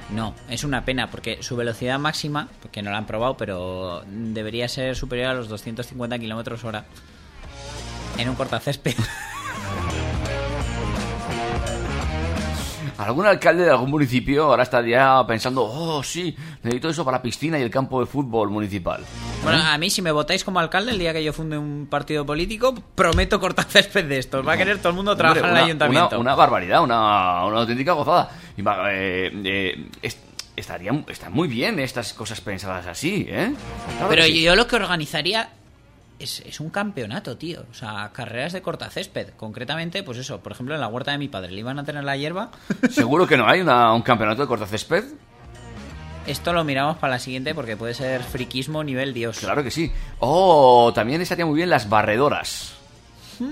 No, 0.09 0.33
es 0.49 0.63
una 0.63 0.85
pena 0.85 1.11
porque 1.11 1.43
su 1.43 1.57
velocidad 1.57 1.99
máxima, 1.99 2.47
que 2.71 2.81
no 2.81 2.91
la 2.91 2.97
han 2.97 3.05
probado, 3.05 3.35
pero 3.35 4.03
debería 4.07 4.69
ser 4.69 4.95
superior 4.95 5.27
a 5.27 5.33
los 5.33 5.49
250 5.49 6.17
kilómetros 6.17 6.63
hora 6.63 6.85
en 8.17 8.29
un 8.29 8.35
cortacésped. 8.35 8.95
Algún 12.97 13.25
alcalde 13.27 13.63
de 13.63 13.69
algún 13.69 13.91
municipio 13.91 14.45
ahora 14.45 14.63
estaría 14.63 15.23
pensando, 15.27 15.63
oh, 15.63 16.01
sí, 16.03 16.35
necesito 16.63 16.89
eso 16.89 17.05
para 17.05 17.17
la 17.17 17.21
piscina 17.21 17.59
y 17.59 17.61
el 17.61 17.69
campo 17.69 17.99
de 17.99 18.07
fútbol 18.07 18.49
municipal. 18.49 19.03
Bueno, 19.43 19.59
a 19.63 19.77
mí 19.77 19.89
si 19.91 20.01
me 20.01 20.11
votáis 20.11 20.43
como 20.43 20.59
alcalde 20.59 20.91
el 20.91 20.97
día 20.99 21.13
que 21.13 21.23
yo 21.23 21.31
funde 21.31 21.57
un 21.59 21.87
partido 21.89 22.25
político, 22.25 22.73
prometo 22.95 23.39
cortar 23.39 23.65
césped 23.69 24.05
de 24.05 24.17
estos. 24.17 24.47
Va 24.47 24.53
a 24.53 24.57
querer 24.57 24.79
todo 24.79 24.89
el 24.89 24.95
mundo 24.95 25.15
trabajar 25.15 25.43
Hombre, 25.43 25.51
en 25.51 25.57
el 25.57 25.63
ayuntamiento. 25.65 26.07
Una, 26.15 26.17
una 26.19 26.35
barbaridad, 26.35 26.81
una, 26.83 27.45
una 27.45 27.59
auténtica 27.59 27.93
gozada. 27.93 28.31
Y 28.57 28.61
eh, 28.61 29.31
eh, 29.43 29.89
es- 30.01 30.17
estaría, 30.55 30.91
están 31.07 31.33
muy 31.33 31.47
bien 31.47 31.79
estas 31.79 32.13
cosas 32.13 32.41
pensadas 32.41 32.87
así, 32.87 33.27
¿eh? 33.29 33.53
Claro 33.97 34.09
Pero 34.09 34.23
sí. 34.23 34.41
yo 34.41 34.55
lo 34.55 34.65
que 34.65 34.75
organizaría 34.75 35.49
es, 36.19 36.41
es 36.41 36.59
un 36.59 36.69
campeonato, 36.69 37.37
tío. 37.37 37.63
O 37.69 37.73
sea, 37.73 38.09
carreras 38.13 38.53
de 38.53 38.61
cortacésped. 38.61 39.29
Concretamente, 39.37 40.03
pues 40.03 40.17
eso, 40.17 40.39
por 40.39 40.51
ejemplo, 40.51 40.75
en 40.75 40.81
la 40.81 40.87
huerta 40.87 41.11
de 41.11 41.17
mi 41.17 41.27
padre 41.27 41.51
le 41.51 41.59
iban 41.59 41.79
a 41.79 41.83
tener 41.83 42.03
la 42.03 42.17
hierba. 42.17 42.49
¿Seguro 42.89 43.27
que 43.27 43.37
no 43.37 43.47
hay 43.47 43.61
una- 43.61 43.93
un 43.93 44.01
campeonato 44.01 44.41
de 44.41 44.47
cortacésped? 44.47 45.03
Esto 46.25 46.51
lo 46.51 46.63
miramos 46.65 46.97
para 46.97 47.13
la 47.13 47.19
siguiente 47.19 47.55
porque 47.55 47.77
puede 47.77 47.93
ser 47.93 48.21
friquismo 48.21 48.83
nivel 48.83 49.13
Dios. 49.13 49.39
Claro 49.39 49.63
que 49.63 49.71
sí. 49.71 49.91
Oh, 50.19 50.91
también 50.93 51.21
estaría 51.21 51.45
muy 51.45 51.55
bien 51.55 51.69
las 51.69 51.87
barredoras. 51.87 52.73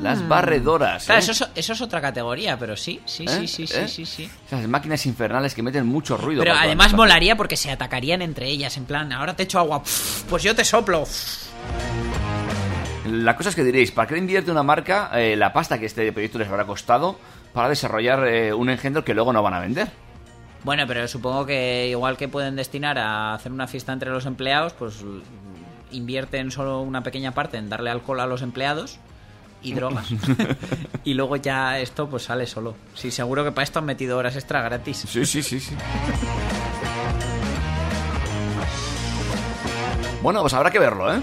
Las 0.01 0.27
barredoras. 0.27 1.03
Hmm. 1.03 1.05
Claro, 1.05 1.21
¿eh? 1.21 1.23
eso 1.23 1.31
es, 1.31 1.49
eso 1.55 1.73
es 1.73 1.81
otra 1.81 2.01
categoría, 2.01 2.57
pero 2.57 2.75
sí, 2.75 2.99
sí, 3.05 3.23
¿Eh? 3.25 3.29
sí, 3.29 3.47
sí, 3.47 3.67
sí, 3.67 3.77
¿Eh? 3.77 3.87
sí, 3.87 4.05
sí. 4.05 4.29
Esas 4.47 4.67
máquinas 4.67 5.05
infernales 5.05 5.53
que 5.53 5.61
meten 5.61 5.85
mucho 5.85 6.17
ruido. 6.17 6.41
Pero 6.43 6.55
además 6.55 6.91
molaría 6.93 7.37
porque 7.37 7.55
se 7.55 7.69
atacarían 7.71 8.21
entre 8.23 8.49
ellas, 8.49 8.75
en 8.77 8.85
plan, 8.85 9.13
ahora 9.13 9.35
te 9.35 9.43
echo 9.43 9.59
agua, 9.59 9.83
pues 10.27 10.41
yo 10.43 10.55
te 10.55 10.65
soplo. 10.65 11.05
La 13.15 13.35
cosa 13.35 13.49
es 13.49 13.55
que 13.55 13.63
diréis, 13.63 13.91
¿para 13.91 14.07
qué 14.07 14.17
invierte 14.17 14.51
una 14.51 14.63
marca 14.63 15.09
eh, 15.13 15.35
la 15.35 15.53
pasta 15.53 15.79
que 15.79 15.85
este 15.85 16.11
proyecto 16.11 16.37
les 16.37 16.47
habrá 16.47 16.65
costado 16.65 17.17
para 17.53 17.69
desarrollar 17.69 18.27
eh, 18.27 18.53
un 18.53 18.69
engendro 18.69 19.03
que 19.05 19.13
luego 19.13 19.31
no 19.31 19.41
van 19.41 19.53
a 19.53 19.59
vender? 19.59 19.89
Bueno, 20.63 20.85
pero 20.87 21.07
supongo 21.07 21.45
que 21.45 21.87
igual 21.89 22.17
que 22.17 22.27
pueden 22.27 22.55
destinar 22.55 22.97
a 22.97 23.33
hacer 23.33 23.51
una 23.51 23.67
fiesta 23.67 23.93
entre 23.93 24.09
los 24.09 24.25
empleados, 24.25 24.73
pues 24.73 25.03
invierten 25.91 26.51
solo 26.51 26.81
una 26.81 27.03
pequeña 27.03 27.33
parte 27.33 27.57
en 27.57 27.69
darle 27.69 27.89
alcohol 27.89 28.19
a 28.19 28.25
los 28.25 28.41
empleados 28.41 28.99
y 29.61 29.73
drogas. 29.75 30.07
y 31.03 31.13
luego 31.13 31.37
ya 31.37 31.79
esto 31.79 32.09
pues 32.09 32.23
sale 32.23 32.47
solo. 32.47 32.75
Sí, 32.95 33.11
seguro 33.11 33.43
que 33.43 33.51
para 33.51 33.63
esto 33.63 33.79
han 33.79 33.85
metido 33.85 34.17
horas 34.17 34.35
extra 34.35 34.61
gratis. 34.61 35.05
Sí, 35.07 35.25
sí, 35.25 35.41
sí, 35.41 35.59
sí. 35.59 35.75
Bueno, 40.25 40.41
pues 40.41 40.55
habrá 40.55 40.71
que 40.71 40.79
verlo, 40.79 41.13
¿eh? 41.13 41.19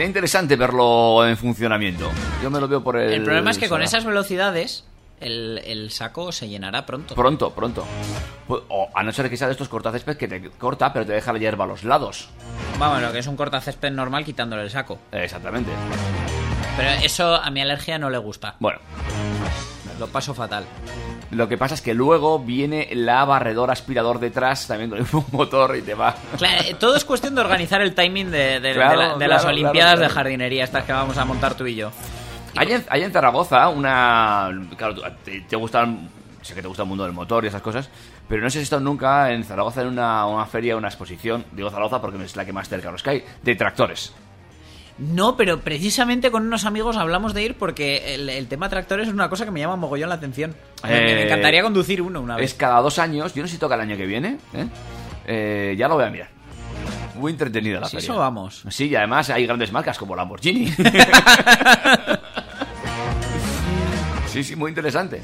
Sería 0.00 0.08
interesante 0.08 0.56
verlo 0.56 1.26
en 1.28 1.36
funcionamiento. 1.36 2.10
Yo 2.42 2.50
me 2.50 2.58
lo 2.58 2.66
veo 2.66 2.82
por 2.82 2.96
el... 2.96 3.12
El 3.12 3.22
problema 3.22 3.50
es 3.50 3.58
que 3.58 3.68
con 3.68 3.82
esas 3.82 4.06
velocidades 4.06 4.86
el, 5.20 5.60
el 5.66 5.90
saco 5.90 6.32
se 6.32 6.48
llenará 6.48 6.86
pronto. 6.86 7.14
Pronto, 7.14 7.50
pronto. 7.50 7.84
Pu- 8.48 8.62
O 8.70 8.88
a 8.94 9.02
no 9.02 9.12
ser 9.12 9.28
que 9.28 9.36
sea 9.36 9.46
de 9.48 9.52
estos 9.52 9.68
cortacésped 9.68 10.16
que 10.16 10.26
te 10.26 10.48
corta, 10.52 10.90
pero 10.94 11.04
te 11.04 11.12
deja 11.12 11.34
la 11.34 11.38
hierba 11.38 11.64
a 11.64 11.68
los 11.68 11.84
lados. 11.84 12.30
Vamos, 12.78 13.02
lo 13.02 13.12
que 13.12 13.18
es 13.18 13.26
un 13.26 13.36
cortacésped 13.36 13.90
normal 13.92 14.24
quitándole 14.24 14.62
el 14.62 14.70
saco. 14.70 14.98
Exactamente. 15.12 15.70
Pero 16.78 16.88
eso 17.04 17.34
a 17.34 17.50
mi 17.50 17.60
alergia 17.60 17.98
no 17.98 18.08
le 18.08 18.16
gusta. 18.16 18.54
Bueno, 18.58 18.78
Lo 20.00 20.08
paso 20.08 20.34
fatal. 20.34 20.64
lo 21.30 21.46
que 21.48 21.56
pasa 21.58 21.74
es 21.74 21.82
que 21.82 21.94
luego 21.94 22.38
viene 22.40 22.88
la 22.92 23.24
barredora 23.24 23.72
aspirador 23.74 24.18
detrás, 24.18 24.66
también 24.66 24.90
con 24.90 24.98
el 24.98 25.04
mismo 25.04 25.24
motor 25.32 25.76
y 25.76 25.82
te 25.82 25.94
va... 25.94 26.14
Claro, 26.38 26.62
eh, 26.64 26.74
todo 26.80 26.96
es 26.96 27.04
cuestión 27.04 27.34
de 27.36 27.42
organizar 27.42 27.80
el 27.82 27.94
timing 27.94 28.30
de, 28.30 28.58
de- 28.60 28.72
Claro, 28.74 28.90
de 28.92 28.96
la- 28.96 29.12
de 29.12 29.16
claro, 29.18 29.32
las 29.34 29.44
Olimpiadas 29.44 29.94
claro. 29.96 30.08
de 30.08 30.14
jardinería, 30.14 30.64
estas 30.64 30.84
que 30.84 30.92
vamos 30.92 31.16
a 31.18 31.24
montar 31.24 31.54
tú 31.54 31.66
y 31.66 31.74
yo. 31.76 31.92
Hay 32.56 32.72
en, 32.72 32.84
hay 32.88 33.02
en 33.04 33.12
Zaragoza 33.12 33.68
una... 33.68 34.50
Claro, 34.76 34.94
te, 35.24 35.42
te 35.42 35.56
gusta... 35.56 35.86
Sé 36.42 36.54
que 36.54 36.62
te 36.62 36.68
gusta 36.68 36.82
el 36.84 36.88
mundo 36.88 37.04
del 37.04 37.12
motor 37.12 37.44
y 37.44 37.48
esas 37.48 37.60
cosas, 37.60 37.90
pero 38.26 38.40
no 38.40 38.46
has 38.46 38.56
estado 38.56 38.80
nunca 38.80 39.30
en 39.30 39.44
Zaragoza 39.44 39.82
en 39.82 39.88
una, 39.88 40.24
una 40.24 40.46
feria, 40.46 40.74
una 40.74 40.88
exposición, 40.88 41.44
digo 41.52 41.68
Zaragoza 41.68 42.00
porque 42.00 42.24
es 42.24 42.34
la 42.34 42.46
que 42.46 42.52
más 42.54 42.66
cerca 42.66 42.90
nos 42.90 43.02
cae, 43.02 43.22
de 43.42 43.54
tractores. 43.54 44.14
No, 45.00 45.36
pero 45.36 45.60
precisamente 45.60 46.30
con 46.30 46.46
unos 46.46 46.64
amigos 46.66 46.96
hablamos 46.96 47.32
de 47.34 47.42
ir 47.42 47.54
porque 47.56 48.14
el, 48.14 48.28
el 48.28 48.46
tema 48.48 48.68
tractores 48.68 49.08
es 49.08 49.14
una 49.14 49.28
cosa 49.30 49.44
que 49.46 49.50
me 49.50 49.60
llama 49.60 49.76
mogollón 49.76 50.10
la 50.10 50.14
atención. 50.16 50.54
Me- 50.84 50.90
Eh, 51.12 51.14
me 51.14 51.22
encantaría 51.24 51.62
conducir 51.62 52.02
uno 52.02 52.20
una 52.20 52.36
vez. 52.36 52.44
Es 52.50 52.54
cada 52.54 52.80
dos 52.80 52.98
años, 52.98 53.32
yo 53.34 53.40
no 53.42 53.48
sé 53.48 53.54
si 53.54 53.58
toca 53.58 53.76
el 53.76 53.80
año 53.80 53.96
que 53.96 54.04
viene, 54.06 54.38
¿eh? 54.52 54.66
Eh, 55.26 55.74
ya 55.78 55.88
lo 55.88 55.94
voy 55.94 56.04
a 56.04 56.10
mirar. 56.10 56.28
Muy 57.16 57.32
entretenida 57.32 57.80
la 57.80 57.86
feria. 57.88 58.04
eso 58.04 58.16
vamos. 58.16 58.62
Sí, 58.70 58.88
y 58.88 58.96
además 58.96 59.28
hay 59.30 59.46
grandes 59.46 59.72
marcas 59.72 59.98
como 59.98 60.14
Lamborghini. 60.16 60.72
sí, 64.30 64.44
sí, 64.44 64.56
muy 64.56 64.70
interesante. 64.70 65.16
¿eh? 65.18 65.22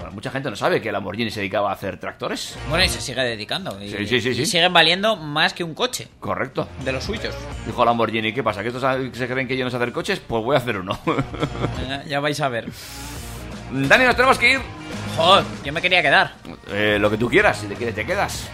Bueno, 0.00 0.12
mucha 0.12 0.30
gente 0.30 0.50
no 0.50 0.56
sabe 0.56 0.80
que 0.80 0.92
Lamborghini 0.92 1.30
se 1.30 1.40
dedicaba 1.40 1.70
a 1.70 1.74
hacer 1.74 1.98
tractores. 1.98 2.56
Bueno, 2.68 2.84
y 2.84 2.88
se 2.88 3.00
sigue 3.00 3.22
dedicando. 3.22 3.76
Y, 3.82 3.88
Sí, 3.90 4.06
sí, 4.06 4.20
sí, 4.20 4.28
y 4.30 4.34
sí. 4.34 4.46
siguen 4.46 4.72
valiendo 4.72 5.16
más 5.16 5.52
que 5.54 5.64
un 5.64 5.74
coche 5.74 6.08
Correcto. 6.20 6.68
de 6.84 6.92
los 6.92 7.04
suyos. 7.04 7.34
Dijo 7.66 7.84
Lamborghini, 7.84 8.32
¿qué 8.32 8.42
pasa? 8.42 8.62
¿Que 8.62 8.68
estos 8.68 8.82
se 9.16 9.26
creen 9.28 9.48
que 9.48 9.56
yo 9.56 9.64
no 9.64 9.70
sé 9.70 9.76
hacer 9.76 9.92
coches? 9.92 10.20
Pues 10.20 10.44
voy 10.44 10.54
a 10.54 10.58
hacer 10.58 10.76
uno. 10.78 10.98
Ya, 11.88 12.04
ya 12.04 12.20
vais 12.20 12.40
a 12.40 12.48
ver. 12.48 12.66
Dani, 13.72 14.04
nos 14.04 14.14
tenemos 14.16 14.38
que 14.38 14.52
ir. 14.52 14.60
Joder, 15.16 15.44
yo 15.64 15.72
me 15.72 15.80
quería 15.82 16.02
quedar. 16.02 16.34
Eh, 16.68 16.98
lo 17.00 17.10
que 17.10 17.16
tú 17.16 17.28
quieras, 17.28 17.58
si 17.58 17.66
te 17.66 17.74
quieres 17.74 17.94
te 17.94 18.04
quedas. 18.04 18.48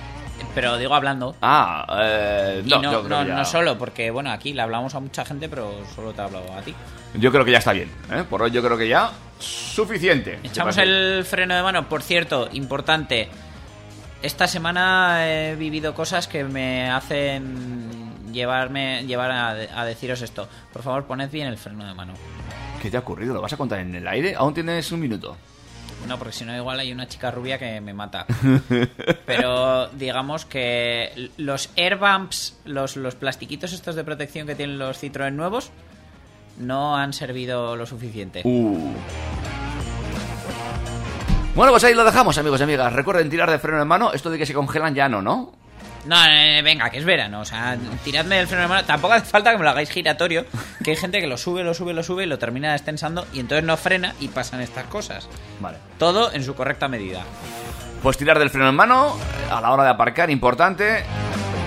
Pero 0.55 0.77
digo 0.77 0.95
hablando. 0.95 1.35
Ah, 1.41 1.87
eh, 2.03 2.63
Y 2.65 2.69
no, 2.69 2.83
no, 2.83 2.93
yo 2.93 3.05
creo 3.05 3.19
no, 3.19 3.23
que 3.25 3.29
ya- 3.31 3.37
no 3.37 3.45
solo, 3.45 3.79
porque 3.79 4.11
bueno, 4.11 4.31
aquí 4.31 4.53
le 4.53 4.61
hablamos 4.63 4.95
a 4.95 5.01
mucha 5.01 5.25
gente, 5.25 5.49
pero 5.49 5.73
solo 5.95 6.13
te 6.13 6.21
he 6.21 6.25
hablado 6.25 6.53
a 6.53 6.61
ti. 6.63 6.75
Yo 7.15 7.31
creo 7.33 7.45
que 7.45 7.53
ya 7.53 7.59
está 7.59 7.73
bien. 7.73 7.91
¿eh? 8.11 8.25
Por 8.29 8.43
hoy 8.43 8.51
yo 8.51 8.63
creo 8.63 8.77
que 8.77 8.89
ya 8.89 9.11
suficiente. 9.39 10.39
Echamos 10.43 10.77
el 10.79 11.25
freno 11.25 11.55
de 11.55 11.63
mano. 11.63 11.89
Por 11.89 12.03
cierto, 12.03 12.49
importante. 12.53 13.29
Esta 14.23 14.47
semana 14.47 15.27
he 15.27 15.57
vivido 15.57 15.95
cosas 15.95 16.29
que 16.29 16.45
me 16.45 16.89
hacen 16.91 18.33
llevarme 18.33 19.05
llevar 19.07 19.31
a, 19.31 19.49
a 19.51 19.85
deciros 19.85 20.23
esto. 20.23 20.49
Por 20.73 20.83
favor, 20.83 21.05
poned 21.05 21.31
bien 21.31 21.49
el 21.49 21.57
freno 21.59 21.85
de 21.87 21.93
mano. 21.95 22.15
¿Qué 22.81 22.91
te 22.91 22.97
ha 22.97 23.01
ocurrido? 23.01 23.35
¿Lo 23.35 23.41
vas 23.43 23.53
a 23.53 23.57
contar 23.57 23.81
en 23.81 23.95
el 23.95 24.07
aire? 24.07 24.35
Aún 24.37 24.55
tienes 24.55 24.91
un 24.93 25.01
minuto. 25.01 25.37
No, 26.09 26.19
porque 26.19 26.33
si 26.33 26.45
no, 26.45 26.57
igual 26.57 26.79
hay 26.81 26.93
una 26.93 27.07
chica 27.07 27.31
rubia 27.31 27.59
que 27.59 27.81
me 27.81 27.95
mata. 27.95 28.27
Pero 29.27 29.89
digamos 29.89 30.45
que 30.45 31.31
los 31.37 31.71
airbumps, 31.77 32.59
los, 32.65 32.97
los 32.97 33.15
plastiquitos 33.15 33.73
estos 33.73 33.95
de 33.95 34.05
protección 34.05 34.47
que 34.47 34.55
tienen 34.55 34.79
los 34.79 35.03
Citroën 35.03 35.33
nuevos, 35.33 35.71
no 36.59 36.97
han 36.97 37.13
servido 37.13 37.77
lo 37.77 37.87
suficiente. 37.87 38.43
Uh. 38.45 38.93
Bueno, 41.55 41.73
pues 41.73 41.85
ahí 41.85 41.95
lo 41.95 42.05
dejamos, 42.05 42.39
amigos 42.39 42.61
y 42.61 42.65
amigas. 42.65 42.93
Recuerden 42.93 43.29
tirar 43.29 43.51
de 43.51 43.59
freno 43.59 43.81
en 43.83 43.89
mano. 43.89 44.13
Esto 44.13 44.31
de 44.31 44.39
que 44.39 44.47
se 44.47 44.55
congelan 44.55 44.95
ya 44.95 45.09
no, 45.09 45.21
¿no? 45.21 45.53
No, 46.05 46.17
eh, 46.27 46.63
venga, 46.63 46.91
que 46.91 46.99
es 46.99 47.05
verano. 47.05 47.41
O 47.41 47.45
sea, 47.45 47.77
tiradme 48.05 48.37
del 48.37 48.47
freno 48.47 48.63
de 48.63 48.69
mano. 48.69 48.85
Tampoco 48.85 49.15
hace 49.15 49.27
falta 49.27 49.53
que 49.53 49.59
me 49.59 49.65
lo 49.65 49.71
hagáis 49.71 49.91
giratorio. 49.91 50.45
Que 50.83 50.93
hay 50.93 50.97
gente 50.97 51.21
que 51.21 51.27
lo 51.27 51.37
sube, 51.37 51.63
lo 51.63 51.75
sube, 51.75 51.95
lo 51.95 52.03
sube 52.03 52.25
y 52.25 52.27
lo 52.27 52.39
termina 52.39 52.73
destensando 52.73 53.27
y 53.33 53.41
entonces 53.41 53.65
no 53.65 53.77
frena 53.77 54.15
y 54.21 54.29
pasan 54.29 54.61
estas 54.61 54.87
cosas. 54.87 55.29
Vale. 55.61 55.79
Todo 55.99 56.33
en 56.33 56.43
su 56.43 56.55
correcta 56.55 56.89
medida. 56.89 57.23
Pues 58.03 58.17
tirar 58.17 58.39
del 58.39 58.51
freno 58.51 58.69
en 58.69 58.75
mano 58.75 59.17
a 59.51 59.61
la 59.61 59.71
hora 59.71 59.85
de 59.85 59.91
aparcar, 59.91 60.29
importante. 60.31 61.05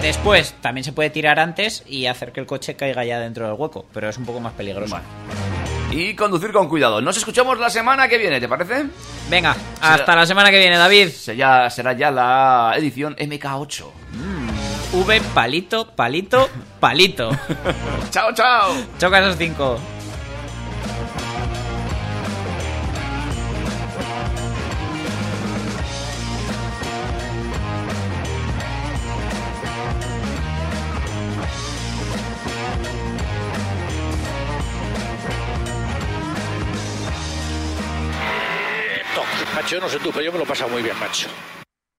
Después, 0.02 0.54
también 0.62 0.84
se 0.84 0.92
puede 0.92 1.10
tirar 1.10 1.40
antes 1.40 1.84
y 1.88 2.08
hacer 2.08 2.32
que 2.32 2.42
el 2.42 2.46
coche 2.46 2.76
caiga 2.76 3.06
ya 3.06 3.20
dentro 3.20 3.48
del 3.48 3.56
hueco, 3.58 3.86
pero 3.94 4.10
es 4.10 4.18
un 4.18 4.26
poco 4.26 4.42
más 4.42 4.54
peligroso. 4.54 4.96
Vale. 4.96 5.55
Y 5.96 6.14
conducir 6.14 6.52
con 6.52 6.68
cuidado. 6.68 7.00
Nos 7.00 7.16
escuchamos 7.16 7.58
la 7.58 7.70
semana 7.70 8.10
que 8.10 8.18
viene, 8.18 8.42
¿te 8.42 8.50
parece? 8.50 8.86
Venga, 9.30 9.56
hasta 9.80 10.14
la 10.14 10.26
semana 10.26 10.52
que 10.52 10.60
viene, 10.60 10.78
David. 10.78 11.08
Será, 11.08 11.70
será 11.70 11.94
ya 11.94 12.12
la 12.12 12.74
edición 12.76 13.16
MK8. 13.16 13.86
V, 14.92 15.22
palito, 15.34 15.96
palito, 15.96 16.50
palito. 16.82 17.30
chao, 18.12 18.34
chao. 18.34 18.74
Choca 19.00 19.20
esos 19.20 19.38
cinco. 19.38 19.80
Pero 40.12 40.26
yo 40.26 40.32
me 40.32 40.38
lo 40.38 40.44
he 40.44 40.48
pasado 40.48 40.70
muy 40.70 40.82
bien, 40.82 40.98
macho. 41.00 41.28